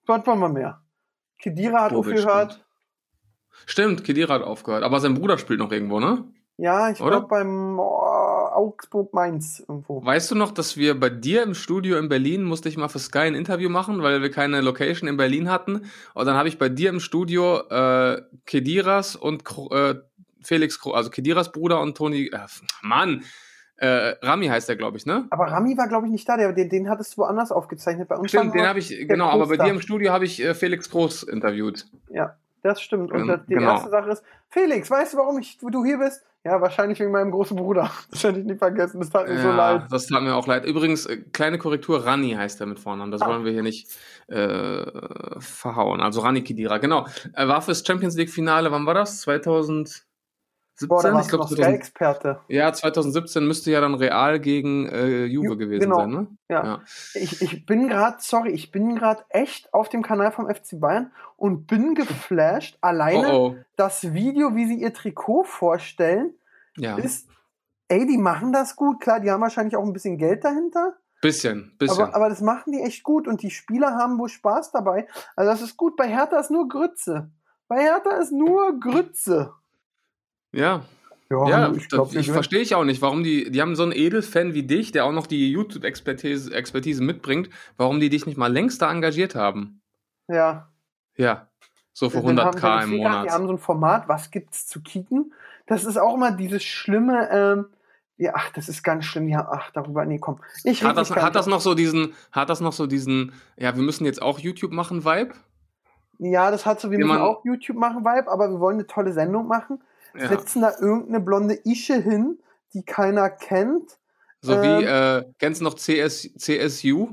Was 0.08 0.26
wollen 0.26 0.40
wir 0.40 0.50
mehr? 0.50 0.82
Kedira 1.38 1.84
hat 1.84 1.94
Bobic 1.94 2.16
aufgehört. 2.16 2.50
kommt. 2.50 2.66
Stimmt, 3.68 4.04
Kedira 4.04 4.34
hat 4.34 4.42
aufgehört. 4.42 4.84
Aber 4.84 5.00
sein 5.02 5.14
Bruder 5.14 5.38
spielt 5.38 5.60
noch 5.60 5.72
irgendwo, 5.72 6.00
ne? 6.00 6.24
Ja, 6.58 6.90
ich 6.90 6.98
glaube 6.98 7.28
beim 7.28 7.78
oh, 7.80 7.84
Augsburg 7.84 9.14
Mainz 9.14 9.60
irgendwo. 9.60 10.04
Weißt 10.04 10.32
du 10.32 10.36
noch, 10.36 10.52
dass 10.52 10.76
wir 10.76 11.00
bei 11.00 11.10
dir 11.10 11.44
im 11.44 11.54
Studio 11.54 11.98
in 11.98 12.10
Berlin 12.10 12.44
musste 12.44 12.70
ich 12.70 12.78
mal 12.78 12.88
für 12.88 12.98
Sky 12.98 13.20
ein 13.20 13.36
Interview 13.36 13.70
machen, 13.70 14.02
weil 14.02 14.24
wir 14.24 14.32
keine 14.32 14.62
Location 14.62 15.08
in 15.08 15.18
Berlin 15.18 15.52
hatten. 15.52 15.82
Und 16.16 16.26
dann 16.26 16.38
habe 16.38 16.48
ich 16.48 16.58
bei 16.58 16.70
dir 16.70 16.90
im 16.90 17.02
Studio 17.02 17.60
äh, 17.70 18.22
Kediras 18.46 19.16
und 19.16 19.44
äh, 19.70 19.96
Felix, 20.46 20.80
Kro 20.80 20.92
also 20.92 21.10
Kediras 21.10 21.52
Bruder 21.52 21.82
und 21.82 21.98
Toni, 21.98 22.28
äh, 22.28 22.40
Mann, 22.82 23.24
äh, 23.78 24.16
Rami 24.22 24.48
heißt 24.48 24.70
der, 24.70 24.78
glaube 24.78 24.98
ich, 24.98 25.06
ne? 25.06 25.26
Aber 25.32 25.46
Rami 25.48 25.78
war, 25.78 25.88
glaube 25.90 26.06
ich, 26.06 26.12
nicht 26.12 26.28
da. 26.30 26.38
Der, 26.38 26.54
den, 26.54 26.70
den 26.70 26.90
hattest 26.90 27.14
du 27.14 27.18
woanders 27.24 27.52
aufgezeichnet. 27.52 28.08
Bei 28.08 28.16
uns 28.16 28.30
Stimmt, 28.32 28.54
den 28.56 28.66
habe 28.66 28.80
ich, 28.80 28.90
genau, 29.08 29.30
aber 29.30 29.48
bei 29.48 29.58
da. 29.58 29.66
dir 29.66 29.72
im 29.72 29.82
Studio 29.82 30.14
habe 30.14 30.24
ich 30.26 30.42
äh, 30.42 30.54
Felix 30.54 30.90
Groß 30.90 31.24
interviewt. 31.24 31.86
Ja, 32.10 32.36
das 32.64 32.82
stimmt. 32.82 33.12
Und 33.12 33.28
Ähm, 33.30 33.42
die 33.50 33.56
genau. 33.56 33.72
erste 33.74 33.90
Sache 33.90 34.12
ist, 34.12 34.24
Felix, 34.50 34.90
weißt 34.90 35.14
du, 35.14 35.18
warum 35.18 35.40
ich, 35.40 35.58
du 35.58 35.84
hier 35.84 35.98
bist? 35.98 36.24
Ja, 36.46 36.62
wahrscheinlich 36.62 37.00
wegen 37.00 37.12
meinem 37.12 37.32
großen 37.32 37.58
Bruder. 37.58 37.90
Das 38.12 38.24
werde 38.24 38.40
ich 38.40 38.46
nicht 38.46 38.60
vergessen. 38.60 39.00
Das 39.02 39.10
tat 39.10 39.28
mir 39.28 39.42
so 39.42 39.50
leid. 39.52 39.88
das 39.90 40.06
tat 40.08 40.22
mir 40.22 40.36
auch 40.36 40.46
leid. 40.48 40.64
Übrigens, 40.64 41.06
äh, 41.08 41.18
kleine 41.34 41.58
Korrektur, 41.58 42.06
Rani 42.06 42.32
heißt 42.34 42.62
er 42.62 42.68
mit 42.68 42.80
Vornamen. 42.80 43.12
Das 43.12 43.24
Ah. 43.24 43.28
wollen 43.28 43.44
wir 43.46 43.52
hier 43.52 43.64
nicht 43.64 43.90
äh, 44.28 44.86
verhauen. 45.40 46.02
Also 46.02 46.22
Rani 46.22 46.44
Kidira, 46.44 46.78
genau. 46.78 47.08
Er 47.34 47.48
war 47.48 47.62
fürs 47.62 47.86
Champions 47.86 48.16
League 48.16 48.30
Finale, 48.30 48.72
wann 48.72 48.86
war 48.86 48.94
das? 48.94 49.28
2017? 50.76 50.88
Boah, 50.90 51.02
da 51.04 51.10
ich 51.10 51.16
warst 51.16 51.32
du 51.32 51.38
glaube, 51.38 51.52
noch 51.56 51.58
Sky-Experte. 51.68 52.40
ja, 52.48 52.72
2017 52.74 53.48
müsste 53.48 53.72
ja 53.72 53.82
dann 53.82 53.96
Real 53.96 54.40
gegen 54.40 54.88
äh, 54.90 55.26
Juve 55.26 55.54
Ju- 55.54 55.58
gewesen 55.58 55.84
genau. 55.84 55.98
sein, 56.00 56.10
ne? 56.10 56.28
Ja. 56.50 56.64
Ja. 56.66 56.82
Ich, 57.14 57.42
ich 57.42 57.66
bin 57.66 57.88
gerade, 57.88 58.18
sorry, 58.20 58.52
ich 58.52 58.72
bin 58.72 58.96
gerade 58.96 59.24
echt 59.30 59.74
auf 59.74 59.90
dem 59.90 60.04
Kanal 60.04 60.32
vom 60.32 60.50
FC 60.54 60.80
Bayern 60.80 61.12
und 61.38 61.68
bin 61.68 61.96
geflasht. 61.96 62.78
Alleine 62.82 63.34
Oh 63.34 63.48
oh. 63.52 63.56
das 63.76 64.14
Video, 64.14 64.56
wie 64.56 64.66
sie 64.68 64.76
ihr 64.82 64.94
Trikot 64.94 65.44
vorstellen, 65.46 66.34
Ja. 66.78 66.98
ist, 66.98 67.30
ey, 67.88 68.06
die 68.06 68.18
machen 68.18 68.52
das 68.52 68.76
gut. 68.76 69.00
Klar, 69.00 69.20
die 69.20 69.32
haben 69.32 69.42
wahrscheinlich 69.42 69.76
auch 69.76 69.84
ein 69.84 69.94
bisschen 69.94 70.18
Geld 70.18 70.44
dahinter. 70.44 70.96
Bisschen, 71.22 71.74
bisschen. 71.80 72.04
Aber, 72.04 72.16
aber 72.16 72.30
das 72.30 72.42
machen 72.42 72.72
die 72.74 72.82
echt 72.82 73.02
gut 73.04 73.28
und 73.28 73.42
die 73.42 73.50
Spieler 73.50 73.96
haben 73.96 74.20
wohl 74.20 74.30
Spaß 74.30 74.72
dabei. 74.72 75.08
Also 75.36 75.50
das 75.50 75.62
ist 75.62 75.78
gut. 75.78 75.96
Bei 75.96 76.08
Hertha 76.08 76.38
ist 76.38 76.52
nur 76.52 76.68
Grütze. 76.68 77.32
Bei 77.68 77.82
Hertha 77.82 78.18
ist 78.18 78.32
nur 78.32 78.80
Grütze. 78.80 79.54
Ja. 80.56 80.82
Ja, 81.32 81.50
Ja, 81.50 81.72
ich 81.74 81.90
glaube, 81.90 82.14
das- 82.14 82.22
ich 82.22 82.32
verstehe 82.32 82.60
ich 82.62 82.76
auch 82.76 82.84
nicht, 82.84 83.02
warum 83.02 83.24
die, 83.24 83.50
die 83.50 83.60
haben 83.60 83.76
so 83.76 83.82
einen 83.82 83.94
Edelfan 83.94 84.54
wie 84.54 84.62
dich, 84.62 84.92
der 84.92 85.06
auch 85.06 85.12
noch 85.12 85.26
die 85.26 85.52
YouTube-Expertise 85.52 86.54
Expertise 86.54 87.02
mitbringt, 87.04 87.50
warum 87.78 88.00
die 88.00 88.10
dich 88.10 88.28
nicht 88.28 88.38
mal 88.38 88.52
längst 88.54 88.80
da 88.84 88.92
engagiert 88.92 89.34
haben. 89.34 89.82
Ja. 90.28 90.70
Ja, 91.18 91.48
so 91.94 92.12
für 92.12 92.22
Dann 92.22 92.40
haben 92.40 92.56
100k 92.60 92.86
sie- 92.86 92.92
im 92.94 92.98
Monat. 93.00 93.26
Die 93.26 93.32
haben 93.32 93.48
so 93.48 93.54
ein 93.54 93.58
Format, 93.58 94.08
was 94.08 94.30
gibt's 94.30 94.68
zu 94.68 94.82
kicken? 94.84 95.34
Das 95.66 95.84
ist 95.84 95.98
auch 95.98 96.14
immer 96.14 96.32
dieses 96.32 96.64
schlimme, 96.64 97.28
ähm, 97.32 97.66
ja, 98.18 98.34
ach, 98.36 98.52
das 98.52 98.70
ist 98.70 98.84
ganz 98.84 99.06
schlimm. 99.06 99.28
Ja, 99.28 99.48
ach, 99.52 99.72
darüber, 99.72 100.06
nee, 100.06 100.20
komm. 100.20 100.40
Ich 100.64 100.84
Hat 100.84 100.96
das, 100.96 101.10
hat 101.10 101.34
das 101.34 101.48
noch 101.48 101.60
so 101.60 101.74
diesen, 101.74 102.14
hat 102.32 102.50
das 102.52 102.62
noch 102.62 102.72
so 102.74 102.86
diesen, 102.86 103.34
ja, 103.58 103.76
wir 103.76 103.82
müssen 103.82 104.06
jetzt 104.06 104.22
auch 104.22 104.38
YouTube 104.38 104.72
machen, 104.74 105.04
Vibe? 105.06 105.34
Ja, 106.20 106.52
das 106.52 106.68
hat 106.68 106.80
so, 106.80 106.92
wir 106.92 107.00
Wie 107.00 107.04
müssen 107.04 107.18
auch 107.20 107.44
YouTube 107.44 107.78
machen, 107.78 108.06
Vibe, 108.06 108.32
aber 108.32 108.50
wir 108.52 108.60
wollen 108.60 108.76
eine 108.76 108.86
tolle 108.88 109.12
Sendung 109.12 109.48
machen. 109.48 109.82
Ja. 110.18 110.28
Setzen 110.30 110.62
da 110.62 110.72
irgendeine 110.80 111.20
blonde 111.20 111.60
Ische 111.66 111.96
hin, 111.96 112.40
die 112.74 112.84
keiner 112.84 113.30
kennt. 113.30 113.98
So 114.42 114.54
ähm, 114.54 114.62
wie, 114.62 114.84
äh, 114.86 115.26
kennst 115.40 115.62
du 115.62 115.66
noch 115.66 115.76
CS, 115.76 116.30
CSU? 116.38 117.10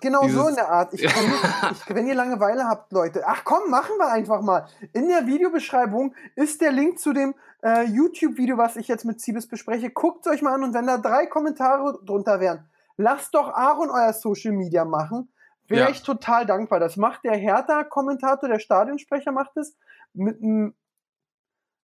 Genau 0.00 0.22
Dieses- 0.22 0.40
so 0.40 0.48
in 0.48 0.54
der 0.54 0.68
Art. 0.70 0.94
Ich, 0.94 1.02
kann 1.06 1.24
nicht, 1.24 1.84
ich, 1.88 1.94
wenn 1.94 2.06
ihr 2.06 2.14
Langeweile 2.14 2.64
habt, 2.64 2.92
Leute, 2.92 3.22
ach 3.26 3.44
komm, 3.44 3.70
machen 3.70 3.96
wir 3.98 4.10
einfach 4.10 4.40
mal. 4.40 4.66
In 4.92 5.08
der 5.08 5.26
Videobeschreibung 5.26 6.14
ist 6.36 6.60
der 6.60 6.72
Link 6.72 6.98
zu 6.98 7.12
dem 7.12 7.34
äh, 7.62 7.84
YouTube-Video, 7.84 8.56
was 8.56 8.76
ich 8.76 8.88
jetzt 8.88 9.04
mit 9.04 9.20
Siebes 9.20 9.46
bespreche. 9.48 9.90
Guckt 9.90 10.26
euch 10.26 10.40
mal 10.42 10.54
an 10.54 10.64
und 10.64 10.74
wenn 10.74 10.86
da 10.86 10.96
drei 10.98 11.26
Kommentare 11.26 11.98
drunter 12.04 12.40
wären, 12.40 12.64
lasst 12.96 13.34
doch 13.34 13.48
Aaron 13.52 13.90
euer 13.90 14.12
Social 14.12 14.52
Media 14.52 14.84
machen. 14.84 15.30
Wäre 15.68 15.84
Ja. 15.84 15.90
ich 15.90 16.02
total 16.02 16.46
dankbar. 16.46 16.80
Das 16.80 16.96
macht 16.96 17.24
der 17.24 17.36
Hertha-Kommentator, 17.36 18.48
der 18.48 18.58
Stadionsprecher 18.58 19.32
macht 19.32 19.56
es 19.56 19.76
mit 20.14 20.42
einem 20.42 20.74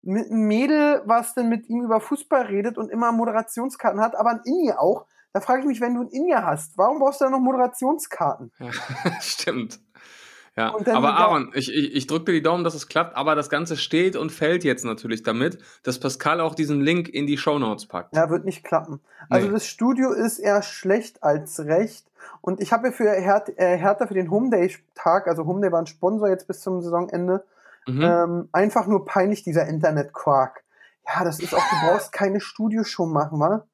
mit 0.02 0.30
einem 0.30 0.46
Mädel, 0.46 1.02
was 1.06 1.34
denn 1.34 1.48
mit 1.48 1.68
ihm 1.68 1.82
über 1.82 2.00
Fußball 2.00 2.42
redet 2.42 2.78
und 2.78 2.90
immer 2.90 3.12
Moderationskarten 3.12 4.00
hat, 4.00 4.16
aber 4.16 4.30
ein 4.30 4.40
Inni 4.44 4.72
auch. 4.72 5.06
Da 5.32 5.40
frage 5.40 5.60
ich 5.60 5.66
mich, 5.66 5.80
wenn 5.80 5.94
du 5.94 6.02
ein 6.02 6.08
Inni 6.08 6.32
hast, 6.32 6.76
warum 6.76 6.98
brauchst 6.98 7.20
du 7.20 7.24
da 7.24 7.30
noch 7.30 7.40
Moderationskarten? 7.40 8.52
Ja, 8.58 8.70
stimmt. 9.20 9.80
Ja, 10.54 10.74
dann 10.84 10.96
aber 10.96 11.14
Aaron, 11.14 11.50
ich, 11.54 11.72
ich, 11.72 11.94
ich 11.94 12.06
drücke 12.06 12.26
dir 12.26 12.32
die 12.32 12.42
Daumen, 12.42 12.62
dass 12.62 12.74
es 12.74 12.86
klappt, 12.86 13.16
aber 13.16 13.34
das 13.34 13.48
Ganze 13.48 13.78
steht 13.78 14.16
und 14.16 14.30
fällt 14.30 14.64
jetzt 14.64 14.84
natürlich 14.84 15.22
damit, 15.22 15.58
dass 15.82 15.98
Pascal 15.98 16.42
auch 16.42 16.54
diesen 16.54 16.82
Link 16.82 17.08
in 17.08 17.26
die 17.26 17.38
Shownotes 17.38 17.86
packt. 17.86 18.14
Ja, 18.14 18.28
wird 18.28 18.44
nicht 18.44 18.62
klappen. 18.62 19.00
Also 19.30 19.46
Nee. 19.46 19.54
das 19.54 19.66
Studio 19.66 20.12
ist 20.12 20.38
eher 20.38 20.60
schlecht 20.62 21.22
als 21.22 21.58
recht. 21.60 22.06
Und 22.42 22.60
ich 22.60 22.70
habe 22.70 22.92
für 22.92 23.10
Her 23.10 23.44
äh, 23.56 23.78
Hertha 23.78 24.06
für 24.06 24.14
den 24.14 24.30
Home 24.30 24.50
Day 24.50 24.76
Tag, 24.94 25.26
also 25.26 25.46
Home 25.46 25.62
Day 25.62 25.72
war 25.72 25.80
ein 25.80 25.86
Sponsor 25.86 26.28
jetzt 26.28 26.46
bis 26.46 26.60
zum 26.60 26.82
Saisonende, 26.82 27.44
Mhm. 27.86 28.02
ähm, 28.02 28.48
einfach 28.52 28.86
nur 28.86 29.04
peinlich 29.04 29.42
dieser 29.42 29.66
Internet-Quark. 29.66 30.64
Ja, 31.06 31.24
das 31.24 31.40
ist 31.40 31.54
auch, 31.54 31.62
du 31.68 31.86
brauchst 31.86 32.12
keine 32.12 32.40
Studioshow 32.40 33.06
machen, 33.06 33.40
wa? 33.40 33.66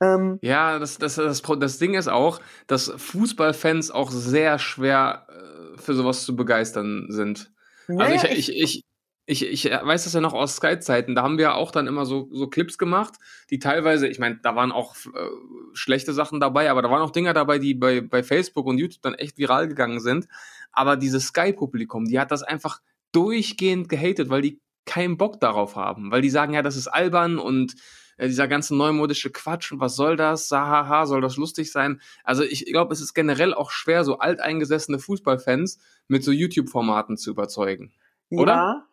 Ähm, 0.00 0.38
Ja, 0.42 0.78
das, 0.78 0.98
das, 0.98 1.16
das, 1.16 1.42
das 1.42 1.78
Ding 1.78 1.94
ist 1.94 2.08
auch, 2.08 2.40
dass 2.66 2.92
Fußballfans 2.96 3.90
auch 3.90 4.10
sehr 4.10 4.58
schwer 4.58 5.26
äh, 5.28 5.78
für 5.78 5.94
sowas 5.94 6.24
zu 6.24 6.36
begeistern 6.36 7.06
sind. 7.10 7.52
Also 7.86 8.02
naja, 8.02 8.24
ich, 8.30 8.48
ich, 8.48 8.62
ich, 8.62 8.84
ich, 9.26 9.66
ich 9.66 9.72
weiß 9.72 10.04
das 10.04 10.12
ja 10.14 10.20
noch 10.20 10.32
aus 10.32 10.56
Sky-Zeiten, 10.56 11.14
da 11.14 11.22
haben 11.22 11.38
wir 11.38 11.54
auch 11.54 11.70
dann 11.70 11.86
immer 11.86 12.06
so, 12.06 12.28
so 12.32 12.48
Clips 12.48 12.78
gemacht, 12.78 13.14
die 13.50 13.58
teilweise, 13.58 14.08
ich 14.08 14.18
meine, 14.18 14.38
da 14.42 14.56
waren 14.56 14.72
auch 14.72 14.96
äh, 14.96 15.28
schlechte 15.74 16.12
Sachen 16.12 16.40
dabei, 16.40 16.70
aber 16.70 16.82
da 16.82 16.90
waren 16.90 17.02
auch 17.02 17.10
Dinger 17.10 17.34
dabei, 17.34 17.58
die 17.58 17.74
bei, 17.74 18.00
bei 18.00 18.22
Facebook 18.22 18.66
und 18.66 18.78
YouTube 18.78 19.02
dann 19.02 19.14
echt 19.14 19.38
viral 19.38 19.68
gegangen 19.68 20.00
sind. 20.00 20.28
Aber 20.72 20.96
dieses 20.96 21.26
Sky-Publikum, 21.26 22.06
die 22.06 22.18
hat 22.18 22.30
das 22.30 22.42
einfach 22.42 22.80
durchgehend 23.14 23.88
gehatet, 23.88 24.28
weil 24.28 24.42
die 24.42 24.60
keinen 24.86 25.16
Bock 25.16 25.40
darauf 25.40 25.76
haben, 25.76 26.10
weil 26.10 26.22
die 26.22 26.30
sagen, 26.30 26.52
ja, 26.52 26.62
das 26.62 26.76
ist 26.76 26.88
albern 26.88 27.38
und 27.38 27.74
äh, 28.16 28.26
dieser 28.28 28.48
ganze 28.48 28.76
neumodische 28.76 29.30
Quatsch 29.30 29.72
und 29.72 29.80
was 29.80 29.96
soll 29.96 30.16
das? 30.16 30.50
Hahaha, 30.50 31.06
soll 31.06 31.20
das 31.20 31.36
lustig 31.36 31.72
sein? 31.72 32.00
Also 32.22 32.42
ich 32.42 32.66
glaube, 32.66 32.92
es 32.92 33.00
ist 33.00 33.14
generell 33.14 33.54
auch 33.54 33.70
schwer, 33.70 34.04
so 34.04 34.18
alteingesessene 34.18 34.98
Fußballfans 34.98 35.78
mit 36.08 36.22
so 36.22 36.32
YouTube-Formaten 36.32 37.16
zu 37.16 37.30
überzeugen. 37.30 37.92
oder? 38.30 38.52
Ja, 38.52 38.86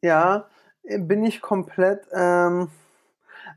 ja, 0.00 0.48
äh, 0.84 0.98
bin 0.98 1.24
ich 1.24 1.40
komplett, 1.40 2.06
ähm, 2.12 2.70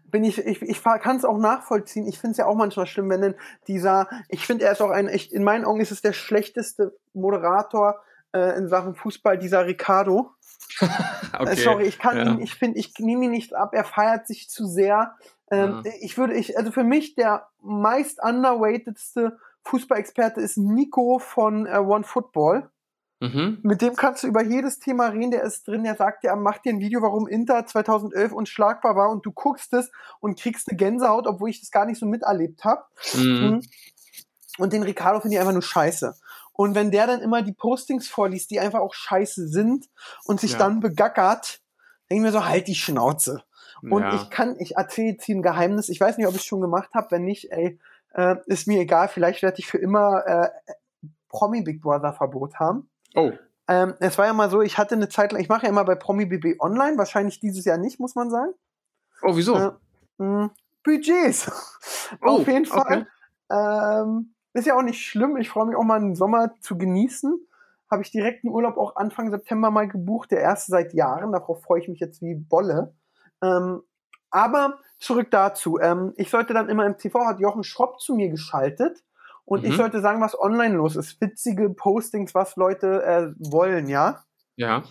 bin 0.05 0.23
ich, 0.23 0.39
ich, 0.39 0.61
ich 0.61 0.83
kann 0.83 1.17
es 1.17 1.25
auch 1.25 1.37
nachvollziehen. 1.37 2.07
Ich 2.07 2.19
finde 2.19 2.31
es 2.31 2.37
ja 2.37 2.45
auch 2.45 2.55
manchmal 2.55 2.85
schlimm, 2.85 3.09
wenn 3.09 3.21
denn 3.21 3.35
dieser, 3.67 4.09
ich 4.27 4.45
finde, 4.45 4.65
er 4.65 4.73
ist 4.73 4.81
auch 4.81 4.89
ein, 4.89 5.07
echt, 5.07 5.31
in 5.31 5.43
meinen 5.43 5.63
Augen 5.63 5.79
ist 5.79 5.91
es 5.91 6.01
der 6.01 6.13
schlechteste 6.13 6.97
Moderator 7.13 8.01
äh, 8.33 8.57
in 8.57 8.67
Sachen 8.67 8.95
Fußball, 8.95 9.37
dieser 9.37 9.65
Ricardo. 9.65 10.31
Äh, 11.39 11.55
sorry, 11.55 11.85
ich 11.85 11.97
kann 11.97 12.17
ja. 12.17 12.31
ihn, 12.31 12.41
ich 12.41 12.55
finde, 12.55 12.77
ich 12.77 12.93
nehme 12.99 13.25
ihn 13.25 13.31
nicht 13.31 13.55
ab, 13.55 13.73
er 13.73 13.83
feiert 13.83 14.27
sich 14.27 14.49
zu 14.49 14.65
sehr. 14.65 15.15
Ähm, 15.49 15.81
Ja. 15.83 15.91
Ich 16.01 16.17
würde, 16.17 16.33
ich, 16.33 16.57
also 16.57 16.71
für 16.71 16.83
mich 16.83 17.15
der 17.15 17.47
meist 17.61 18.21
underratedste 18.21 19.37
Fußballexperte 19.63 20.41
ist 20.41 20.57
Nico 20.57 21.19
von 21.19 21.65
äh, 21.65 21.77
One 21.77 22.03
Football. 22.03 22.69
Mhm. 23.21 23.59
Mit 23.61 23.83
dem 23.83 23.95
kannst 23.95 24.23
du 24.23 24.27
über 24.27 24.43
jedes 24.43 24.79
Thema 24.79 25.07
reden, 25.07 25.29
der 25.29 25.43
ist 25.43 25.67
drin, 25.67 25.83
der 25.83 25.95
sagt 25.95 26.23
dir, 26.23 26.35
mach 26.35 26.57
dir 26.57 26.73
ein 26.73 26.79
Video, 26.79 27.03
warum 27.03 27.27
Inter 27.27 27.65
2011 27.67 28.31
unschlagbar 28.31 28.95
war 28.95 29.11
und 29.11 29.25
du 29.25 29.31
guckst 29.31 29.73
es 29.73 29.91
und 30.19 30.39
kriegst 30.39 30.69
eine 30.69 30.77
Gänsehaut, 30.77 31.27
obwohl 31.27 31.51
ich 31.51 31.59
das 31.59 31.69
gar 31.69 31.85
nicht 31.85 31.99
so 31.99 32.07
miterlebt 32.07 32.63
habe. 32.65 32.83
Mhm. 33.13 33.61
Und 34.57 34.73
den 34.73 34.81
Ricardo 34.81 35.19
finde 35.21 35.35
ich 35.35 35.39
einfach 35.39 35.53
nur 35.53 35.61
scheiße. 35.61 36.15
Und 36.61 36.75
wenn 36.75 36.91
der 36.91 37.07
dann 37.07 37.21
immer 37.21 37.41
die 37.41 37.53
Postings 37.53 38.07
vorliest, 38.07 38.51
die 38.51 38.59
einfach 38.59 38.81
auch 38.81 38.93
scheiße 38.93 39.47
sind 39.47 39.89
und 40.25 40.39
sich 40.39 40.51
Ja. 40.51 40.59
dann 40.59 40.79
begackert, 40.79 41.59
denke 42.09 42.21
ich 42.27 42.31
mir 42.33 42.39
so, 42.39 42.45
halt 42.45 42.67
die 42.67 42.75
Schnauze. 42.75 43.43
Und 43.81 44.03
ja. 44.03 44.13
ich 44.13 44.29
kann, 44.29 44.55
ich 44.59 44.75
erzähle 44.75 45.13
jetzt 45.13 45.25
hier 45.25 45.35
ein 45.37 45.41
Geheimnis, 45.41 45.89
ich 45.89 45.99
weiß 45.99 46.17
nicht, 46.17 46.27
ob 46.27 46.35
ich 46.35 46.41
es 46.41 46.45
schon 46.45 46.61
gemacht 46.61 46.91
habe, 46.93 47.09
wenn 47.09 47.23
nicht, 47.23 47.51
ey, 47.51 47.79
äh, 48.13 48.35
ist 48.45 48.67
mir 48.67 48.79
egal, 48.79 49.07
vielleicht 49.07 49.41
werde 49.41 49.57
ich 49.57 49.65
für 49.65 49.79
immer 49.79 50.23
äh, 50.27 50.49
Promi 51.29 51.63
Big 51.63 51.81
Brother 51.81 52.13
Verbot 52.13 52.59
haben. 52.59 52.89
oh, 53.15 53.31
Ähm, 53.67 53.95
es 53.99 54.19
war 54.19 54.27
ja 54.27 54.33
mal 54.33 54.51
so, 54.51 54.61
ich 54.61 54.77
hatte 54.77 54.93
eine 54.93 55.09
Zeit 55.09 55.31
lang, 55.31 55.41
ich 55.41 55.49
mache 55.49 55.63
ja 55.63 55.69
immer 55.69 55.83
bei 55.85 55.95
Promi 55.95 56.27
BB 56.27 56.59
online, 56.59 56.95
wahrscheinlich 56.99 57.39
dieses 57.39 57.65
Jahr 57.65 57.77
nicht, 57.77 57.99
muss 57.99 58.13
man 58.13 58.29
sagen. 58.29 58.51
oh, 59.23 59.35
wieso? 59.35 59.55
Äh, 60.19 60.47
Budgets. 60.83 61.49
Oh, 62.21 62.41
Auf 62.41 62.47
jeden 62.47 62.69
okay. 62.71 63.05
Fall. 63.49 64.03
Ähm, 64.03 64.33
ist 64.53 64.67
ja 64.67 64.77
auch 64.77 64.81
nicht 64.81 65.05
schlimm. 65.05 65.37
Ich 65.37 65.49
freue 65.49 65.65
mich 65.67 65.75
auch 65.75 65.83
mal 65.83 65.99
einen 65.99 66.15
Sommer 66.15 66.55
zu 66.59 66.77
genießen. 66.77 67.39
Habe 67.89 68.03
ich 68.03 68.11
direkt 68.11 68.43
einen 68.45 68.53
Urlaub 68.53 68.77
auch 68.77 68.95
Anfang 68.95 69.31
September 69.31 69.71
mal 69.71 69.87
gebucht, 69.87 70.31
der 70.31 70.39
erste 70.41 70.71
seit 70.71 70.93
Jahren. 70.93 71.31
Darauf 71.31 71.61
freue 71.63 71.81
ich 71.81 71.87
mich 71.89 71.99
jetzt 71.99 72.21
wie 72.21 72.35
Bolle. 72.35 72.93
Ähm, 73.41 73.81
aber 74.29 74.79
zurück 74.97 75.27
dazu. 75.31 75.77
Ähm, 75.79 76.13
ich 76.15 76.29
sollte 76.29 76.53
dann 76.53 76.69
immer 76.69 76.85
im 76.85 76.97
TV, 76.97 77.25
hat 77.25 77.39
Jochen 77.39 77.63
Schropp 77.63 77.99
zu 77.99 78.15
mir 78.15 78.29
geschaltet 78.29 79.03
und 79.45 79.65
ich 79.65 79.73
Mhm. 79.73 79.77
sollte 79.77 80.01
sagen, 80.01 80.21
was 80.21 80.39
online 80.39 80.75
los 80.75 80.95
ist. 80.95 81.19
Witzige 81.19 81.69
Postings, 81.69 82.33
was 82.33 82.55
Leute 82.55 83.03
äh, 83.03 83.33
wollen, 83.51 83.87
ja. 83.87 84.23
ja. 84.55 84.83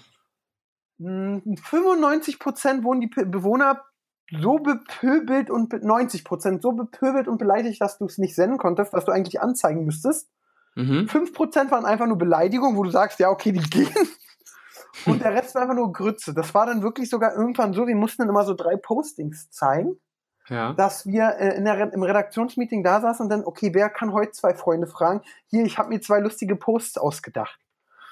Mm, 0.98 1.54
95 1.56 2.38
Prozent 2.38 2.84
wurden 2.84 3.00
die 3.00 3.06
Bewohner 3.08 3.82
so 4.30 4.58
bepöbelt 4.58 5.50
und 5.50 5.68
be 5.68 5.78
90 5.84 6.24
Prozent 6.24 6.62
so 6.62 6.72
bepöbelt 6.72 7.28
und 7.28 7.38
beleidigt, 7.38 7.80
dass 7.80 7.98
du 7.98 8.06
es 8.06 8.18
nicht 8.18 8.34
senden 8.34 8.58
konntest, 8.58 8.92
was 8.92 9.04
du 9.04 9.12
eigentlich 9.12 9.40
anzeigen 9.40 9.84
müsstest. 9.84 10.28
Mhm. 10.76 11.08
5 11.08 11.32
Prozent 11.34 11.70
waren 11.70 11.84
einfach 11.84 12.06
nur 12.06 12.18
Beleidigungen, 12.18 12.76
wo 12.76 12.82
du 12.84 12.90
sagst, 12.90 13.18
ja, 13.18 13.28
okay, 13.30 13.52
die 13.52 13.60
gehen. 13.70 13.90
Und 15.06 15.22
der 15.22 15.32
Rest 15.32 15.54
war 15.54 15.62
einfach 15.62 15.74
nur 15.74 15.92
Grütze. 15.92 16.34
Das 16.34 16.52
war 16.54 16.66
dann 16.66 16.82
wirklich 16.82 17.08
sogar 17.08 17.34
irgendwann 17.34 17.72
so, 17.72 17.86
wir 17.86 17.94
mussten 17.94 18.22
dann 18.22 18.28
immer 18.28 18.44
so 18.44 18.54
drei 18.54 18.76
Postings 18.76 19.50
zeigen, 19.50 19.96
Ja. 20.48 20.72
dass 20.74 21.06
wir 21.06 21.36
äh, 21.38 21.62
der, 21.62 21.92
im 21.92 22.02
Redaktionsmeeting 22.02 22.82
da 22.82 23.00
saßen 23.00 23.24
und 23.24 23.30
dann, 23.30 23.44
okay, 23.44 23.70
wer 23.72 23.88
kann 23.88 24.12
heute 24.12 24.32
zwei 24.32 24.54
Freunde 24.54 24.86
fragen? 24.86 25.22
Hier, 25.46 25.64
ich 25.64 25.78
habe 25.78 25.88
mir 25.88 26.00
zwei 26.00 26.18
lustige 26.20 26.56
Posts 26.56 26.98
ausgedacht. 26.98 27.58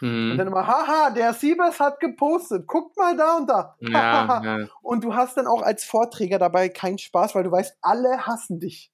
Und 0.00 0.36
dann 0.36 0.46
Mhm. 0.46 0.52
immer, 0.52 0.66
haha, 0.66 1.10
der 1.10 1.32
Siebes 1.32 1.80
hat 1.80 1.98
gepostet, 2.00 2.66
guckt 2.66 2.96
mal 2.96 3.16
da 3.16 3.36
und 3.38 3.48
da. 3.50 3.74
Ja, 3.80 4.42
ja. 4.44 4.66
Und 4.82 5.02
du 5.02 5.14
hast 5.14 5.36
dann 5.36 5.46
auch 5.46 5.62
als 5.62 5.84
Vorträger 5.84 6.38
dabei 6.38 6.68
keinen 6.68 6.98
Spaß, 6.98 7.34
weil 7.34 7.42
du 7.44 7.50
weißt, 7.50 7.78
alle 7.82 8.26
hassen 8.26 8.60
dich. 8.60 8.92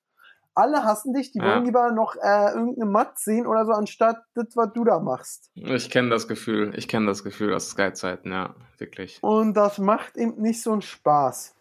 Alle 0.54 0.84
hassen 0.84 1.12
dich, 1.12 1.32
die 1.32 1.40
Ja. 1.40 1.46
wollen 1.46 1.64
lieber 1.64 1.90
noch 1.90 2.14
äh, 2.16 2.52
irgendeine 2.54 2.88
Matt 2.90 3.18
sehen 3.18 3.46
oder 3.46 3.66
so, 3.66 3.72
anstatt 3.72 4.22
das, 4.34 4.56
was 4.56 4.72
du 4.72 4.84
da 4.84 5.00
machst. 5.00 5.50
Ich 5.54 5.90
kenne 5.90 6.10
das 6.10 6.28
Gefühl. 6.28 6.72
Ich 6.76 6.86
kenne 6.88 7.06
das 7.06 7.24
Gefühl 7.24 7.52
aus 7.52 7.70
Sky-Zeiten, 7.70 8.30
ja, 8.32 8.54
wirklich. 8.78 9.18
Und 9.22 9.54
das 9.54 9.78
macht 9.78 10.16
eben 10.16 10.40
nicht 10.40 10.62
so 10.62 10.72
einen 10.72 10.82
Spaß. 10.82 11.54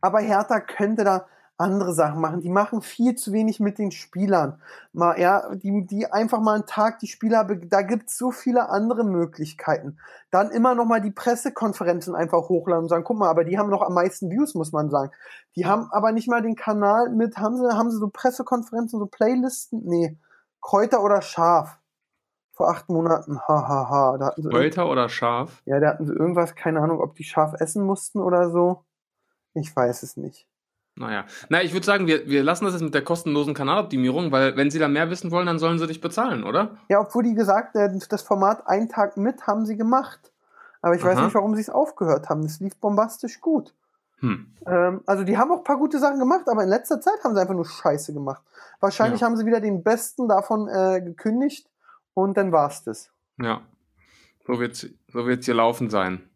Aber 0.00 0.20
Hertha 0.20 0.60
könnte 0.60 1.02
da 1.04 1.26
andere 1.58 1.92
Sachen 1.92 2.20
machen. 2.20 2.40
Die 2.40 2.48
machen 2.48 2.82
viel 2.82 3.16
zu 3.16 3.32
wenig 3.32 3.58
mit 3.58 3.78
den 3.78 3.90
Spielern. 3.90 4.62
Mal, 4.92 5.20
ja, 5.20 5.54
die, 5.56 5.84
die 5.84 6.10
einfach 6.10 6.40
mal 6.40 6.54
einen 6.54 6.66
Tag 6.66 7.00
die 7.00 7.08
Spieler, 7.08 7.44
da 7.44 7.82
gibt's 7.82 8.16
so 8.16 8.30
viele 8.30 8.68
andere 8.70 9.04
Möglichkeiten. 9.04 9.98
Dann 10.30 10.50
immer 10.50 10.74
noch 10.74 10.86
mal 10.86 11.00
die 11.00 11.10
Pressekonferenzen 11.10 12.14
einfach 12.14 12.48
hochladen 12.48 12.84
und 12.84 12.88
sagen, 12.88 13.04
guck 13.04 13.18
mal, 13.18 13.28
aber 13.28 13.44
die 13.44 13.58
haben 13.58 13.70
noch 13.70 13.82
am 13.82 13.94
meisten 13.94 14.30
Views, 14.30 14.54
muss 14.54 14.72
man 14.72 14.88
sagen. 14.88 15.10
Die 15.56 15.66
haben 15.66 15.88
aber 15.90 16.12
nicht 16.12 16.28
mal 16.28 16.42
den 16.42 16.54
Kanal 16.54 17.10
mit, 17.10 17.36
haben 17.36 17.56
sie, 17.56 17.76
haben 17.76 17.90
sie 17.90 17.98
so 17.98 18.08
Pressekonferenzen, 18.08 18.98
so 18.98 19.06
Playlisten? 19.06 19.82
Nee. 19.84 20.16
Kräuter 20.60 21.02
oder 21.02 21.22
Schaf. 21.22 21.78
Vor 22.52 22.70
acht 22.70 22.88
Monaten, 22.88 23.40
hahaha. 23.40 23.68
Ha, 23.68 23.90
ha. 23.90 24.18
Da 24.18 24.26
hatten 24.26 24.42
sie 24.42 24.52
Wolter 24.52 24.88
oder 24.88 25.08
Schaf? 25.08 25.62
ja, 25.64 25.78
da 25.80 25.90
hatten 25.90 26.06
sie 26.06 26.12
irgendwas, 26.12 26.54
keine 26.54 26.80
Ahnung, 26.80 27.00
ob 27.00 27.14
die 27.14 27.24
scharf 27.24 27.54
essen 27.60 27.84
mussten 27.84 28.20
oder 28.20 28.50
so. 28.50 28.84
Ich 29.54 29.74
weiß 29.74 30.02
es 30.02 30.16
nicht. 30.16 30.46
Naja. 30.98 31.24
Na, 31.48 31.62
ich 31.62 31.72
würde 31.72 31.86
sagen, 31.86 32.06
wir, 32.06 32.26
wir 32.26 32.42
lassen 32.42 32.64
das 32.64 32.74
jetzt 32.74 32.82
mit 32.82 32.92
der 32.94 33.04
kostenlosen 33.04 33.54
Kanaloptimierung, 33.54 34.32
weil 34.32 34.56
wenn 34.56 34.70
sie 34.70 34.78
da 34.80 34.88
mehr 34.88 35.10
wissen 35.10 35.30
wollen, 35.30 35.46
dann 35.46 35.58
sollen 35.58 35.78
sie 35.78 35.86
dich 35.86 36.00
bezahlen, 36.00 36.42
oder? 36.42 36.76
Ja, 36.88 37.00
obwohl 37.00 37.22
die 37.22 37.34
gesagt, 37.34 37.76
äh, 37.76 37.88
das 38.08 38.22
Format 38.22 38.66
einen 38.66 38.88
Tag 38.88 39.16
mit 39.16 39.46
haben 39.46 39.64
sie 39.64 39.76
gemacht. 39.76 40.32
Aber 40.82 40.94
ich 40.94 41.02
weiß 41.04 41.16
Aha. 41.18 41.24
nicht, 41.26 41.34
warum 41.34 41.54
sie 41.54 41.60
es 41.60 41.70
aufgehört 41.70 42.28
haben. 42.28 42.42
Es 42.44 42.60
lief 42.60 42.76
bombastisch 42.76 43.40
gut. 43.40 43.74
Hm. 44.20 44.52
Ähm, 44.66 45.00
also 45.06 45.22
die 45.22 45.38
haben 45.38 45.50
auch 45.52 45.58
ein 45.58 45.64
paar 45.64 45.78
gute 45.78 45.98
Sachen 46.00 46.18
gemacht, 46.18 46.48
aber 46.48 46.64
in 46.64 46.68
letzter 46.68 47.00
Zeit 47.00 47.22
haben 47.22 47.34
sie 47.34 47.40
einfach 47.40 47.54
nur 47.54 47.66
Scheiße 47.66 48.12
gemacht. 48.12 48.42
Wahrscheinlich 48.80 49.20
Ja. 49.20 49.26
haben 49.26 49.36
sie 49.36 49.46
wieder 49.46 49.60
den 49.60 49.82
besten 49.84 50.28
davon 50.28 50.68
äh, 50.68 51.00
gekündigt 51.00 51.68
und 52.14 52.36
dann 52.36 52.50
war's 52.50 52.82
das. 52.82 53.10
Ja. 53.40 53.60
So 54.46 54.58
wird's, 54.58 54.86
so 55.12 55.26
wird's 55.26 55.46
hier 55.46 55.54
laufen 55.54 55.90
sein. 55.90 56.28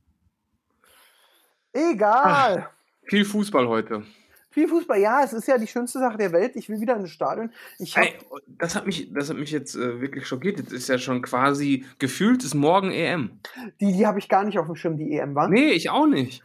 Egal. 1.72 2.68
Viel 3.04 3.24
Fußball 3.24 3.66
heute. 3.66 4.04
Viel 4.52 4.68
Fußball, 4.68 4.98
ja, 5.00 5.22
es 5.24 5.32
ist 5.32 5.48
ja 5.48 5.58
die 5.58 5.66
schönste 5.66 5.98
Sache 5.98 6.18
der 6.18 6.30
Welt. 6.32 6.56
Ich 6.56 6.68
will 6.68 6.80
wieder 6.80 6.94
in 6.94 7.00
ein 7.02 7.06
Stadion. 7.08 7.50
Ich 7.78 7.96
hab, 7.96 8.04
Ey, 8.04 8.14
das 8.46 8.76
hat 8.76 8.86
mich, 8.86 9.12
das 9.12 9.30
hat 9.30 9.36
mich 9.38 9.50
jetzt 9.50 9.74
äh, 9.74 10.00
wirklich 10.00 10.26
schockiert. 10.26 10.58
Jetzt 10.58 10.72
ist 10.72 10.88
ja 10.88 10.98
schon 10.98 11.22
quasi 11.22 11.84
gefühlt 11.98 12.44
ist 12.44 12.54
morgen 12.54 12.90
EM. 12.92 13.40
die 13.80 13.92
die 13.92 14.06
habe 14.06 14.18
ich 14.18 14.28
gar 14.28 14.44
nicht 14.44 14.58
auf 14.58 14.66
dem 14.66 14.76
Schirm, 14.76 14.96
die 14.98 15.16
EM 15.16 15.34
war. 15.34 15.48
Nee, 15.48 15.70
ich 15.72 15.90
auch 15.90 16.06
nicht. 16.06 16.44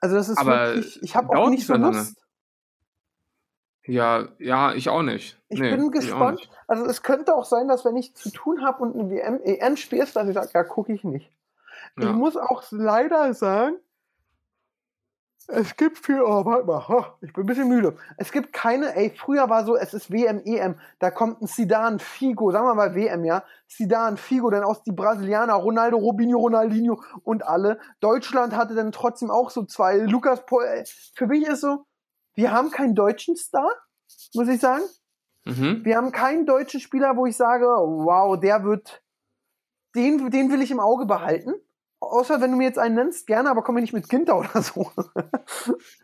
Also 0.00 0.14
das 0.16 0.28
ist 0.28 0.38
Aber 0.38 0.74
wirklich, 0.74 1.02
ich 1.02 1.16
habe 1.16 1.36
auch 1.36 1.48
nicht 1.48 1.66
so 1.66 1.72
lange. 1.74 1.96
Lust. 1.96 2.16
Ja, 3.84 4.28
ja, 4.38 4.74
ich 4.74 4.88
auch 4.88 5.02
nicht. 5.02 5.38
Ich 5.48 5.60
Nee, 5.60 5.70
bin 5.76 5.86
ich 5.86 5.92
gespannt. 5.92 6.38
nicht. 6.40 6.50
Also 6.66 6.84
es 6.86 7.02
könnte 7.02 7.34
auch 7.34 7.44
sein, 7.44 7.68
dass 7.68 7.84
wenn 7.84 7.96
ich 7.96 8.14
zu 8.14 8.30
tun 8.30 8.62
habe 8.64 8.82
und 8.82 8.94
eine 8.98 9.08
WM, 9.10 9.40
EM 9.44 9.76
spielst, 9.76 10.16
dass 10.16 10.28
ich 10.28 10.34
sage, 10.34 10.50
ja, 10.54 10.64
gucke 10.64 10.92
ich 10.92 11.04
nicht. 11.04 11.30
Ich 11.96 12.04
Ja. 12.04 12.12
muss 12.12 12.36
auch 12.36 12.64
leider 12.70 13.32
sagen, 13.32 13.76
es 15.48 15.76
gibt 15.76 15.98
viel, 15.98 16.20
oh, 16.20 16.44
warte 16.44 16.66
mal, 16.66 16.88
ha, 16.88 17.16
ich 17.20 17.32
bin 17.32 17.44
ein 17.44 17.46
bisschen 17.46 17.68
müde. 17.68 17.96
Es 18.16 18.32
gibt 18.32 18.52
keine, 18.52 18.96
ey, 18.96 19.10
früher 19.16 19.48
war 19.48 19.64
so, 19.64 19.76
es 19.76 19.94
ist 19.94 20.10
WM, 20.10 20.40
EM, 20.44 20.76
da 20.98 21.10
kommt 21.10 21.40
ein 21.40 21.46
Zidane, 21.46 21.98
Figo, 21.98 22.50
sagen 22.50 22.66
wir 22.66 22.74
mal 22.74 22.94
WM, 22.94 23.24
ja, 23.24 23.44
Zidane, 23.68 24.16
Figo, 24.16 24.50
dann 24.50 24.64
aus 24.64 24.82
die 24.82 24.92
Brasilianer, 24.92 25.54
Ronaldo, 25.54 25.98
Robinho, 25.98 26.38
Ronaldinho 26.38 27.00
und 27.22 27.46
alle. 27.46 27.78
Deutschland 28.00 28.56
hatte 28.56 28.74
dann 28.74 28.90
trotzdem 28.90 29.30
auch 29.30 29.50
so 29.50 29.64
zwei, 29.64 29.98
Lukas, 29.98 30.44
Pol, 30.46 30.64
ey, 30.64 30.84
für 31.14 31.26
mich 31.26 31.46
ist 31.46 31.60
so, 31.60 31.86
wir 32.34 32.52
haben 32.52 32.70
keinen 32.70 32.94
deutschen 32.94 33.36
Star, 33.36 33.70
muss 34.34 34.48
ich 34.48 34.60
sagen. 34.60 34.84
Mhm. 35.44 35.84
Wir 35.84 35.96
haben 35.96 36.10
keinen 36.10 36.44
deutschen 36.44 36.80
Spieler, 36.80 37.16
wo 37.16 37.24
ich 37.26 37.36
sage, 37.36 37.66
wow, 37.66 38.38
der 38.38 38.64
wird, 38.64 39.00
den, 39.94 40.30
den 40.30 40.50
will 40.50 40.60
ich 40.60 40.72
im 40.72 40.80
Auge 40.80 41.06
behalten. 41.06 41.54
Außer 42.10 42.40
wenn 42.40 42.50
du 42.52 42.56
mir 42.56 42.64
jetzt 42.64 42.78
einen 42.78 42.94
nennst, 42.94 43.26
gerne, 43.26 43.50
aber 43.50 43.62
komm 43.62 43.74
mir 43.74 43.80
nicht 43.80 43.92
mit 43.92 44.08
Ginter 44.08 44.38
oder 44.38 44.62
so. 44.62 44.90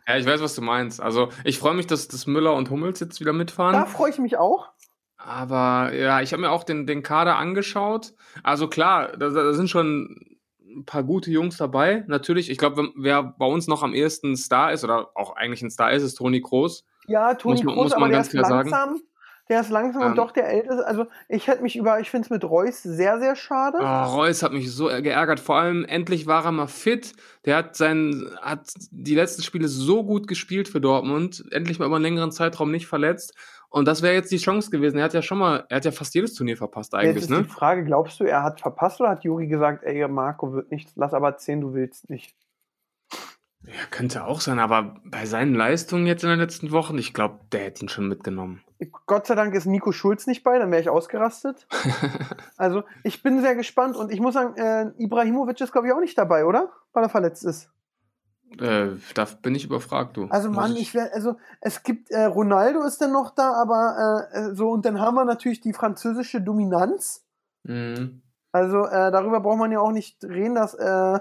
Ja, 0.07 0.17
ich 0.17 0.25
weiß, 0.25 0.41
was 0.41 0.55
du 0.55 0.61
meinst. 0.61 1.01
Also, 1.01 1.29
ich 1.45 1.59
freue 1.59 1.73
mich, 1.73 1.87
dass, 1.87 2.09
dass 2.09 2.27
Müller 2.27 2.53
und 2.55 2.69
Hummels 2.69 2.99
jetzt 2.99 3.21
wieder 3.21 3.31
mitfahren. 3.31 3.73
Da 3.73 3.85
freue 3.85 4.09
ich 4.09 4.19
mich 4.19 4.37
auch. 4.37 4.69
Aber 5.17 5.93
ja, 5.93 6.21
ich 6.21 6.33
habe 6.33 6.41
mir 6.41 6.51
auch 6.51 6.63
den, 6.63 6.85
den 6.85 7.01
Kader 7.01 7.37
angeschaut. 7.37 8.13
Also 8.43 8.67
klar, 8.67 9.15
da, 9.17 9.29
da 9.29 9.53
sind 9.53 9.69
schon 9.69 10.37
ein 10.59 10.85
paar 10.85 11.03
gute 11.03 11.31
Jungs 11.31 11.57
dabei. 11.57 12.03
Natürlich, 12.07 12.49
ich 12.49 12.57
glaube, 12.57 12.89
wer 12.95 13.23
bei 13.23 13.45
uns 13.45 13.67
noch 13.67 13.83
am 13.83 13.93
ehesten 13.93 14.35
Star 14.35 14.73
ist 14.73 14.83
oder 14.83 15.11
auch 15.15 15.35
eigentlich 15.35 15.61
ein 15.61 15.71
Star 15.71 15.91
ist, 15.91 16.03
ist 16.03 16.15
Toni 16.15 16.41
Kroos. 16.41 16.85
Ja, 17.07 17.33
Toni 17.35 17.61
Kroos, 17.61 17.75
muss 17.75 17.91
aber 17.93 18.01
man 18.01 18.09
der 18.09 18.19
ganz 18.19 18.27
ist 18.27 18.33
klar 18.33 18.45
sagen. 18.65 19.01
Der 19.49 19.59
ist 19.59 19.69
langsam 19.69 20.01
Ähm. 20.01 20.07
und 20.09 20.17
doch 20.17 20.31
der 20.31 20.47
älteste. 20.47 20.85
Also 20.87 21.05
ich 21.27 21.47
hätte 21.47 21.61
mich 21.61 21.75
über, 21.75 21.99
ich 21.99 22.09
finde 22.09 22.25
es 22.25 22.29
mit 22.29 22.43
Reus 22.43 22.81
sehr, 22.81 23.19
sehr 23.19 23.35
schade. 23.35 23.77
Oh, 23.81 24.15
Reus 24.15 24.41
hat 24.41 24.53
mich 24.53 24.71
so 24.71 24.87
geärgert. 24.87 25.39
Vor 25.39 25.57
allem 25.57 25.83
endlich 25.85 26.27
war 26.27 26.45
er 26.45 26.51
mal 26.51 26.67
fit. 26.67 27.13
Der 27.45 27.57
hat 27.57 27.75
sein, 27.75 28.25
hat 28.41 28.73
die 28.91 29.15
letzten 29.15 29.43
Spiele 29.43 29.67
so 29.67 30.03
gut 30.03 30.27
gespielt 30.27 30.69
für 30.69 30.79
Dortmund. 30.79 31.43
Endlich 31.51 31.79
mal 31.79 31.85
über 31.85 31.95
einen 31.95 32.03
längeren 32.03 32.31
Zeitraum 32.31 32.71
nicht 32.71 32.87
verletzt. 32.87 33.33
Und 33.69 33.87
das 33.87 34.01
wäre 34.03 34.13
jetzt 34.13 34.31
die 34.31 34.37
Chance 34.37 34.69
gewesen. 34.69 34.97
Er 34.99 35.05
hat 35.05 35.13
ja 35.15 35.23
schon 35.23 35.39
mal, 35.39 35.65
er 35.67 35.77
hat 35.77 35.85
ja 35.85 35.91
fast 35.91 36.13
jedes 36.13 36.35
Turnier 36.35 36.55
verpasst 36.55 36.93
Jetzt 36.93 37.01
eigentlich, 37.01 37.23
ist 37.23 37.29
ne? 37.31 37.41
die 37.43 37.49
Frage, 37.49 37.83
glaubst 37.83 38.19
du, 38.19 38.23
er 38.23 38.43
hat 38.43 38.61
verpasst 38.61 39.01
oder 39.01 39.09
hat 39.09 39.23
Juri 39.23 39.47
gesagt, 39.47 39.83
ey, 39.83 40.07
Marco 40.07 40.53
wird 40.53 40.69
nichts, 40.69 40.93
lass 40.95 41.13
aber 41.13 41.37
10, 41.37 41.61
du 41.61 41.73
willst 41.73 42.07
nicht. 42.09 42.35
Ja, 43.65 43.85
könnte 43.91 44.25
auch 44.25 44.41
sein, 44.41 44.59
aber 44.59 44.95
bei 45.05 45.25
seinen 45.25 45.55
Leistungen 45.55 46.05
jetzt 46.05 46.23
in 46.23 46.29
den 46.29 46.39
letzten 46.39 46.71
Wochen, 46.71 46.97
ich 46.97 47.13
glaube, 47.13 47.39
der 47.51 47.61
hätte 47.61 47.85
ihn 47.85 47.89
schon 47.89 48.07
mitgenommen. 48.07 48.61
Gott 49.05 49.25
sei 49.25 49.35
Dank 49.35 49.55
ist 49.55 49.65
Nico 49.65 49.93
Schulz 49.93 50.27
nicht 50.27 50.43
bei, 50.43 50.59
dann 50.59 50.69
wäre 50.71 50.81
ich 50.81 50.89
ausgerastet. 50.89 51.67
Also 52.57 52.83
ich 53.03 53.23
bin 53.23 53.41
sehr 53.41 53.55
gespannt 53.55 53.97
und 53.97 54.11
ich 54.11 54.19
muss 54.19 54.35
sagen, 54.35 54.55
äh, 54.55 54.91
Ibrahimovic 54.97 55.59
ist 55.59 55.71
glaube 55.71 55.87
ich 55.87 55.93
auch 55.93 55.99
nicht 55.99 56.17
dabei, 56.17 56.45
oder? 56.45 56.71
Weil 56.93 57.03
er 57.03 57.09
verletzt 57.09 57.43
ist. 57.43 57.69
Äh, 58.59 58.91
da 59.15 59.27
bin 59.41 59.55
ich 59.55 59.65
überfragt, 59.65 60.15
du. 60.15 60.27
Also 60.29 60.49
Mann, 60.49 60.75
ich 60.75 60.93
werde, 60.93 61.13
also 61.13 61.35
es 61.59 61.83
gibt, 61.83 62.11
äh, 62.11 62.25
Ronaldo 62.25 62.83
ist 62.83 63.01
dann 63.01 63.11
noch 63.11 63.31
da, 63.31 63.53
aber 63.53 64.29
äh, 64.33 64.37
äh, 64.37 64.55
so 64.55 64.69
und 64.69 64.85
dann 64.85 64.99
haben 64.99 65.15
wir 65.15 65.25
natürlich 65.25 65.61
die 65.61 65.73
französische 65.73 66.41
Dominanz. 66.41 67.25
Mhm. 67.63 68.21
Also 68.51 68.85
äh, 68.85 69.11
darüber 69.11 69.39
braucht 69.39 69.57
man 69.57 69.71
ja 69.71 69.79
auch 69.79 69.91
nicht 69.91 70.23
reden, 70.23 70.55
dass 70.55 70.75
äh, 70.75 71.19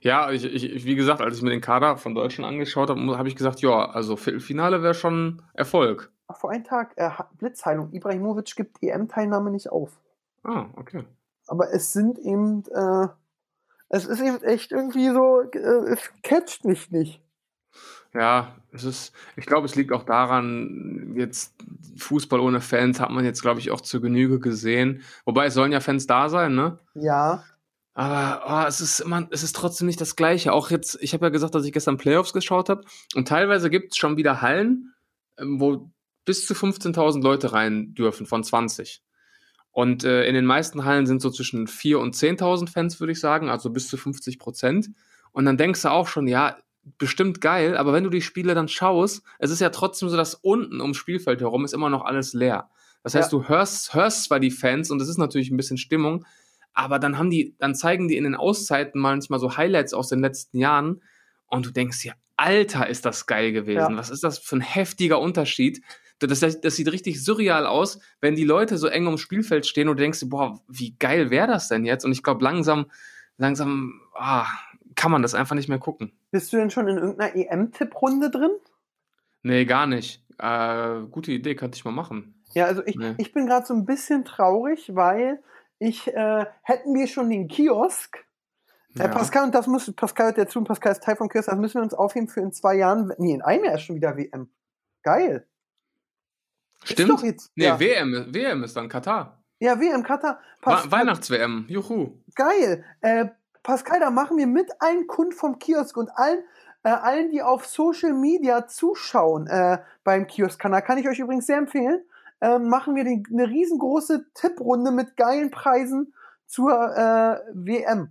Ja, 0.00 0.30
ich, 0.30 0.44
ich, 0.44 0.84
wie 0.84 0.94
gesagt, 0.94 1.20
als 1.20 1.36
ich 1.36 1.42
mir 1.42 1.50
den 1.50 1.60
Kader 1.60 1.96
von 1.96 2.14
Deutschland 2.14 2.48
angeschaut 2.48 2.90
habe, 2.90 3.18
habe 3.18 3.28
ich 3.28 3.36
gesagt, 3.36 3.60
ja, 3.60 3.90
also 3.90 4.16
Viertelfinale 4.16 4.82
wäre 4.82 4.94
schon 4.94 5.42
Erfolg. 5.54 6.12
vor 6.38 6.50
einem 6.50 6.64
Tag 6.64 6.92
äh, 6.96 7.10
Blitzheilung, 7.38 7.92
Ibrahimovic 7.92 8.54
gibt 8.56 8.82
EM-Teilnahme 8.82 9.50
nicht 9.50 9.70
auf. 9.70 9.90
Ah, 10.44 10.66
okay. 10.76 11.04
Aber 11.48 11.72
es 11.72 11.92
sind 11.92 12.18
eben, 12.18 12.64
äh, 12.72 13.08
es 13.88 14.06
ist 14.06 14.20
eben 14.20 14.42
echt 14.42 14.72
irgendwie 14.72 15.10
so, 15.10 15.42
äh, 15.42 15.92
es 15.92 16.10
catcht 16.22 16.64
mich 16.64 16.90
nicht. 16.90 17.22
Ja, 18.14 18.56
es 18.72 18.84
ist, 18.84 19.12
ich 19.36 19.44
glaube, 19.44 19.66
es 19.66 19.74
liegt 19.74 19.92
auch 19.92 20.04
daran, 20.04 21.12
jetzt 21.16 21.54
Fußball 21.98 22.40
ohne 22.40 22.60
Fans 22.60 22.98
hat 23.00 23.10
man 23.10 23.24
jetzt, 23.24 23.42
glaube 23.42 23.60
ich, 23.60 23.70
auch 23.70 23.80
zur 23.80 24.00
Genüge 24.00 24.40
gesehen. 24.40 25.02
Wobei 25.26 25.46
es 25.46 25.54
sollen 25.54 25.72
ja 25.72 25.80
Fans 25.80 26.06
da 26.06 26.28
sein, 26.28 26.54
ne? 26.54 26.78
Ja, 26.94 27.44
Aber 27.98 28.42
oh, 28.46 28.68
es 28.68 28.82
ist 28.82 29.00
immer, 29.00 29.26
es 29.30 29.42
ist 29.42 29.56
trotzdem 29.56 29.86
nicht 29.86 30.02
das 30.02 30.16
Gleiche. 30.16 30.52
Auch 30.52 30.70
jetzt, 30.70 30.98
ich 31.00 31.14
habe 31.14 31.24
ja 31.24 31.30
gesagt, 31.30 31.54
dass 31.54 31.64
ich 31.64 31.72
gestern 31.72 31.96
Playoffs 31.96 32.34
geschaut 32.34 32.68
habe 32.68 32.84
und 33.14 33.26
teilweise 33.26 33.70
gibt 33.70 33.92
es 33.92 33.96
schon 33.96 34.18
wieder 34.18 34.42
Hallen, 34.42 34.92
ähm, 35.38 35.60
wo 35.60 35.90
bis 36.26 36.46
zu 36.46 36.52
15.000 36.52 37.22
Leute 37.22 37.54
rein 37.54 37.94
dürfen 37.94 38.26
von 38.26 38.44
20. 38.44 39.00
Und 39.70 40.04
äh, 40.04 40.26
in 40.26 40.34
den 40.34 40.44
meisten 40.44 40.84
Hallen 40.84 41.06
sind 41.06 41.22
so 41.22 41.30
zwischen 41.30 41.68
4.000 41.68 41.96
und 41.96 42.14
10.000 42.14 42.68
Fans, 42.70 43.00
würde 43.00 43.12
ich 43.12 43.20
sagen, 43.20 43.48
also 43.48 43.70
bis 43.70 43.88
zu 43.88 43.96
50 43.96 44.38
Prozent. 44.38 44.90
Und 45.32 45.46
dann 45.46 45.56
denkst 45.56 45.80
du 45.80 45.90
auch 45.90 46.06
schon, 46.06 46.28
ja, 46.28 46.58
bestimmt 46.98 47.40
geil, 47.40 47.78
aber 47.78 47.94
wenn 47.94 48.04
du 48.04 48.10
die 48.10 48.20
Spiele 48.20 48.54
dann 48.54 48.68
schaust, 48.68 49.22
es 49.38 49.50
ist 49.50 49.60
ja 49.60 49.70
trotzdem 49.70 50.10
so, 50.10 50.18
dass 50.18 50.34
unten 50.34 50.82
ums 50.82 50.98
Spielfeld 50.98 51.40
herum 51.40 51.64
ist 51.64 51.72
immer 51.72 51.88
noch 51.88 52.04
alles 52.04 52.34
leer. 52.34 52.68
Das 53.02 53.14
heißt, 53.14 53.32
Ja. 53.32 53.38
du 53.38 53.48
hörst, 53.48 53.94
hörst 53.94 54.24
zwar 54.24 54.38
die 54.38 54.50
Fans 54.50 54.90
und 54.90 55.00
es 55.00 55.08
ist 55.08 55.16
natürlich 55.16 55.50
ein 55.50 55.56
bisschen 55.56 55.78
Stimmung, 55.78 56.26
aber 56.76 56.98
dann 56.98 57.18
haben 57.18 57.30
die, 57.30 57.56
dann 57.58 57.74
zeigen 57.74 58.06
die 58.06 58.18
in 58.18 58.24
den 58.24 58.34
Auszeiten 58.34 59.00
manchmal 59.00 59.40
so 59.40 59.56
Highlights 59.56 59.94
aus 59.94 60.08
den 60.08 60.20
letzten 60.20 60.58
Jahren 60.58 61.02
und 61.46 61.64
du 61.64 61.70
denkst 61.70 62.02
dir, 62.02 62.12
Alter, 62.36 62.86
ist 62.86 63.06
das 63.06 63.26
geil 63.26 63.52
gewesen. 63.52 63.92
Ja. 63.92 63.96
Was 63.96 64.10
ist 64.10 64.22
das 64.22 64.38
für 64.38 64.56
ein 64.56 64.60
heftiger 64.60 65.18
Unterschied? 65.18 65.80
Das, 66.18 66.40
das, 66.40 66.76
sieht 66.76 66.92
richtig 66.92 67.24
surreal 67.24 67.66
aus, 67.66 67.98
wenn 68.20 68.36
die 68.36 68.44
Leute 68.44 68.76
so 68.76 68.88
eng 68.88 69.06
ums 69.06 69.22
Spielfeld 69.22 69.66
stehen 69.66 69.88
und 69.88 69.96
du 69.96 70.02
denkst 70.02 70.20
dir, 70.20 70.28
boah, 70.28 70.60
wie 70.68 70.94
geil 70.98 71.30
wäre 71.30 71.46
das 71.46 71.68
denn 71.68 71.86
jetzt? 71.86 72.04
Und 72.04 72.12
ich 72.12 72.22
glaube, 72.22 72.44
langsam, 72.44 72.90
langsam 73.38 74.02
ah, 74.14 74.46
kann 74.96 75.10
man 75.10 75.22
das 75.22 75.34
einfach 75.34 75.54
nicht 75.54 75.68
mehr 75.68 75.78
gucken. 75.78 76.12
bist 76.30 76.52
du 76.52 76.58
denn 76.58 76.70
schon 76.70 76.88
in 76.88 76.98
irgendeiner 76.98 77.34
EM-Tipprunde 77.34 78.30
drin? 78.30 78.50
Nee, 79.42 79.64
gar 79.64 79.86
nicht. 79.86 80.22
Äh, 80.38 81.00
gute 81.10 81.32
Idee, 81.32 81.54
könnte 81.54 81.76
ich 81.76 81.84
mal 81.86 81.92
machen. 81.92 82.34
Ja, 82.52 82.66
also 82.66 82.82
ich, 82.84 82.96
Nee. 82.96 83.14
ich 83.16 83.32
bin 83.32 83.46
gerade 83.46 83.64
so 83.64 83.72
ein 83.72 83.86
bisschen 83.86 84.26
traurig, 84.26 84.94
weil 84.94 85.42
ich, 85.78 86.06
äh, 86.08 86.46
hätten 86.62 86.94
wir 86.94 87.06
schon 87.06 87.30
den 87.30 87.48
Kiosk, 87.48 88.18
Äh, 88.98 89.00
Ja. 89.02 89.08
Pascal, 89.08 89.44
und 89.44 89.54
das 89.54 89.66
muss, 89.66 89.92
Pascal 89.94 90.26
hört 90.28 90.38
ja 90.38 90.46
zu, 90.46 90.58
und 90.58 90.66
Pascal 90.66 90.92
ist 90.92 91.02
Teil 91.02 91.16
vom 91.16 91.28
Kiosk, 91.28 91.50
das 91.50 91.58
müssen 91.58 91.74
wir 91.74 91.82
uns 91.82 91.92
aufheben 91.92 92.28
für 92.28 92.40
in 92.40 92.50
zwei 92.52 92.76
Jahren, 92.76 93.12
nee, 93.18 93.34
in 93.34 93.42
einem 93.42 93.64
Jahr 93.64 93.74
ist 93.74 93.82
schon 93.82 93.96
wieder 93.96 94.16
WM. 94.16 94.48
Geil. 95.02 95.46
Stimmt. 96.82 97.10
Ist 97.10 97.18
doch 97.18 97.24
jetzt, 97.24 97.50
Nee, 97.56 97.64
ja. 97.66 97.78
WM, 97.80 98.26
WM 98.32 98.62
ist 98.64 98.76
dann 98.76 98.88
Katar. 98.88 99.42
ja, 99.58 99.78
WM, 99.80 100.02
Katar. 100.02 100.40
Pascal, 100.62 100.92
Weihnachts-WM, 100.92 101.66
juhu. 101.68 102.12
Geil. 102.34 102.84
Äh, 103.02 103.26
Pascal, 103.62 104.00
da 104.00 104.10
machen 104.10 104.36
wir 104.38 104.46
mit 104.46 104.70
allen 104.80 105.06
Kunden 105.06 105.32
vom 105.32 105.58
Kiosk 105.58 105.96
und 105.96 106.08
allen, 106.16 106.38
äh, 106.84 106.88
allen, 106.88 107.30
die 107.30 107.42
auf 107.42 107.66
Social 107.66 108.12
Media 108.14 108.66
zuschauen 108.66 109.46
äh, 109.48 109.78
beim 110.04 110.26
Kiosk-Kanal, 110.26 110.82
kann 110.82 110.98
ich 110.98 111.08
euch 111.08 111.18
übrigens 111.18 111.46
sehr 111.46 111.58
empfehlen, 111.58 112.02
äh, 112.40 112.58
machen 112.58 112.94
wir 112.94 113.04
die, 113.04 113.22
eine 113.32 113.48
riesengroße 113.48 114.26
Tipprunde 114.34 114.90
mit 114.90 115.16
geilen 115.16 115.50
Preisen 115.50 116.14
zur 116.46 116.72
äh, 116.72 117.40
WM. 117.54 118.10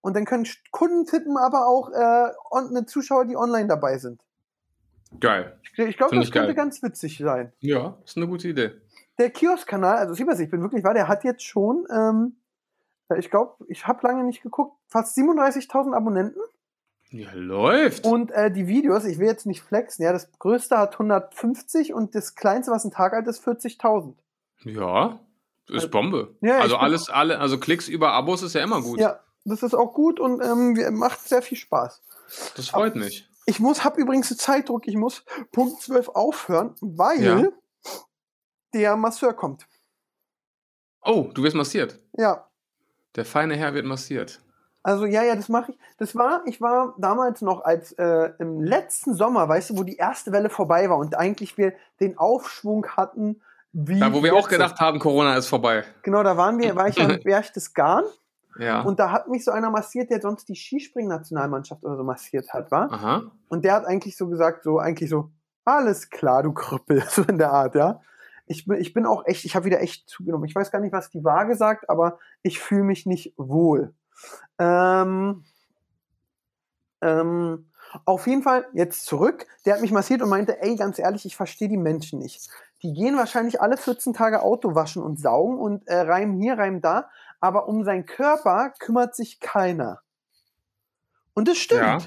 Und 0.00 0.16
dann 0.16 0.24
können 0.24 0.46
Kunden 0.70 1.04
tippen, 1.04 1.36
aber 1.36 1.66
auch 1.66 1.90
äh, 1.90 2.32
on, 2.50 2.68
eine 2.68 2.86
Zuschauer, 2.86 3.26
die 3.26 3.36
online 3.36 3.68
dabei 3.68 3.98
sind. 3.98 4.20
Geil. 5.18 5.58
Ich, 5.62 5.78
ich 5.78 5.96
glaube, 5.96 6.16
das 6.16 6.26
ich 6.26 6.32
könnte 6.32 6.48
geil. 6.48 6.56
ganz 6.56 6.82
witzig 6.82 7.18
sein. 7.18 7.52
Ja, 7.60 7.98
ist 8.04 8.16
eine 8.16 8.26
gute 8.26 8.48
Idee. 8.48 8.72
Der 9.18 9.30
Kiosk-Kanal, 9.30 9.96
also 9.96 10.14
Siebers, 10.14 10.40
ich 10.40 10.50
bin 10.50 10.62
wirklich 10.62 10.84
wahr, 10.84 10.94
der 10.94 11.08
hat 11.08 11.24
jetzt 11.24 11.44
schon, 11.44 11.86
ähm, 11.92 12.36
ich 13.18 13.28
glaube, 13.28 13.64
ich 13.68 13.86
habe 13.86 14.06
lange 14.06 14.24
nicht 14.24 14.42
geguckt, 14.42 14.76
fast 14.86 15.18
37.000 15.18 15.94
Abonnenten. 15.94 16.40
Ja, 17.12 17.32
läuft. 17.34 18.06
Und 18.06 18.30
äh, 18.30 18.50
die 18.52 18.68
Videos, 18.68 19.04
ich 19.04 19.18
will 19.18 19.26
jetzt 19.26 19.44
nicht 19.46 19.62
flexen, 19.62 20.04
ja, 20.04 20.12
das 20.12 20.30
größte 20.38 20.78
hat 20.78 20.92
150 20.94 21.92
und 21.92 22.14
das 22.14 22.34
kleinste, 22.36 22.70
was 22.72 22.84
ein 22.84 22.92
Tag 22.92 23.12
alt 23.14 23.26
ist, 23.26 23.44
40.000. 23.46 24.14
ja, 24.64 25.18
ist 25.68 25.90
Bombe. 25.90 26.36
Ja, 26.40 26.58
also 26.58 26.76
alles, 26.76 27.08
alle, 27.10 27.38
also 27.40 27.58
Klicks 27.58 27.88
über 27.88 28.12
Abos 28.12 28.42
ist 28.42 28.54
ja 28.54 28.62
immer 28.62 28.80
gut. 28.82 28.98
Ja, 29.00 29.20
das 29.44 29.62
ist 29.64 29.74
auch 29.74 29.92
gut 29.94 30.20
und 30.20 30.40
ähm, 30.42 30.76
wir- 30.76 30.90
macht 30.92 31.20
sehr 31.20 31.42
viel 31.42 31.58
Spaß. 31.58 32.02
Das 32.56 32.68
freut 32.68 32.94
mich. 32.96 33.28
Ich 33.46 33.58
muss, 33.58 33.82
hab 33.84 33.96
übrigens 33.98 34.36
Zeitdruck, 34.36 34.86
ich 34.86 34.94
muss 34.96 35.24
Punkt 35.50 35.82
12 35.82 36.10
aufhören, 36.10 36.74
weil 36.80 37.22
Ja. 37.22 37.44
der 38.74 38.96
Masseur 38.96 39.32
kommt. 39.34 39.66
Oh, 41.02 41.30
du 41.34 41.42
wirst 41.42 41.56
massiert. 41.56 41.98
Ja, 42.16 42.46
Der 43.16 43.24
feine 43.24 43.56
Herr 43.56 43.74
wird 43.74 43.86
massiert. 43.86 44.40
Also 44.82 45.04
ja, 45.04 45.22
ja, 45.22 45.36
das 45.36 45.48
mache 45.48 45.72
ich. 45.72 45.78
Das 45.98 46.16
war, 46.16 46.42
ich 46.46 46.60
war 46.60 46.94
damals 46.98 47.42
noch 47.42 47.64
als 47.64 47.92
äh, 47.92 48.30
im 48.38 48.60
letzten 48.62 49.14
Sommer, 49.14 49.48
weißt 49.48 49.70
du, 49.70 49.78
wo 49.78 49.82
die 49.82 49.96
erste 49.96 50.32
Welle 50.32 50.48
vorbei 50.48 50.88
war 50.88 50.96
und 50.96 51.16
eigentlich 51.16 51.58
wir 51.58 51.74
den 52.00 52.16
Aufschwung 52.16 52.86
hatten, 52.86 53.42
wie. 53.72 54.00
Da, 54.00 54.12
wo 54.12 54.22
wir 54.22 54.34
auch 54.34 54.48
gedacht 54.48 54.80
haben, 54.80 54.98
Corona 54.98 55.36
ist 55.36 55.48
vorbei. 55.48 55.84
Genau, 56.02 56.22
da 56.22 56.36
waren 56.36 56.58
wir, 56.58 56.74
war 56.76 56.88
ich 56.88 57.00
am 57.00 57.20
Berchtesgaden 57.24 58.06
Ja. 58.58 58.80
und 58.80 58.98
da 58.98 59.12
hat 59.12 59.28
mich 59.28 59.44
so 59.44 59.50
einer 59.50 59.70
massiert, 59.70 60.10
der 60.10 60.20
sonst 60.20 60.48
die 60.48 60.56
Skispring-Nationalmannschaft 60.56 61.84
oder 61.84 61.96
so 61.96 62.04
massiert 62.04 62.52
hat, 62.52 62.70
war. 62.70 62.90
Aha. 62.90 63.22
Und 63.48 63.64
der 63.64 63.74
hat 63.74 63.84
eigentlich 63.84 64.16
so 64.16 64.28
gesagt, 64.28 64.64
so 64.64 64.78
eigentlich 64.78 65.10
so, 65.10 65.30
alles 65.64 66.08
klar, 66.08 66.42
du 66.42 66.52
Krüppel, 66.52 67.04
so 67.08 67.22
in 67.22 67.38
der 67.38 67.52
Art, 67.52 67.74
ja. 67.74 68.00
Ich 68.46 68.66
bin, 68.66 68.80
ich 68.80 68.92
bin 68.92 69.06
auch 69.06 69.26
echt, 69.26 69.44
ich 69.44 69.54
habe 69.54 69.66
wieder 69.66 69.80
echt 69.80 70.08
zugenommen. 70.08 70.46
Ich 70.46 70.54
weiß 70.56 70.72
gar 70.72 70.80
nicht, 70.80 70.92
was 70.92 71.10
die 71.10 71.22
Waage 71.22 71.54
sagt, 71.54 71.88
aber 71.88 72.18
ich 72.42 72.58
fühle 72.58 72.82
mich 72.82 73.06
nicht 73.06 73.32
wohl. 73.36 73.94
Ähm, 74.58 75.44
ähm, 77.02 77.66
auf 78.04 78.26
jeden 78.26 78.42
Fall 78.42 78.66
jetzt 78.72 79.06
zurück. 79.06 79.46
Der 79.64 79.74
hat 79.74 79.80
mich 79.80 79.92
massiert 79.92 80.22
und 80.22 80.28
meinte, 80.28 80.60
ey, 80.62 80.76
ganz 80.76 80.98
ehrlich, 80.98 81.24
ich 81.24 81.36
verstehe 81.36 81.68
die 81.68 81.76
Menschen 81.76 82.18
nicht. 82.18 82.48
Die 82.82 82.92
gehen 82.92 83.16
wahrscheinlich 83.16 83.60
alle 83.60 83.76
14 83.76 84.14
Tage 84.14 84.42
Auto 84.42 84.74
waschen 84.74 85.02
und 85.02 85.18
saugen 85.18 85.58
und 85.58 85.86
äh, 85.88 86.00
reimen 86.00 86.40
hier, 86.40 86.56
reimen 86.56 86.80
da, 86.80 87.10
aber 87.40 87.68
um 87.68 87.84
seinen 87.84 88.06
Körper 88.06 88.72
kümmert 88.78 89.14
sich 89.14 89.40
keiner. 89.40 90.00
Und 91.34 91.48
das 91.48 91.58
stimmt. 91.58 91.80
Ja, 91.80 91.98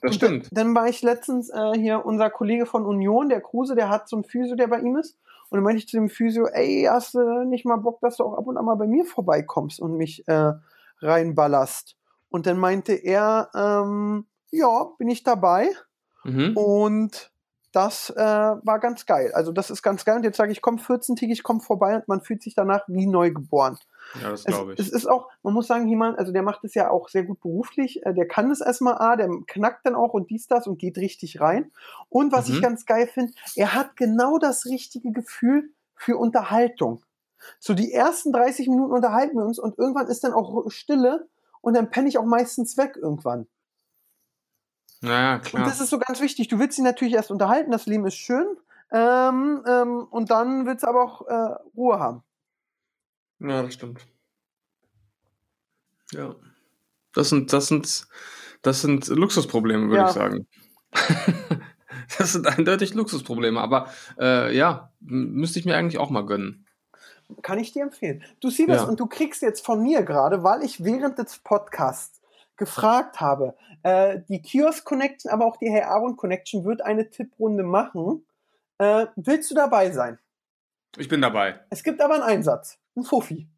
Das 0.00 0.10
Und 0.10 0.14
stimmt. 0.14 0.48
Dann, 0.52 0.74
war 0.74 0.88
ich 0.88 1.02
letztens 1.02 1.50
äh, 1.50 1.72
hier, 1.74 2.04
unser 2.04 2.30
Kollege 2.30 2.66
von 2.66 2.86
Union, 2.86 3.28
der 3.28 3.40
Kruse, 3.40 3.74
der 3.74 3.88
hat 3.88 4.08
so 4.08 4.16
einen 4.16 4.24
Physio, 4.24 4.56
der 4.56 4.68
bei 4.68 4.80
ihm 4.80 4.96
ist. 4.96 5.18
Und 5.50 5.58
dann 5.58 5.64
meinte 5.64 5.78
ich 5.78 5.88
zu 5.88 5.96
dem 5.96 6.08
Physio, 6.08 6.46
ey, 6.46 6.86
hast 6.88 7.14
du 7.14 7.44
nicht 7.44 7.66
mal 7.66 7.76
Bock, 7.76 8.00
dass 8.00 8.16
du 8.16 8.24
auch 8.24 8.38
ab 8.38 8.46
und 8.46 8.56
an 8.56 8.64
mal 8.64 8.76
bei 8.76 8.86
mir 8.86 9.04
vorbeikommst 9.04 9.80
und 9.80 9.96
mich 9.96 10.26
äh, 10.28 10.52
reinballerst? 11.02 11.96
Und 12.30 12.46
dann 12.46 12.58
meinte 12.58 12.92
er, 12.94 13.50
ähm, 13.54 14.26
ja, 14.50 14.84
bin 14.98 15.08
ich 15.08 15.22
dabei. 15.22 15.68
Mhm. 16.24 16.56
Und 16.56 17.30
das 17.72 18.10
äh, 18.10 18.16
war 18.22 18.78
ganz 18.80 19.06
geil. 19.06 19.32
Also 19.34 19.50
das 19.50 19.70
ist 19.70 19.82
ganz 19.82 20.04
geil. 20.04 20.16
Und 20.16 20.24
jetzt 20.24 20.36
sage 20.36 20.52
ich, 20.52 20.60
komm 20.60 20.78
14-tägig, 20.78 21.42
komm 21.42 21.60
vorbei 21.62 21.96
und 21.96 22.06
man 22.06 22.20
fühlt 22.20 22.42
sich 22.42 22.54
danach 22.54 22.82
wie 22.86 23.06
neu 23.06 23.30
geboren. 23.32 23.78
Ja, 24.20 24.30
das 24.30 24.40
Es, 24.40 24.46
glaube 24.46 24.74
es 24.76 24.88
ich. 24.88 24.92
ist 24.92 25.06
auch, 25.06 25.28
man 25.42 25.54
muss 25.54 25.68
sagen, 25.68 25.88
jemand, 25.88 26.18
also 26.18 26.32
der 26.32 26.42
macht 26.42 26.64
es 26.64 26.74
ja 26.74 26.90
auch 26.90 27.08
sehr 27.08 27.22
gut 27.24 27.40
beruflich, 27.40 28.04
äh, 28.04 28.12
der 28.12 28.28
kann 28.28 28.50
es 28.50 28.60
erstmal 28.60 28.98
A, 28.98 29.16
der 29.16 29.30
knackt 29.46 29.86
dann 29.86 29.94
auch 29.94 30.12
und 30.12 30.28
dies, 30.28 30.46
das 30.48 30.66
und 30.66 30.78
geht 30.78 30.98
richtig 30.98 31.40
rein. 31.40 31.72
Und 32.10 32.30
was 32.32 32.48
Mhm. 32.48 32.54
ich 32.56 32.62
ganz 32.62 32.84
geil 32.84 33.06
finde, 33.06 33.32
er 33.56 33.72
hat 33.74 33.96
genau 33.96 34.36
das 34.38 34.66
richtige 34.66 35.10
Gefühl 35.12 35.70
für 35.96 36.18
Unterhaltung. 36.18 37.02
So 37.58 37.74
die 37.74 37.92
ersten 37.92 38.32
30 38.32 38.68
Minuten 38.68 38.92
unterhalten 38.92 39.36
wir 39.36 39.44
uns 39.44 39.58
und 39.58 39.78
irgendwann 39.78 40.06
ist 40.08 40.24
dann 40.24 40.32
auch 40.32 40.70
Stille 40.70 41.28
und 41.60 41.74
dann 41.74 41.90
penne 41.90 42.08
ich 42.08 42.18
auch 42.18 42.24
meistens 42.24 42.76
weg 42.76 42.96
irgendwann. 43.00 43.46
Ja, 45.02 45.34
Und 45.36 45.42
klar. 45.44 45.64
das 45.64 45.80
ist 45.80 45.90
so 45.90 45.98
ganz 45.98 46.20
wichtig. 46.20 46.48
Du 46.48 46.58
willst 46.58 46.76
sie 46.76 46.82
natürlich 46.82 47.14
erst 47.14 47.30
unterhalten, 47.30 47.70
das 47.72 47.86
Leben 47.86 48.06
ist 48.06 48.14
schön. 48.16 48.46
Ähm, 48.92 49.64
ähm, 49.66 50.06
und 50.10 50.30
dann 50.30 50.66
willst 50.66 50.84
du 50.84 50.88
aber 50.88 51.02
auch 51.02 51.26
äh, 51.26 51.56
Ruhe 51.76 51.98
haben. 51.98 52.22
Ja, 53.40 53.62
das 53.62 53.74
stimmt. 53.74 54.06
Ja. 56.12 56.36
Das 57.14 57.30
sind, 57.30 57.52
das 57.52 57.66
sind, 57.68 58.06
das 58.62 58.80
sind 58.82 59.08
Luxusprobleme, 59.08 59.88
würde 59.88 60.02
Ja. 60.02 60.08
ich 60.08 60.12
sagen. 60.14 60.46
das 62.18 62.32
sind 62.32 62.46
eindeutig 62.46 62.94
Luxusprobleme, 62.94 63.60
aber 63.60 63.88
äh, 64.18 64.54
ja, 64.56 64.92
müsste 65.00 65.58
ich 65.58 65.64
mir 65.64 65.76
eigentlich 65.76 65.98
auch 65.98 66.10
mal 66.10 66.24
gönnen. 66.26 66.61
Kann 67.42 67.58
ich 67.58 67.72
dir 67.72 67.82
empfehlen. 67.84 68.22
Du 68.40 68.50
siehst 68.50 68.68
Ja. 68.68 68.84
und 68.84 69.00
du 69.00 69.06
kriegst 69.06 69.40
jetzt 69.42 69.64
von 69.64 69.82
mir 69.82 70.02
gerade, 70.02 70.42
weil 70.44 70.62
ich 70.62 70.84
während 70.84 71.18
des 71.18 71.38
Podcasts 71.38 72.20
gefragt 72.56 73.20
habe, 73.20 73.54
äh, 73.82 74.20
die 74.28 74.40
Kiosk 74.42 74.84
Connection, 74.84 75.30
aber 75.32 75.46
auch 75.46 75.56
die 75.56 75.70
Herr 75.70 75.90
Aaron 75.90 76.16
Connection 76.16 76.64
wird 76.64 76.82
eine 76.82 77.08
Tipprunde 77.10 77.62
machen. 77.62 78.26
Äh, 78.78 79.06
willst 79.16 79.50
du 79.50 79.54
dabei 79.54 79.90
sein? 79.90 80.18
Ich 80.98 81.08
bin 81.08 81.22
dabei. 81.22 81.60
Es 81.70 81.82
gibt 81.82 82.00
aber 82.00 82.14
einen 82.14 82.22
Einsatz, 82.24 82.78
ein 82.96 83.04
Fuffi. 83.04 83.48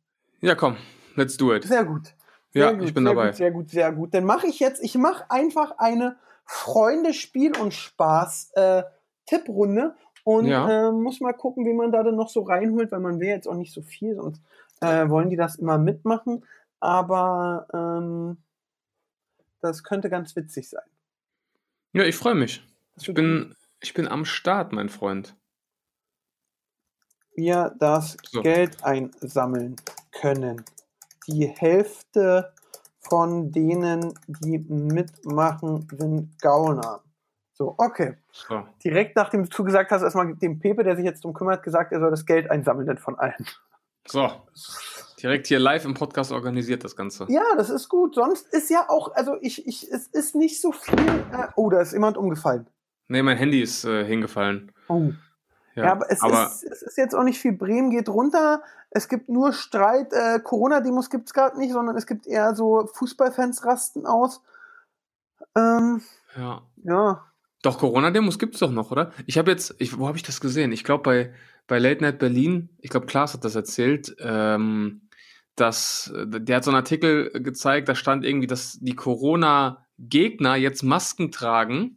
Ja, 0.41 0.55
komm, 0.55 0.77
let's 1.17 1.37
do 1.37 1.53
it. 1.55 1.65
Sehr 1.65 1.85
gut. 1.85 2.15
Sehr 2.53 2.67
Ja, 2.67 2.73
gut, 2.73 2.85
ich 2.85 2.95
bin 2.95 3.05
dabei. 3.05 3.27
Gut, 3.29 3.37
sehr 3.37 3.51
gut, 3.51 3.71
sehr 3.71 3.93
gut. 3.93 4.15
Dann 4.15 4.25
mache 4.25 4.47
ich 4.47 4.61
jetzt, 4.61 4.83
ich 4.83 4.95
mache 4.95 5.29
einfach 5.31 5.79
eine 5.79 6.17
Freunde-Spiel- 6.45 7.57
und 7.59 7.75
Spaß-Tipprunde 7.75 9.95
und 10.25 10.47
Ja. 10.47 10.89
äh, 10.89 10.93
muss 10.93 11.21
mal 11.21 11.33
gucken, 11.35 11.65
wie 11.67 11.73
man 11.75 11.93
da 11.93 12.03
dann 12.03 12.17
noch 12.17 12.29
so 12.31 12.43
reinholt, 12.43 12.91
weil 12.93 13.01
man 13.01 13.21
will 13.21 13.29
jetzt 13.29 13.47
auch 13.47 13.55
nicht 13.57 13.73
so 13.73 13.83
viel, 13.83 14.17
sonst 14.17 14.43
äh, 14.81 15.09
wollen 15.09 15.31
die 15.31 15.37
das 15.37 15.57
immer 15.57 15.79
mitmachen. 15.79 16.45
Aber 16.81 17.67
ähm, 17.73 18.39
das 19.61 19.83
könnte 19.85 20.11
ganz 20.11 20.35
witzig 20.37 20.69
sein. 20.69 20.85
Ja, 21.93 22.05
ich 22.05 22.17
freue 22.17 22.35
mich. 22.35 22.63
Ich 23.01 23.13
bin, 23.15 23.55
ich 23.81 23.95
bin 23.95 24.09
am 24.09 24.25
Start, 24.25 24.73
mein 24.73 24.89
Freund. 24.89 25.37
wir 27.37 27.75
das 27.79 28.17
So. 28.31 28.43
Geld 28.43 28.83
einsammeln 28.85 29.77
können. 30.13 30.65
Die 31.27 31.47
Hälfte 31.49 32.53
von 33.01 33.51
denen, 33.51 34.15
die 34.27 34.59
mitmachen, 34.59 35.89
sind 35.99 36.41
Gauner. 36.41 37.03
So, 37.55 37.75
okay. 37.79 38.17
So. 38.33 38.65
Direkt 38.85 39.15
nachdem 39.17 39.45
du 39.45 39.49
zugesagt 39.49 39.93
hast, 39.93 40.03
erstmal 40.03 40.35
dem 40.35 40.59
Pepe, 40.59 40.83
der 40.83 40.97
sich 40.97 41.05
jetzt 41.05 41.23
drum 41.25 41.35
kümmert, 41.35 41.63
gesagt, 41.63 41.93
er 41.93 42.01
soll 42.01 42.11
das 42.11 42.27
Geld 42.27 42.51
einsammeln 42.51 42.87
denn 42.87 42.99
von 42.99 43.19
allen. 43.19 43.47
so. 44.07 44.29
Direkt 45.23 45.47
hier 45.47 45.61
live 45.61 45.85
im 45.85 45.95
Podcast 45.95 46.33
organisiert 46.33 46.85
das 46.85 46.97
Ganze. 46.97 47.27
Ja, 47.29 47.45
das 47.57 47.71
ist 47.71 47.89
gut. 47.89 48.17
Sonst 48.17 48.53
ist 48.53 48.69
ja 48.69 48.87
auch, 48.91 49.15
also 49.15 49.37
ich, 49.41 49.67
ich, 49.67 49.91
es 49.91 50.09
ist 50.09 50.35
nicht 50.35 50.61
so 50.61 50.73
viel. 50.73 50.99
Äh, 50.99 51.47
oh, 51.55 51.71
da 51.71 51.81
ist 51.81 51.93
jemand 51.93 52.19
umgefallen. 52.19 52.67
Nee, 53.09 53.23
mein 53.23 53.37
Handy 53.39 53.63
ist 53.63 53.85
äh, 53.85 54.05
hingefallen. 54.05 54.73
Oh. 54.89 55.13
Ja, 55.77 55.93
aber, 55.93 56.11
es, 56.11 56.23
ist, 56.23 56.65
es 56.65 56.83
ist 56.83 56.99
jetzt 56.99 57.15
auch 57.15 57.25
nicht 57.25 57.41
viel. 57.41 57.53
Bremen 57.53 57.91
geht 57.91 58.09
runter. 58.09 58.63
Es 58.91 59.09
gibt 59.09 59.29
nur 59.29 59.53
Streit. 59.53 60.13
Äh, 60.13 60.41
Corona-Demos 60.41 61.11
gibt 61.11 61.29
es 61.29 61.35
gerade 61.35 61.59
nicht, 61.59 61.73
sondern 61.73 61.97
es 61.97 62.07
gibt 62.07 62.27
eher 62.27 62.55
so 62.55 62.87
Fußballfans 62.95 63.65
rasten 63.65 64.07
aus. 64.07 64.43
Ähm, 65.57 66.03
ja. 66.37 66.63
ja. 66.85 67.25
Doch, 67.65 67.79
Corona-Demos 67.79 68.39
gibt 68.39 68.55
es 68.55 68.61
doch 68.61 68.71
noch, 68.71 68.91
oder? 68.91 69.11
Ich 69.25 69.39
habe 69.39 69.51
jetzt, 69.51 69.75
ich, 69.79 69.99
wo 69.99 70.07
habe 70.07 70.19
ich 70.19 70.23
das 70.23 70.43
gesehen? 70.43 70.71
Ich 70.71 70.85
glaube 70.85 71.03
bei, 71.03 71.33
bei 71.67 71.79
Late 71.79 72.03
Night 72.03 72.19
Berlin, 72.19 72.69
ich 72.83 72.91
glaube 72.91 73.07
Klaas 73.07 73.33
hat 73.33 73.43
das 73.43 73.55
erzählt, 73.55 74.15
ähm, 74.21 75.09
dass, 75.57 76.13
der 76.15 76.57
hat 76.57 76.65
so 76.65 76.71
einen 76.71 76.77
Artikel 76.77 77.31
gezeigt, 77.43 77.89
da 77.89 77.95
stand 77.95 78.23
irgendwie, 78.23 78.49
dass 78.49 78.79
die 78.81 78.95
Corona-Gegner 78.95 80.57
jetzt 80.57 80.83
Masken 80.83 81.33
tragen, 81.33 81.97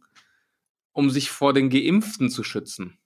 um 0.92 1.10
sich 1.10 1.30
vor 1.30 1.52
den 1.52 1.68
Geimpften 1.68 2.30
zu 2.30 2.44
schützen. 2.44 2.96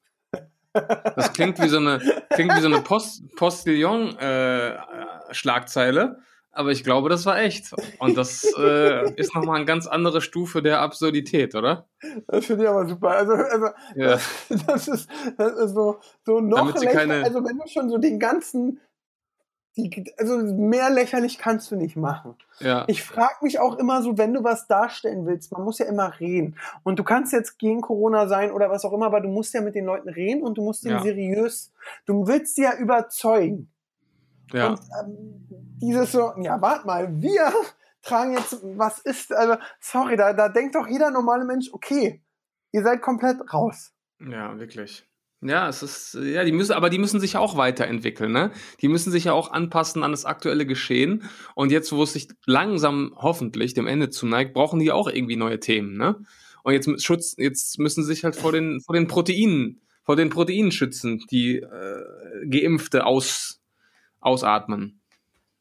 Das 0.72 1.32
klingt 1.32 1.60
wie 1.60 1.68
so 1.68 1.78
eine, 1.78 1.98
klingt 2.30 2.54
wie 2.54 2.60
so 2.60 2.68
eine 2.68 2.80
Post, 2.80 3.24
Postillon-Schlagzeile, 3.34 6.20
aber 6.53 6.70
ich 6.70 6.84
glaube, 6.84 7.09
das 7.09 7.26
war 7.26 7.38
echt. 7.40 7.72
Und 7.98 8.16
das 8.16 8.44
äh, 8.59 9.11
ist 9.16 9.34
nochmal 9.34 9.57
eine 9.57 9.64
ganz 9.64 9.86
andere 9.86 10.20
Stufe 10.20 10.62
der 10.62 10.80
Absurdität, 10.80 11.55
oder? 11.55 11.86
Das 12.28 12.46
finde 12.46 12.64
ich 12.64 12.68
aber 12.70 12.86
super. 12.86 13.09
Also, 13.11 13.32
also 13.32 13.66
Ja. 13.96 14.18
das, 14.66 14.88
ist, 14.88 15.11
das 15.38 15.53
ist 15.55 15.74
so, 15.74 15.98
so 16.24 16.40
noch 16.40 16.59
Damit 16.59 16.78
sie 16.78 16.86
lächer- 16.86 16.98
keine- 17.00 17.24
Also 17.24 17.44
wenn 17.44 17.59
du 17.59 17.66
schon 17.68 17.88
so 17.90 17.98
den 17.98 18.18
ganzen, 18.18 18.80
die, 19.76 20.12
also 20.18 20.36
mehr 20.36 20.90
lächerlich 20.90 21.38
kannst 21.38 21.70
du 21.70 21.76
nicht 21.76 21.96
machen. 21.96 22.34
Ja. 22.61 22.84
Ich 22.88 23.03
frage 23.03 23.36
mich 23.40 23.59
auch 23.59 23.78
immer 23.78 24.03
so, 24.03 24.18
wenn 24.18 24.34
du 24.34 24.44
was 24.44 24.66
darstellen 24.66 25.24
willst, 25.24 25.50
man 25.53 25.64
muss 25.64 25.78
ja 25.78 25.86
immer 25.86 26.20
reden. 26.20 26.57
Und 26.82 26.98
du 26.98 27.05
kannst 27.05 27.32
jetzt 27.32 27.59
gegen 27.59 27.80
Corona 27.80 28.28
sein 28.28 28.53
oder 28.53 28.68
was 28.68 28.84
auch 28.84 28.92
immer, 28.92 29.07
aber 29.07 29.22
du 29.22 29.28
musst 29.28 29.55
ja 29.55 29.62
mit 29.62 29.74
den 29.74 29.86
Leuten 29.86 30.11
reden 30.11 30.42
und 30.42 30.59
du 30.59 30.62
musst 30.62 30.84
den 30.84 30.90
Ja. 30.92 31.03
seriös, 31.03 31.72
du 32.05 32.26
willst 32.26 32.57
sie 32.57 32.64
ja 32.64 32.76
überzeugen. 32.76 33.70
Ja. 34.53 34.70
Und 34.70 34.80
ähm, 35.00 35.46
dieses 35.80 36.12
so, 36.12 36.32
ja, 36.40 36.61
warte 36.61 36.86
mal, 36.86 37.20
wir 37.20 37.53
tragen 38.03 38.32
jetzt, 38.34 38.59
was 38.62 38.98
ist, 38.98 39.32
also, 39.32 39.57
sorry, 39.80 40.16
da, 40.16 40.32
da 40.32 40.48
denkt 40.48 40.74
doch 40.74 40.86
jeder 40.86 41.11
normale 41.11 41.44
Mensch, 41.44 41.70
okay, 41.72 42.22
ihr 42.72 42.82
seid 42.82 43.03
komplett 43.03 43.38
raus. 43.53 43.92
Ja, 44.20 44.59
wirklich. 44.59 45.07
Ja, 45.44 45.68
es 45.68 45.82
ist, 45.82 46.14
ja, 46.22 46.44
die 46.44 46.53
müssen, 46.53 46.72
aber 46.72 46.88
die 46.88 46.98
müssen 46.98 47.18
sich 47.18 47.32
ja 47.32 47.40
auch 47.40 47.57
weiterentwickeln, 47.57 48.30
ne? 48.30 48.53
Die 48.80 48.86
müssen 48.86 49.11
sich 49.11 49.24
ja 49.24 49.32
auch 49.32 49.50
anpassen 49.50 50.05
an 50.05 50.12
das 50.12 50.24
aktuelle 50.24 50.66
Geschehen. 50.66 51.28
Und 51.57 51.72
jetzt, 51.72 51.90
wo 51.90 52.05
es 52.05 52.12
sich 52.12 52.28
langsam 52.46 53.12
hoffentlich 53.16 53.74
dem 53.74 53.88
Ende 53.88 54.09
zuneigt, 54.11 54.55
brauchen 54.55 54.78
die 54.78 54.92
auch 54.92 55.09
irgendwie 55.09 55.34
neue 55.34 55.59
Themen, 55.59 55.96
ne? 55.96 56.16
Und 56.62 56.74
jetzt 56.74 57.03
schutz, 57.03 57.34
jetzt 57.36 57.80
müssen 57.80 58.05
sie 58.05 58.14
sich 58.14 58.22
halt 58.22 58.36
vor 58.36 58.53
den, 58.53 58.80
vor 58.82 58.94
den 58.94 59.09
Proteinen, 59.09 59.80
vor 60.05 60.14
den 60.14 60.30
Proteinen 60.30 60.70
schützen, 60.70 61.24
die 61.32 61.57
äh, 61.57 62.48
Geimpfte 62.48 63.05
aus, 63.05 63.61
ausatmen. 64.22 65.00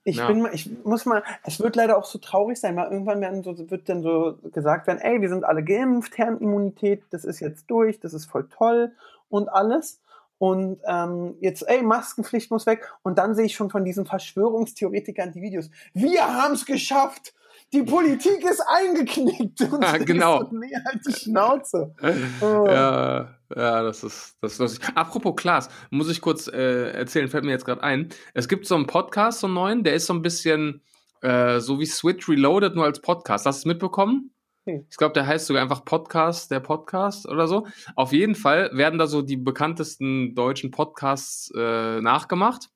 Ich 0.03 0.15
Ja. 0.15 0.27
bin 0.27 0.41
mal, 0.41 0.53
ich 0.53 0.69
muss 0.83 1.05
mal, 1.05 1.23
es 1.43 1.59
wird 1.59 1.75
leider 1.75 1.97
auch 1.97 2.05
so 2.05 2.17
traurig 2.17 2.59
sein, 2.59 2.75
weil 2.75 2.91
irgendwann 2.91 3.21
werden 3.21 3.43
so, 3.43 3.55
wird 3.69 3.87
dann 3.87 4.01
so 4.01 4.37
gesagt 4.51 4.87
werden, 4.87 4.99
ey, 4.99 5.21
wir 5.21 5.29
sind 5.29 5.43
alle 5.43 5.63
geimpft, 5.63 6.17
Herrenimmunität, 6.17 7.03
das 7.11 7.23
ist 7.23 7.39
jetzt 7.39 7.69
durch, 7.69 7.99
das 7.99 8.13
ist 8.13 8.25
voll 8.25 8.47
toll 8.49 8.93
und 9.29 9.49
alles. 9.49 10.01
Und 10.39 10.79
ähm, 10.87 11.35
jetzt, 11.39 11.67
ey, 11.67 11.83
Maskenpflicht 11.83 12.49
muss 12.49 12.65
weg. 12.65 12.91
Und 13.03 13.19
dann 13.19 13.35
sehe 13.35 13.45
ich 13.45 13.53
schon 13.53 13.69
von 13.69 13.85
diesen 13.85 14.07
Verschwörungstheoretikern 14.07 15.31
die 15.33 15.41
Videos. 15.43 15.69
Wir 15.93 16.21
haben 16.25 16.53
es 16.53 16.65
geschafft! 16.65 17.35
die 17.73 17.83
Politik 17.83 18.43
ist 18.43 18.61
eingeknickt. 18.67 19.61
Und 19.71 19.83
Ja, 19.83 19.97
genau. 19.97 20.39
So, 20.39 20.57
nee, 20.57 20.73
halt 20.85 21.05
die 21.07 21.13
Schnauze. 21.13 21.93
Oh. 22.41 22.65
Ja, 22.67 23.35
ja, 23.55 23.81
das 23.83 24.03
ist, 24.03 24.37
das 24.41 24.53
ist 24.53 24.59
lustig. 24.59 24.89
Apropos 24.95 25.35
Klaas, 25.35 25.69
muss 25.89 26.09
ich 26.09 26.21
kurz 26.21 26.47
äh, 26.47 26.91
erzählen, 26.91 27.27
fällt 27.29 27.43
mir 27.45 27.51
jetzt 27.51 27.65
gerade 27.65 27.83
ein. 27.83 28.09
Es 28.33 28.47
gibt 28.47 28.65
so 28.65 28.75
einen 28.75 28.87
Podcast, 28.87 29.39
so 29.41 29.47
einen 29.47 29.53
neuen, 29.55 29.83
der 29.83 29.93
ist 29.95 30.05
so 30.07 30.13
ein 30.13 30.21
bisschen 30.21 30.81
äh, 31.21 31.59
so 31.59 31.79
wie 31.79 31.85
Switch 31.85 32.27
Reloaded, 32.29 32.75
nur 32.75 32.85
als 32.85 32.99
Podcast. 33.01 33.45
Hast 33.45 33.57
du 33.63 33.69
es 33.69 33.73
mitbekommen? 33.73 34.31
Ich 34.65 34.97
glaube, 34.97 35.13
der 35.13 35.25
heißt 35.25 35.47
sogar 35.47 35.63
einfach 35.63 35.83
Podcast, 35.85 36.51
der 36.51 36.59
Podcast 36.59 37.27
oder 37.27 37.47
so. 37.47 37.65
Auf 37.95 38.13
jeden 38.13 38.35
Fall 38.35 38.69
werden 38.73 38.99
da 38.99 39.07
so 39.07 39.23
die 39.23 39.35
bekanntesten 39.37 40.35
deutschen 40.35 40.69
Podcasts 40.69 41.51
äh, 41.57 41.99
nachgemacht 41.99 42.69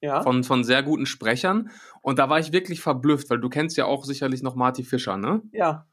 Ja. 0.00 0.22
von, 0.22 0.42
von 0.42 0.64
sehr 0.64 0.82
guten 0.82 1.06
Sprechern. 1.06 1.70
Und 2.02 2.18
da 2.18 2.28
war 2.28 2.40
ich 2.40 2.52
wirklich 2.52 2.80
verblüfft, 2.80 3.30
weil 3.30 3.38
du 3.38 3.48
kennst 3.48 3.76
ja 3.76 3.84
auch 3.84 4.04
sicherlich 4.04 4.42
noch 4.42 4.56
Marty 4.56 4.82
Fischer, 4.82 5.16
ne? 5.16 5.42
ja. 5.52 5.86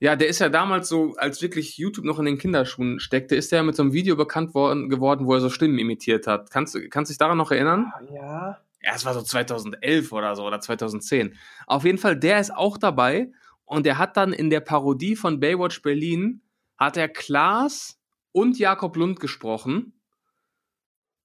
Ja, 0.00 0.16
der 0.16 0.28
ist 0.28 0.38
ja 0.38 0.48
damals 0.48 0.88
so, 0.88 1.14
als 1.16 1.42
wirklich 1.42 1.76
YouTube 1.76 2.06
noch 2.06 2.18
in 2.18 2.24
den 2.24 2.38
Kinderschuhen 2.38 3.00
steckte, 3.00 3.36
ist 3.36 3.52
der 3.52 3.58
ja 3.58 3.62
mit 3.62 3.76
so 3.76 3.82
einem 3.82 3.92
Video 3.92 4.16
bekannt 4.16 4.54
worden, 4.54 4.88
geworden, 4.88 5.26
wo 5.26 5.34
er 5.34 5.40
so 5.40 5.50
Stimmen 5.50 5.78
imitiert 5.78 6.26
hat. 6.26 6.50
Kannst 6.50 6.74
du 6.74 6.88
kannst 6.88 7.10
dich 7.10 7.18
daran 7.18 7.36
noch 7.38 7.50
erinnern? 7.50 7.92
Ja. 8.12 8.58
Ja, 8.82 8.92
es 8.94 9.04
war 9.04 9.12
so 9.12 9.20
2011 9.20 10.10
oder 10.10 10.34
so 10.36 10.44
oder 10.46 10.58
2010. 10.58 11.36
Auf 11.66 11.84
jeden 11.84 11.98
Fall, 11.98 12.16
der 12.18 12.40
ist 12.40 12.50
auch 12.54 12.78
dabei 12.78 13.30
und 13.66 13.84
der 13.84 13.98
hat 13.98 14.16
dann 14.16 14.32
in 14.32 14.48
der 14.48 14.60
Parodie 14.60 15.16
von 15.16 15.38
Baywatch 15.38 15.82
Berlin 15.82 16.40
hat 16.78 16.96
er 16.96 17.08
Klaas 17.10 17.98
und 18.32 18.58
Jakob 18.58 18.96
Lund 18.96 19.20
gesprochen. 19.20 19.92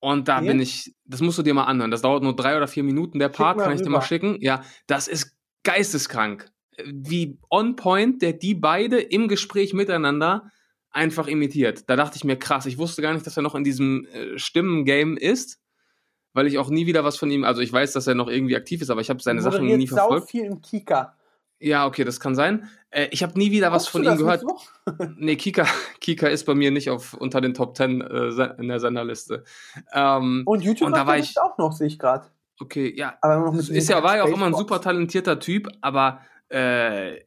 Und 0.02 0.28
da 0.28 0.38
Okay. 0.40 0.48
bin 0.48 0.60
ich, 0.60 0.94
das 1.06 1.22
musst 1.22 1.38
du 1.38 1.44
dir 1.44 1.54
mal 1.54 1.64
anhören. 1.64 1.92
Das 1.92 2.02
dauert 2.02 2.24
nur 2.24 2.36
drei 2.36 2.58
oder 2.58 2.68
vier 2.68 2.84
Minuten. 2.84 3.20
Der 3.20 3.30
Part 3.30 3.58
kann 3.60 3.72
ich 3.74 3.82
dir 3.82 3.90
mal 3.90 3.98
rüber. 4.00 4.06
schicken. 4.08 4.38
Ja, 4.42 4.64
das 4.86 5.08
ist 5.08 5.36
geisteskrank. 5.64 6.52
Wie 6.84 7.38
on 7.50 7.76
point, 7.76 8.22
der 8.22 8.34
die 8.34 8.56
beide 8.56 9.00
im 9.00 9.28
Gespräch 9.28 9.74
miteinander 9.74 10.52
einfach 10.92 11.28
imitiert. 11.28 11.90
Da 11.90 11.96
dachte 11.96 12.16
ich 12.18 12.24
mir, 12.24 12.38
krass, 12.38 12.66
ich 12.66 12.78
wusste 12.78 13.02
gar 13.02 13.14
nicht, 13.14 13.26
dass 13.28 13.38
er 13.38 13.44
noch 13.44 13.56
in 13.56 13.64
diesem 13.64 14.06
äh, 14.14 14.38
Stimmengame 14.40 15.20
ist, 15.20 15.60
weil 16.34 16.48
ich 16.48 16.58
auch 16.58 16.70
nie 16.70 16.86
wieder 16.86 17.04
was 17.04 17.18
von 17.18 17.30
ihm, 17.32 17.44
also 17.44 17.62
ich 17.62 17.72
weiß, 17.72 17.94
dass 17.94 18.08
er 18.08 18.16
noch 18.16 18.28
irgendwie 18.30 18.56
aktiv 18.56 18.82
ist, 18.82 18.90
aber 18.90 19.02
ich 19.02 19.10
habe 19.10 19.22
seine 19.22 19.42
Sachen 19.42 19.66
nie 19.66 19.88
sau 19.88 19.96
verfolgt. 19.98 20.30
viel 20.30 20.46
im 20.46 20.62
Kika. 20.62 21.16
Ja, 21.60 21.86
okay, 21.88 22.04
das 22.04 22.20
kann 22.20 22.36
sein. 22.36 22.68
Äh, 22.90 23.08
ich 23.12 23.24
habe 23.24 23.38
nie 23.40 23.52
wieder 23.52 23.72
was 23.72 23.84
Guckst 23.84 23.92
von 23.92 24.04
ihm 24.04 24.18
gehört. 24.18 24.44
Nee, 25.18 25.36
Kika, 25.38 25.66
Kika 26.02 26.28
ist 26.28 26.44
bei 26.46 26.54
mir 26.56 26.72
nicht 26.72 26.90
auf, 26.90 27.14
unter 27.14 27.40
den 27.42 27.54
Top 27.54 27.76
10 27.76 28.02
äh, 28.02 28.28
in 28.60 28.68
der 28.68 28.80
Senderliste. 28.80 29.44
Ähm, 29.94 30.44
Und 30.46 30.62
YouTube 30.64 30.88
Und 30.88 30.96
da 30.96 31.08
war 31.08 31.18
ich- 31.18 31.40
auch 31.40 31.58
noch, 31.58 31.72
sehe 31.72 31.88
ich 31.88 31.98
gerade. 31.98 32.28
okay, 32.60 32.94
ja. 32.96 33.16
Aber 33.22 33.38
noch 33.40 33.54
mit 33.54 33.68
Ist 33.70 33.90
ja, 33.90 34.04
war 34.04 34.18
ja 34.18 34.24
auch 34.24 34.28
immer 34.34 34.46
ein 34.46 34.54
super 34.54 34.80
talentierter 34.82 35.40
Typ, 35.40 35.70
aber 35.82 36.20
äh, 36.56 37.26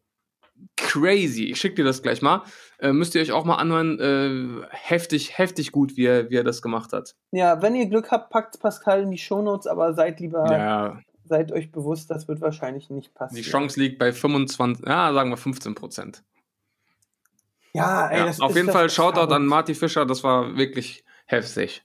crazy. 0.77 1.45
Ich 1.45 1.61
schicke 1.61 1.77
dir 1.77 1.85
das 1.85 2.03
gleich 2.03 2.23
mal. 2.23 2.43
Äh, 2.79 2.93
müsst 2.93 3.15
ihr 3.15 3.21
euch 3.23 3.33
auch 3.33 3.45
mal 3.45 3.57
anhören. 3.57 3.99
Äh, 4.01 4.67
heftig, 4.71 5.37
heftig 5.39 5.73
gut, 5.73 5.97
wie 5.97 6.07
er, 6.07 6.31
wie 6.31 6.37
er 6.37 6.45
das 6.45 6.63
gemacht 6.63 6.93
hat. 6.93 7.15
Ja, 7.31 7.63
wenn 7.63 7.75
ihr 7.75 7.87
Glück 7.87 8.11
habt, 8.11 8.31
packt 8.31 8.59
Pascal 8.61 9.03
in 9.03 9.11
die 9.11 9.19
Shownotes, 9.19 9.67
aber 9.67 9.95
seid 9.95 10.21
lieber, 10.21 10.51
Ja, 10.51 11.01
seid 11.25 11.53
euch 11.53 11.71
bewusst, 11.71 12.11
das 12.11 12.27
wird 12.29 12.41
wahrscheinlich 12.41 12.91
nicht 12.91 13.09
die 13.11 13.15
passieren. 13.15 13.45
Chance 13.45 13.79
liegt 13.81 13.99
bei 13.99 14.13
25, 14.13 14.87
ja, 14.87 15.13
sagen 15.13 15.31
wir 15.31 15.37
15 15.37 15.75
Prozent. 15.75 16.23
Ja, 17.75 18.09
ey, 18.09 18.19
Ja, 18.21 18.27
das 18.27 18.41
auf 18.41 18.51
ist 18.51 18.57
jeden 18.57 18.67
das 18.69 18.77
Fall 18.77 18.91
Shoutout 18.91 19.33
an. 19.33 19.47
Marty 19.47 19.75
Fischer, 19.75 20.07
das 20.07 20.25
war 20.25 20.57
wirklich 20.57 21.05
heftig. 21.27 21.85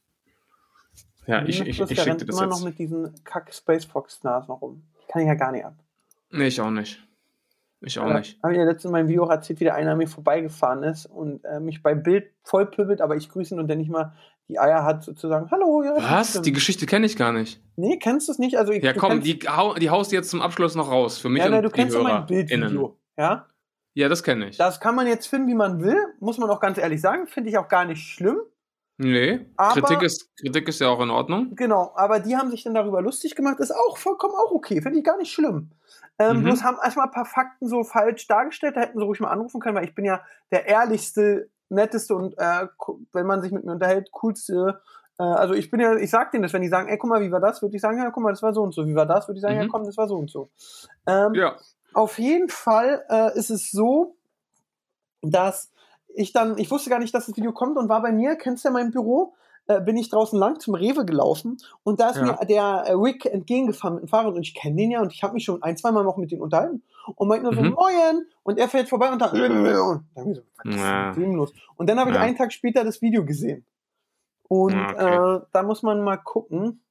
Ja, 1.27 1.43
ich, 1.45 1.61
ich, 1.61 1.67
ich 1.67 1.77
der 1.77 1.95
schicke 1.95 2.17
dir 2.17 2.25
das 2.25 2.37
immer 2.37 2.47
noch 2.47 2.57
jetzt. 2.57 2.65
mit 2.65 2.79
diesen 2.79 3.13
kack 3.23 3.53
Space 3.53 3.85
Fox 3.85 4.15
Stars 4.17 4.47
noch 4.47 4.61
rum. 4.61 4.83
Kann 5.09 5.21
ich 5.21 5.27
ja 5.27 5.35
gar 5.35 5.51
nicht 5.51 5.65
ab. 5.65 5.75
Nee, 6.31 6.47
ich 6.47 6.59
auch 6.59 6.69
nicht. 6.71 7.01
Ich 7.85 7.99
auch 7.99 8.07
Ja, 8.07 8.17
nicht. 8.19 8.41
Habe 8.41 8.53
ich 8.53 8.59
ja 8.59 8.65
letztens 8.65 8.85
in 8.85 8.91
meinem 8.91 9.07
Video 9.07 9.25
auch 9.25 9.29
erzählt, 9.29 9.59
wie 9.59 9.65
der 9.65 9.75
einer 9.75 9.91
an 9.91 9.97
mir 9.97 10.07
vorbeigefahren 10.07 10.83
ist 10.83 11.05
und 11.05 11.43
äh, 11.43 11.59
mich 11.59 11.83
bei 11.83 11.93
Bild 11.95 12.31
voll 12.43 12.65
pübbelt, 12.65 13.01
aber 13.01 13.15
ich 13.15 13.29
grüße 13.29 13.53
ihn 13.53 13.59
und 13.59 13.67
der 13.67 13.75
nicht 13.75 13.91
mal 13.91 14.13
die 14.49 14.59
Eier 14.59 14.83
hat, 14.83 15.03
sozusagen, 15.03 15.49
hallo, 15.51 15.83
ja. 15.83 15.95
Was? 15.97 16.41
Die 16.41 16.51
Geschichte 16.51 16.85
kenne 16.85 17.05
ich 17.05 17.15
gar 17.15 17.31
nicht. 17.31 17.61
Nee, 17.75 17.97
kennst 17.97 18.27
du 18.27 18.33
es 18.33 18.39
nicht? 18.39 18.57
Also, 18.57 18.73
ich, 18.73 18.83
Ja, 18.83 18.93
komm, 18.93 19.21
die, 19.21 19.39
hau, 19.47 19.73
die 19.75 19.89
haust 19.89 20.11
du 20.11 20.15
jetzt 20.15 20.29
zum 20.29 20.41
Abschluss 20.41 20.75
noch 20.75 20.91
raus. 20.91 21.17
Für 21.17 21.29
mich 21.29 21.39
ja, 21.39 21.45
und 21.45 21.51
ne, 21.51 21.61
du 21.61 21.69
die 21.69 21.73
kennst 21.73 21.95
ja 21.95 22.03
mein. 22.03 22.25
Bildvideo. 22.25 22.97
Ja? 23.17 23.47
Ja, 23.95 24.09
das 24.09 24.23
kenne 24.23 24.49
ich. 24.49 24.57
Das 24.57 24.79
kann 24.79 24.95
man 24.95 25.07
jetzt 25.07 25.27
finden, 25.27 25.47
wie 25.47 25.55
man 25.55 25.81
will, 25.81 25.97
muss 26.19 26.37
man 26.37 26.49
auch 26.49 26.59
ganz 26.59 26.77
ehrlich 26.77 26.99
sagen, 26.99 27.27
finde 27.27 27.49
ich 27.49 27.57
auch 27.57 27.67
gar 27.67 27.85
nicht 27.85 28.01
schlimm. 28.01 28.37
Nee, 28.97 29.47
Aber- 29.57 29.81
Kritik, 29.81 30.03
ist, 30.03 30.29
Kritik 30.37 30.67
ist 30.67 30.79
ja 30.79 30.87
auch 30.89 31.01
in 31.01 31.09
Ordnung. 31.09 31.55
Genau, 31.55 31.91
aber 31.95 32.19
die 32.19 32.37
haben 32.37 32.51
sich 32.51 32.63
dann 32.63 32.75
darüber 32.75 33.01
lustig 33.01 33.35
gemacht, 33.35 33.59
ist 33.59 33.71
auch 33.75 33.97
vollkommen 33.97 34.35
auch 34.35 34.51
okay, 34.51 34.81
finde 34.81 34.99
ich 34.99 35.03
gar 35.03 35.17
nicht 35.17 35.31
schlimm. 35.33 35.71
Ähm, 36.19 36.37
Mhm. 36.39 36.43
Bloß 36.43 36.63
haben 36.63 36.77
erstmal 36.83 37.07
ein 37.07 37.11
paar 37.11 37.25
Fakten 37.25 37.67
so 37.67 37.83
falsch 37.83 38.27
dargestellt, 38.27 38.75
da 38.77 38.81
hätten 38.81 38.99
sie 38.99 39.03
ruhig 39.03 39.19
mal 39.19 39.31
anrufen 39.31 39.59
können, 39.59 39.75
weil 39.75 39.85
ich 39.85 39.95
bin 39.95 40.05
ja 40.05 40.21
der 40.51 40.67
ehrlichste, 40.67 41.49
netteste 41.69 42.13
und 42.15 42.35
äh, 42.37 42.67
wenn 43.13 43.25
man 43.25 43.41
sich 43.41 43.51
mit 43.51 43.63
mir 43.65 43.71
unterhält, 43.71 44.11
coolste. 44.11 44.79
Äh, 45.17 45.23
also 45.23 45.55
ich 45.55 45.71
bin 45.71 45.79
ja, 45.79 45.95
ich 45.95 46.11
sag 46.11 46.31
denen 46.31 46.43
das, 46.43 46.53
wenn 46.53 46.61
die 46.61 46.67
sagen, 46.69 46.87
ey, 46.87 46.99
guck 46.99 47.09
mal, 47.09 47.21
wie 47.21 47.31
war 47.31 47.39
das, 47.39 47.63
würde 47.63 47.75
ich 47.75 47.81
sagen, 47.81 47.97
ja, 47.97 48.11
guck 48.11 48.21
mal, 48.21 48.29
das 48.31 48.43
war 48.43 48.53
so 48.53 48.61
und 48.61 48.75
so. 48.75 48.85
Wie 48.87 48.93
war 48.95 49.07
das, 49.07 49.27
würde 49.27 49.39
ich 49.39 49.41
sagen, 49.41 49.55
ja, 49.57 49.63
Mhm. 49.63 49.69
komm, 49.69 49.85
das 49.85 49.97
war 49.97 50.07
so 50.07 50.15
und 50.17 50.29
so. 50.29 50.51
Ähm, 51.07 51.33
Ja. 51.33 51.55
auf 51.93 52.19
jeden 52.19 52.49
Fall 52.49 53.03
äh, 53.09 53.35
ist 53.39 53.49
es 53.49 53.71
so, 53.71 54.15
dass 55.23 55.71
ich 56.15 56.33
dann, 56.33 56.57
ich 56.57 56.69
wusste 56.71 56.89
gar 56.89 56.99
nicht, 56.99 57.13
dass 57.13 57.25
das 57.25 57.35
Video 57.37 57.51
kommt 57.51 57.77
und 57.77 57.89
war 57.89 58.01
bei 58.01 58.11
mir, 58.11 58.35
kennst 58.35 58.63
du 58.63 58.69
ja 58.69 58.73
mein 58.73 58.91
Büro, 58.91 59.33
äh, 59.67 59.79
bin 59.81 59.95
ich 59.97 60.09
draußen 60.09 60.37
lang 60.37 60.59
zum 60.59 60.75
Rewe 60.75 61.05
gelaufen 61.05 61.57
und 61.83 61.99
da 61.99 62.09
ist 62.09 62.17
Ja. 62.17 62.23
mir 62.23 62.45
der 62.45 62.83
äh, 62.87 62.91
Rick 62.93 63.25
entgegengefahren 63.25 63.95
mit 63.95 64.03
dem 64.03 64.09
Fahrrad 64.09 64.33
und 64.33 64.41
ich 64.41 64.53
kenne 64.53 64.75
den 64.75 64.91
ja 64.91 65.01
und 65.01 65.13
ich 65.13 65.23
habe 65.23 65.33
mich 65.33 65.45
schon 65.45 65.63
ein, 65.63 65.77
zwei 65.77 65.91
Mal 65.91 66.03
noch 66.03 66.17
mit 66.17 66.31
ihm 66.31 66.41
unterhalten 66.41 66.83
und 67.15 67.27
meint 67.27 67.43
nur 67.43 67.53
so, 67.53 67.61
Mhm. 67.63 67.69
Moin! 67.71 68.25
Und 68.43 68.57
er 68.59 68.67
fährt 68.67 68.89
vorbei 68.89 69.11
und 69.11 69.21
dann, 69.21 69.31
und 69.31 69.39
dann 70.15 70.33
so, 70.33 70.41
was 70.57 70.75
ist 70.75 70.81
Ja. 70.81 71.13
los? 71.15 71.53
Und 71.77 71.89
dann 71.89 71.99
habe 71.99 72.09
ich 72.11 72.15
Ja. 72.15 72.21
einen 72.21 72.35
Tag 72.37 72.51
später 72.51 72.83
das 72.83 73.01
Video 73.01 73.25
gesehen. 73.25 73.65
Und 74.49 74.73
Ja, 74.73 74.89
okay. 74.91 75.43
äh, 75.43 75.45
da 75.53 75.63
muss 75.63 75.81
man 75.81 76.01
mal 76.03 76.17
gucken, 76.17 76.83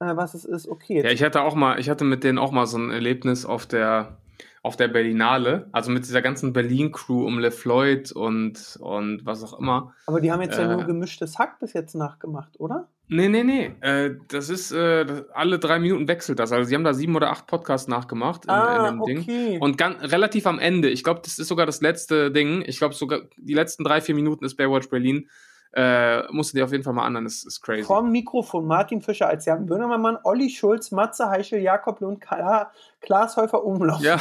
äh, 0.00 0.14
was 0.16 0.34
es 0.34 0.44
ist. 0.44 0.68
Okay, 0.68 0.94
jetzt 0.94 1.04
Ja, 1.04 1.10
ich 1.10 1.22
hatte 1.22 1.42
auch 1.42 1.54
mal, 1.54 1.78
ich 1.80 1.90
hatte 1.90 2.04
mit 2.04 2.22
denen 2.24 2.38
auch 2.38 2.52
mal 2.52 2.66
so 2.66 2.78
ein 2.78 2.90
Erlebnis 2.90 3.44
auf 3.44 3.66
der, 3.66 4.18
auf 4.62 4.76
der 4.76 4.88
Berlinale, 4.88 5.68
also 5.72 5.90
mit 5.90 6.04
dieser 6.04 6.22
ganzen 6.22 6.52
Berlin-Crew 6.52 7.26
um 7.26 7.38
LeFloid 7.38 8.12
und, 8.12 8.78
und 8.80 9.24
was 9.24 9.44
auch 9.44 9.58
immer. 9.58 9.94
aber 10.06 10.20
die 10.20 10.32
haben 10.32 10.42
jetzt 10.42 10.58
ja 10.58 10.64
äh, 10.64 10.74
nur 10.74 10.84
gemischtes 10.84 11.38
Hack 11.38 11.58
bis 11.60 11.72
jetzt 11.72 11.94
nachgemacht, 11.94 12.58
oder? 12.58 12.88
Nee, 13.10 13.28
nee, 13.28 13.42
nee. 13.42 13.72
Äh, 13.80 14.16
das 14.28 14.50
ist, 14.50 14.70
äh, 14.70 15.24
alle 15.32 15.58
drei 15.58 15.78
Minuten 15.78 16.08
wechselt 16.08 16.38
das. 16.38 16.52
Also 16.52 16.68
sie 16.68 16.74
haben 16.74 16.84
da 16.84 16.92
sieben 16.92 17.16
oder 17.16 17.30
acht 17.30 17.46
Podcasts 17.46 17.88
nachgemacht 17.88 18.44
in, 18.44 18.50
in 18.50 18.84
dem 18.84 19.04
Ding. 19.06 19.18
Ah, 19.18 19.22
okay. 19.22 19.58
Und 19.60 19.78
ganz, 19.78 20.02
relativ 20.12 20.46
am 20.46 20.58
Ende, 20.58 20.90
ich 20.90 21.04
glaube, 21.04 21.20
das 21.24 21.38
ist 21.38 21.48
sogar 21.48 21.64
das 21.64 21.80
letzte 21.80 22.30
Ding. 22.30 22.62
Ich 22.66 22.78
glaube, 22.78 22.94
sogar 22.94 23.20
die 23.38 23.54
letzten 23.54 23.82
drei, 23.84 24.02
vier 24.02 24.14
Minuten 24.14 24.44
ist 24.44 24.56
Baywatch 24.56 24.90
Berlin. 24.90 25.28
Äh, 25.72 26.22
musst 26.32 26.52
du 26.52 26.58
dir 26.58 26.64
auf 26.64 26.72
jeden 26.72 26.82
Fall 26.82 26.94
mal 26.94 27.04
anhören, 27.04 27.24
das 27.24 27.44
ist 27.44 27.60
crazy. 27.60 27.84
Vom 27.84 28.10
Mikrofon 28.10 28.66
Martin 28.66 29.02
Fischer 29.02 29.28
als 29.28 29.44
Jan 29.44 29.66
Böhmermann, 29.66 30.18
Olli 30.24 30.48
Schulz, 30.50 30.90
Matze 30.90 31.28
Heischel, 31.28 31.60
Jakob 31.60 32.00
Lund, 32.00 32.20
Kla 32.20 32.72
Klaas 33.00 33.36
Häufer 33.36 33.64
Umlauf. 33.64 34.00
Ja, 34.00 34.18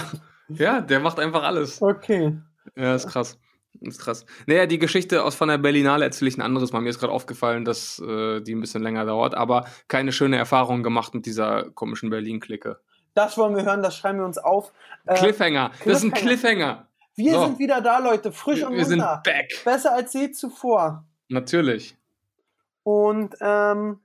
ja, 0.49 0.81
der 0.81 0.99
macht 0.99 1.19
einfach 1.19 1.43
alles. 1.43 1.81
Okay. 1.81 2.37
Ja, 2.75 2.95
ist 2.95 3.07
krass. 3.07 3.39
Ist 3.81 4.01
krass. 4.01 4.25
Naja, 4.47 4.65
die 4.65 4.79
Geschichte 4.79 5.23
aus 5.23 5.35
von 5.35 5.49
der 5.49 5.57
Berlinale 5.57 6.03
erzähle 6.05 6.29
ich 6.29 6.37
ein 6.37 6.41
anderes 6.41 6.73
Mal. 6.73 6.81
Mir 6.81 6.89
ist 6.89 6.99
gerade 6.99 7.13
aufgefallen, 7.13 7.63
dass 7.63 7.99
äh, 7.99 8.41
die 8.41 8.55
ein 8.55 8.61
bisschen 8.61 8.81
länger 8.81 9.05
dauert, 9.05 9.35
aber 9.35 9.65
keine 9.87 10.11
schöne 10.11 10.37
Erfahrung 10.37 10.83
gemacht 10.83 11.13
mit 11.13 11.25
dieser 11.25 11.69
komischen 11.71 12.09
Berlin-Clique. 12.09 12.79
Das 13.13 13.37
wollen 13.37 13.55
wir 13.55 13.63
hören, 13.63 13.81
das 13.83 13.95
schreiben 13.95 14.19
wir 14.19 14.25
uns 14.25 14.37
auf. 14.37 14.71
Äh, 15.05 15.15
Cliffhanger. 15.15 15.71
Das 15.85 15.99
ist 15.99 16.03
ein 16.03 16.11
Cliffhanger. 16.11 16.85
Cliffhanger. 16.85 16.87
wir 17.15 17.33
so. 17.33 17.45
sind 17.45 17.59
wieder 17.59 17.81
da, 17.81 17.99
Leute, 17.99 18.31
frisch 18.31 18.59
Wir, 18.59 18.67
und 18.67 18.75
wir 18.75 18.85
sind 18.85 18.99
munter. 18.99 19.21
back. 19.23 19.49
Besser 19.63 19.93
als 19.93 20.13
je 20.13 20.31
zuvor. 20.31 21.03
Natürlich. 21.29 21.97
Und, 22.83 23.35
ähm, 23.41 23.99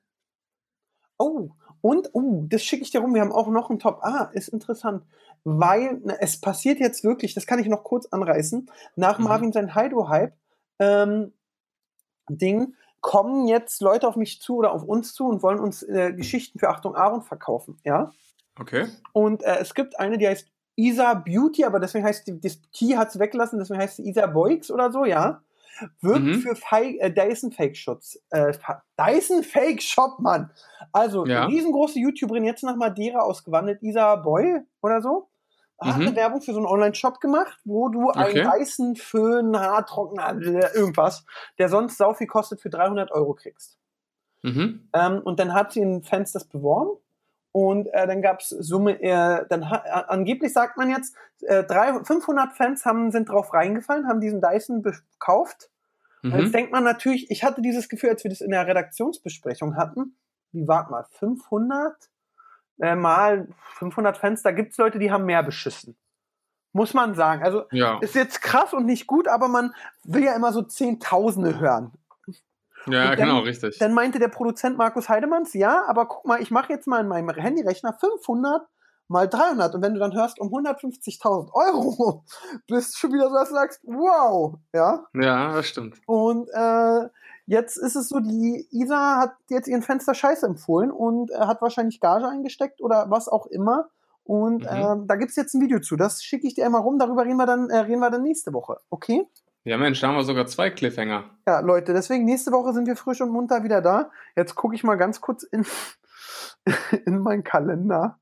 oh, 1.19 1.51
und, 1.81 2.11
oh, 2.13 2.45
das 2.49 2.63
schicke 2.65 2.83
ich 2.83 2.91
dir 2.91 3.01
rum. 3.01 3.15
Wir 3.15 3.21
haben 3.21 3.33
auch 3.33 3.49
noch 3.49 3.71
einen 3.71 3.79
Top. 3.79 4.01
Ah, 4.03 4.31
ist 4.33 4.49
interessant. 4.49 5.05
Weil 5.45 6.01
na, 6.05 6.15
es 6.21 6.41
passiert 6.41 6.79
jetzt 6.79 7.03
wirklich, 7.03 7.35
das 7.35 7.47
kann 7.47 7.59
ich 7.59 7.67
noch 7.67 7.83
kurz 7.85 8.07
anreißen, 8.07 8.71
nach 8.97 9.19
Mhm. 9.19 9.25
Marvin 9.25 9.53
sein 9.53 9.75
Heido-Hype, 9.75 10.35
ähm, 10.79 11.33
Ding, 12.29 12.75
kommen 13.01 13.49
jetzt 13.49 13.83
Leute 13.83 14.07
auf 14.07 14.15
mich 14.15 14.41
zu 14.41 14.57
oder 14.57 14.73
auf 14.73 14.85
uns 14.85 15.13
zu 15.13 15.27
und 15.27 15.43
wollen 15.43 15.59
uns 15.59 15.83
äh, 15.83 16.13
Geschichten 16.13 16.61
für 16.61 16.69
Achtung 16.69 16.95
Aaron 16.95 17.23
verkaufen, 17.23 17.79
ja? 17.85 18.13
Okay. 18.59 18.87
Und 19.13 19.43
äh, 19.43 19.59
es 19.61 19.75
gibt 19.75 19.99
eine, 19.99 20.19
die 20.19 20.29
heißt 20.29 20.49
Isa 20.77 21.15
Beauty, 21.15 21.65
aber 21.65 21.81
deswegen 21.81 22.05
heißt 22.05 22.27
die, 22.29 22.41
das 22.41 22.61
Key 22.73 22.95
hat 22.95 23.09
es 23.09 23.19
weggelassen, 23.19 23.59
deswegen 23.59 23.81
heißt 23.81 23.97
sie 23.97 24.09
Isa 24.09 24.27
Boix 24.27 24.71
oder 24.71 24.93
so, 24.93 25.05
ja. 25.05 25.43
Wird 26.01 26.21
Mhm. 26.23 26.35
für 26.41 26.55
Fei- 26.55 26.97
äh, 27.01 27.11
Dyson 27.13 27.51
Fake 27.53 27.77
Shots. 27.77 28.23
Äh, 28.31 28.53
Dyson 28.99 29.43
Fake 29.43 29.83
Shop, 29.83 30.19
Mann. 30.21 30.51
Also, 30.93 31.25
Ja. 31.27 31.47
riesengroße 31.47 31.99
YouTuberin, 31.99 32.45
jetzt 32.45 32.63
nach 32.63 32.77
Madeira 32.77 33.21
ausgewandelt, 33.21 33.83
Isa 33.83 34.17
Boy 34.17 34.61
oder 34.83 35.01
so. 35.01 35.29
Hat 35.81 35.97
Mhm. 35.97 36.07
eine 36.09 36.17
Werbung 36.17 36.43
für 36.43 36.53
so 36.53 36.59
einen 36.59 36.67
Online-Shop 36.67 37.19
gemacht, 37.21 37.59
wo 37.65 37.89
du 37.89 38.11
Okay. 38.11 38.43
einen 38.43 38.51
Dyson 38.61 38.95
Föhn, 38.97 39.59
Haartrockner, 39.59 40.41
äh, 40.41 40.77
irgendwas, 40.77 41.25
der 41.59 41.69
sonst 41.69 41.97
sau 41.99 42.15
viel 42.15 42.29
kostet, 42.29 42.61
für 42.61 42.71
300 42.71 43.11
Euro 43.11 43.35
kriegst. 43.35 43.79
Mhm. 44.43 44.89
Ähm, 44.93 45.21
und 45.25 45.41
dann 45.41 45.55
hat 45.55 45.73
sie 45.73 45.81
in 45.81 46.03
Fans 46.05 46.33
das 46.33 46.45
beworben 46.45 46.99
Und 47.53 47.87
äh, 47.89 48.07
dann 48.07 48.23
gab's 48.23 48.49
Summe, 48.49 49.01
äh, 49.03 49.45
dann 49.49 49.69
ha, 49.69 49.77
angeblich 50.09 50.53
sagt 50.55 50.79
man 50.79 50.89
jetzt, 50.89 51.15
äh, 51.43 51.65
drei, 51.65 51.93
500 52.03 52.55
Fans 52.55 52.87
haben, 52.87 53.11
sind 53.11 53.29
drauf 53.29 53.53
reingefallen, 53.53 54.09
haben 54.09 54.21
diesen 54.21 54.41
Dyson 54.41 54.83
gekauft. 54.83 55.69
Und 56.23 56.33
jetzt 56.35 56.49
Mhm. 56.49 56.53
denkt 56.53 56.73
man 56.73 56.85
natürlich, 56.85 57.31
ich 57.31 57.45
hatte 57.45 57.61
dieses 57.61 57.89
Gefühl, 57.89 58.11
als 58.11 58.25
wir 58.25 58.31
das 58.31 58.41
in 58.41 58.53
der 58.53 58.67
Redaktionsbesprechung 58.67 59.77
hatten, 59.77 60.17
wie 60.53 60.67
wart 60.67 60.91
mal, 60.91 61.05
500 61.19 61.95
äh, 62.81 62.95
mal 62.95 63.49
500 63.79 64.17
Fans, 64.17 64.43
da 64.43 64.51
gibt's 64.51 64.79
Leute, 64.79 64.99
die 64.99 65.11
haben 65.11 65.25
mehr 65.27 65.43
beschissen. 65.43 65.97
Muss 66.73 66.95
man 66.95 67.15
sagen. 67.15 67.43
Also 67.43 67.65
Ja, 67.71 67.99
ist 68.01 68.15
jetzt 68.15 68.41
krass 68.41 68.73
und 68.73 68.87
nicht 68.87 69.07
gut, 69.07 69.29
aber 69.29 69.49
man 69.49 69.75
will 70.05 70.25
ja 70.25 70.35
immer 70.35 70.53
so 70.53 70.63
Zehntausende 70.63 71.61
hören. 71.61 71.93
Ja, 72.87 73.11
und 73.11 73.19
dann- 73.19 73.29
genau, 73.29 73.39
richtig. 73.41 73.79
Dann 73.79 73.95
meinte 73.95 74.19
der 74.19 74.29
Produzent 74.29 74.77
Markus 74.79 75.09
Heidemanns, 75.09 75.53
ja, 75.55 75.85
aber 75.87 76.07
guck 76.07 76.25
mal, 76.27 76.41
ich 76.43 76.51
mache 76.51 76.73
jetzt 76.73 76.87
mal 76.87 77.01
in 77.01 77.09
meinem 77.09 77.31
Handyrechner 77.31 77.93
500 77.93 78.63
mal 79.09 79.29
300 79.29 79.75
und 79.75 79.83
wenn 79.83 79.93
du 79.95 80.01
dann 80.01 80.15
hörst 80.15 80.41
um 80.41 80.49
150.000 80.49 81.51
Euro, 81.53 82.25
bist 82.67 82.95
du 82.95 82.99
schon 82.99 83.13
wieder 83.13 83.29
so, 83.29 83.35
dass 83.35 83.49
du 83.49 83.55
sagst, 83.55 83.81
wow, 83.85 84.55
ja. 84.73 85.05
Ja, 85.15 85.55
das 85.55 85.67
stimmt. 85.67 86.01
Und 86.07 86.49
äh, 86.53 87.09
jetzt 87.47 87.77
ist 87.77 87.95
es 87.97 88.09
so, 88.09 88.21
die 88.21 88.67
Isa 88.71 89.19
hat 89.19 89.33
jetzt 89.49 89.69
ihren 89.69 89.83
Fenster 89.83 90.15
Scheiße 90.15 90.47
empfohlen 90.47 90.91
und 90.91 91.31
äh, 91.31 91.39
hat 91.41 91.61
wahrscheinlich 91.61 92.01
Gage 92.01 92.27
eingesteckt 92.29 92.81
oder 92.81 93.07
was 93.11 93.29
auch 93.29 93.47
immer. 93.47 93.89
Und 94.25 94.63
Mhm. 94.63 94.69
ähm, 94.71 95.07
da 95.09 95.17
gibt's 95.17 95.35
jetzt 95.37 95.53
ein 95.55 95.61
Video 95.61 95.81
zu. 95.81 95.97
Das 95.97 96.23
schicke 96.23 96.47
ich 96.47 96.55
dir 96.55 96.65
einmal 96.65 96.81
rum. 96.83 96.97
Darüber 96.99 97.25
reden 97.25 97.37
wir 97.39 97.47
dann, 97.47 97.69
äh, 97.71 97.79
reden 97.79 98.01
wir 98.01 98.09
dann 98.09 98.23
nächste 98.23 98.53
Woche. 98.53 98.77
Okay? 98.89 99.27
Ja, 99.65 99.79
Mensch, 99.79 100.01
da 100.01 100.09
haben 100.09 100.17
wir 100.17 100.25
sogar 100.25 100.47
zwei 100.47 100.71
Cliffhanger. 100.71 101.25
Ja, 101.47 101.61
Leute, 101.61 101.93
deswegen 101.93 102.25
nächste 102.25 102.51
Woche 102.51 102.73
sind 102.73 102.87
wir 102.87 102.97
frisch 102.97 103.21
und 103.21 103.31
munter 103.31 103.63
wieder 103.63 103.81
da. 103.81 104.11
Jetzt 104.35 104.57
gucke 104.57 104.75
ich 104.75 104.83
mal 104.83 104.97
ganz 104.97 105.21
kurz 105.21 105.45
in, 105.45 105.65
in 107.07 107.19
meinen 107.21 107.45
Kalender. 107.45 108.19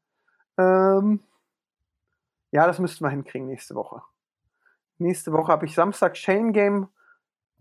Ähm, 0.59 1.21
ja, 2.51 2.67
das 2.67 2.79
müssten 2.79 3.05
wir 3.05 3.11
hinkriegen 3.11 3.47
nächste 3.47 3.75
Woche. 3.75 4.03
Nächste 4.99 5.33
Woche 5.33 5.51
habe 5.51 5.65
ich 5.65 5.75
Samstag 5.75 6.13
Chain 6.13 6.53
Game, 6.53 6.89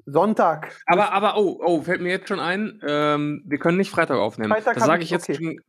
Sonntag. 0.06 0.76
Aber, 0.86 1.14
aber, 1.14 1.38
oh, 1.38 1.62
oh, 1.64 1.82
fällt 1.82 2.02
mir 2.02 2.10
jetzt 2.10 2.28
schon 2.28 2.42
ein, 2.42 2.82
ähm, 2.86 3.44
wir 3.46 3.60
können 3.60 3.78
nicht 3.78 3.92
Freitag 3.92 4.18
aufnehmen. 4.18 4.52
Freitag 4.52 4.76
das 4.76 4.86
sage 4.86 5.04
ich- 5.04 5.10
jetzt 5.10 5.30
okay. 5.30 5.36
schon, 5.36 5.62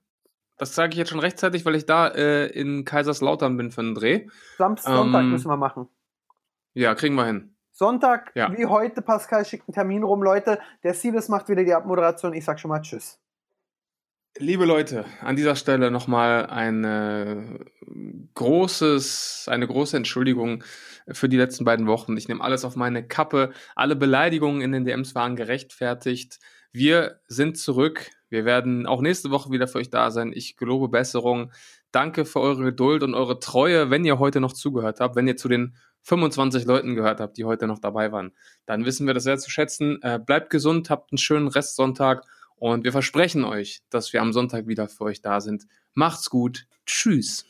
das 0.56 0.74
sage 0.74 0.90
ich 0.90 0.98
jetzt 0.98 1.10
schon 1.10 1.20
rechtzeitig, 1.20 1.64
weil 1.64 1.76
ich 1.76 1.86
da 1.86 2.08
äh, 2.08 2.46
in 2.46 2.84
Kaiserslautern 2.84 3.56
bin 3.56 3.70
für 3.70 3.82
einen 3.82 3.94
Dreh. 3.94 4.26
Samstag, 4.58 4.94
Sonntag 4.94 5.20
ähm, 5.20 5.30
müssen 5.30 5.48
wir 5.48 5.56
machen. 5.56 5.88
Ja, 6.74 6.94
kriegen 6.96 7.14
wir 7.14 7.26
hin. 7.26 7.54
Sonntag, 7.80 8.30
Ja. 8.34 8.52
wie 8.54 8.66
heute, 8.66 9.00
Pascal 9.00 9.46
schickt 9.46 9.66
einen 9.66 9.72
Termin 9.72 10.02
rum, 10.02 10.22
Leute. 10.22 10.58
Der 10.82 10.92
Siebes 10.92 11.30
macht 11.30 11.48
wieder 11.48 11.64
die 11.64 11.72
Abmoderation. 11.72 12.34
Ich 12.34 12.44
sag 12.44 12.60
schon 12.60 12.68
mal 12.68 12.82
Tschüss. 12.82 13.18
Liebe 14.36 14.66
Leute, 14.66 15.06
an 15.22 15.34
dieser 15.34 15.56
Stelle 15.56 15.90
nochmal 15.90 16.44
ein 16.44 16.84
äh, 16.84 17.58
großes, 18.34 19.46
eine 19.48 19.66
große 19.66 19.96
Entschuldigung 19.96 20.62
für 21.10 21.30
die 21.30 21.38
letzten 21.38 21.64
beiden 21.64 21.86
Wochen. 21.86 22.18
Ich 22.18 22.28
nehme 22.28 22.44
alles 22.44 22.66
auf 22.66 22.76
meine 22.76 23.02
Kappe. 23.08 23.50
Alle 23.74 23.96
Beleidigungen 23.96 24.60
in 24.60 24.72
den 24.72 24.84
DMs 24.84 25.14
waren 25.14 25.34
gerechtfertigt. 25.34 26.38
Wir 26.72 27.20
sind 27.28 27.56
zurück. 27.56 28.10
Wir 28.28 28.44
werden 28.44 28.86
auch 28.86 29.00
nächste 29.00 29.30
Woche 29.30 29.50
wieder 29.52 29.66
für 29.66 29.78
euch 29.78 29.88
da 29.88 30.10
sein. 30.10 30.32
Ich 30.34 30.58
gelobe 30.58 30.90
Besserung. 30.90 31.50
Danke 31.92 32.26
für 32.26 32.40
eure 32.40 32.62
Geduld 32.62 33.02
und 33.02 33.14
eure 33.14 33.40
Treue, 33.40 33.88
wenn 33.90 34.04
ihr 34.04 34.18
heute 34.18 34.40
noch 34.40 34.52
zugehört 34.52 35.00
habt, 35.00 35.16
wenn 35.16 35.26
ihr 35.26 35.38
zu 35.38 35.48
den 35.48 35.76
25 36.02 36.64
Leuten 36.64 36.94
gehört 36.94 37.20
habt, 37.20 37.36
die 37.36 37.44
heute 37.44 37.66
noch 37.66 37.78
dabei 37.78 38.12
waren. 38.12 38.32
Dann 38.66 38.84
wissen 38.84 39.06
wir 39.06 39.14
das 39.14 39.24
sehr 39.24 39.38
zu 39.38 39.50
schätzen. 39.50 40.00
Äh, 40.02 40.18
bleibt 40.18 40.50
gesund, 40.50 40.90
habt 40.90 41.12
einen 41.12 41.18
schönen 41.18 41.48
Restsonntag 41.48 42.24
und 42.56 42.84
wir 42.84 42.92
versprechen 42.92 43.44
euch, 43.44 43.82
dass 43.90 44.12
wir 44.12 44.20
am 44.20 44.32
Sonntag 44.32 44.66
wieder 44.66 44.88
für 44.88 45.04
euch 45.04 45.22
da 45.22 45.40
sind. 45.40 45.66
Macht's 45.94 46.30
gut. 46.30 46.66
Tschüss. 46.86 47.46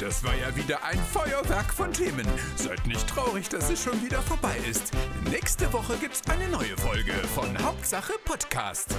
Das 0.00 0.24
war 0.24 0.34
ja 0.34 0.54
wieder 0.56 0.82
ein 0.84 0.98
Feuerwerk 0.98 1.72
von 1.72 1.92
Themen. 1.92 2.26
Seid 2.56 2.84
nicht 2.86 3.08
traurig, 3.08 3.48
dass 3.48 3.70
es 3.70 3.82
schon 3.82 4.02
wieder 4.02 4.20
vorbei 4.22 4.56
ist. 4.68 4.92
Nächste 5.30 5.72
Woche 5.72 5.94
gibt's 6.00 6.22
eine 6.28 6.48
neue 6.48 6.76
Folge 6.78 7.12
von 7.34 7.56
Hauptsache 7.62 8.14
Podcast. 8.24 8.96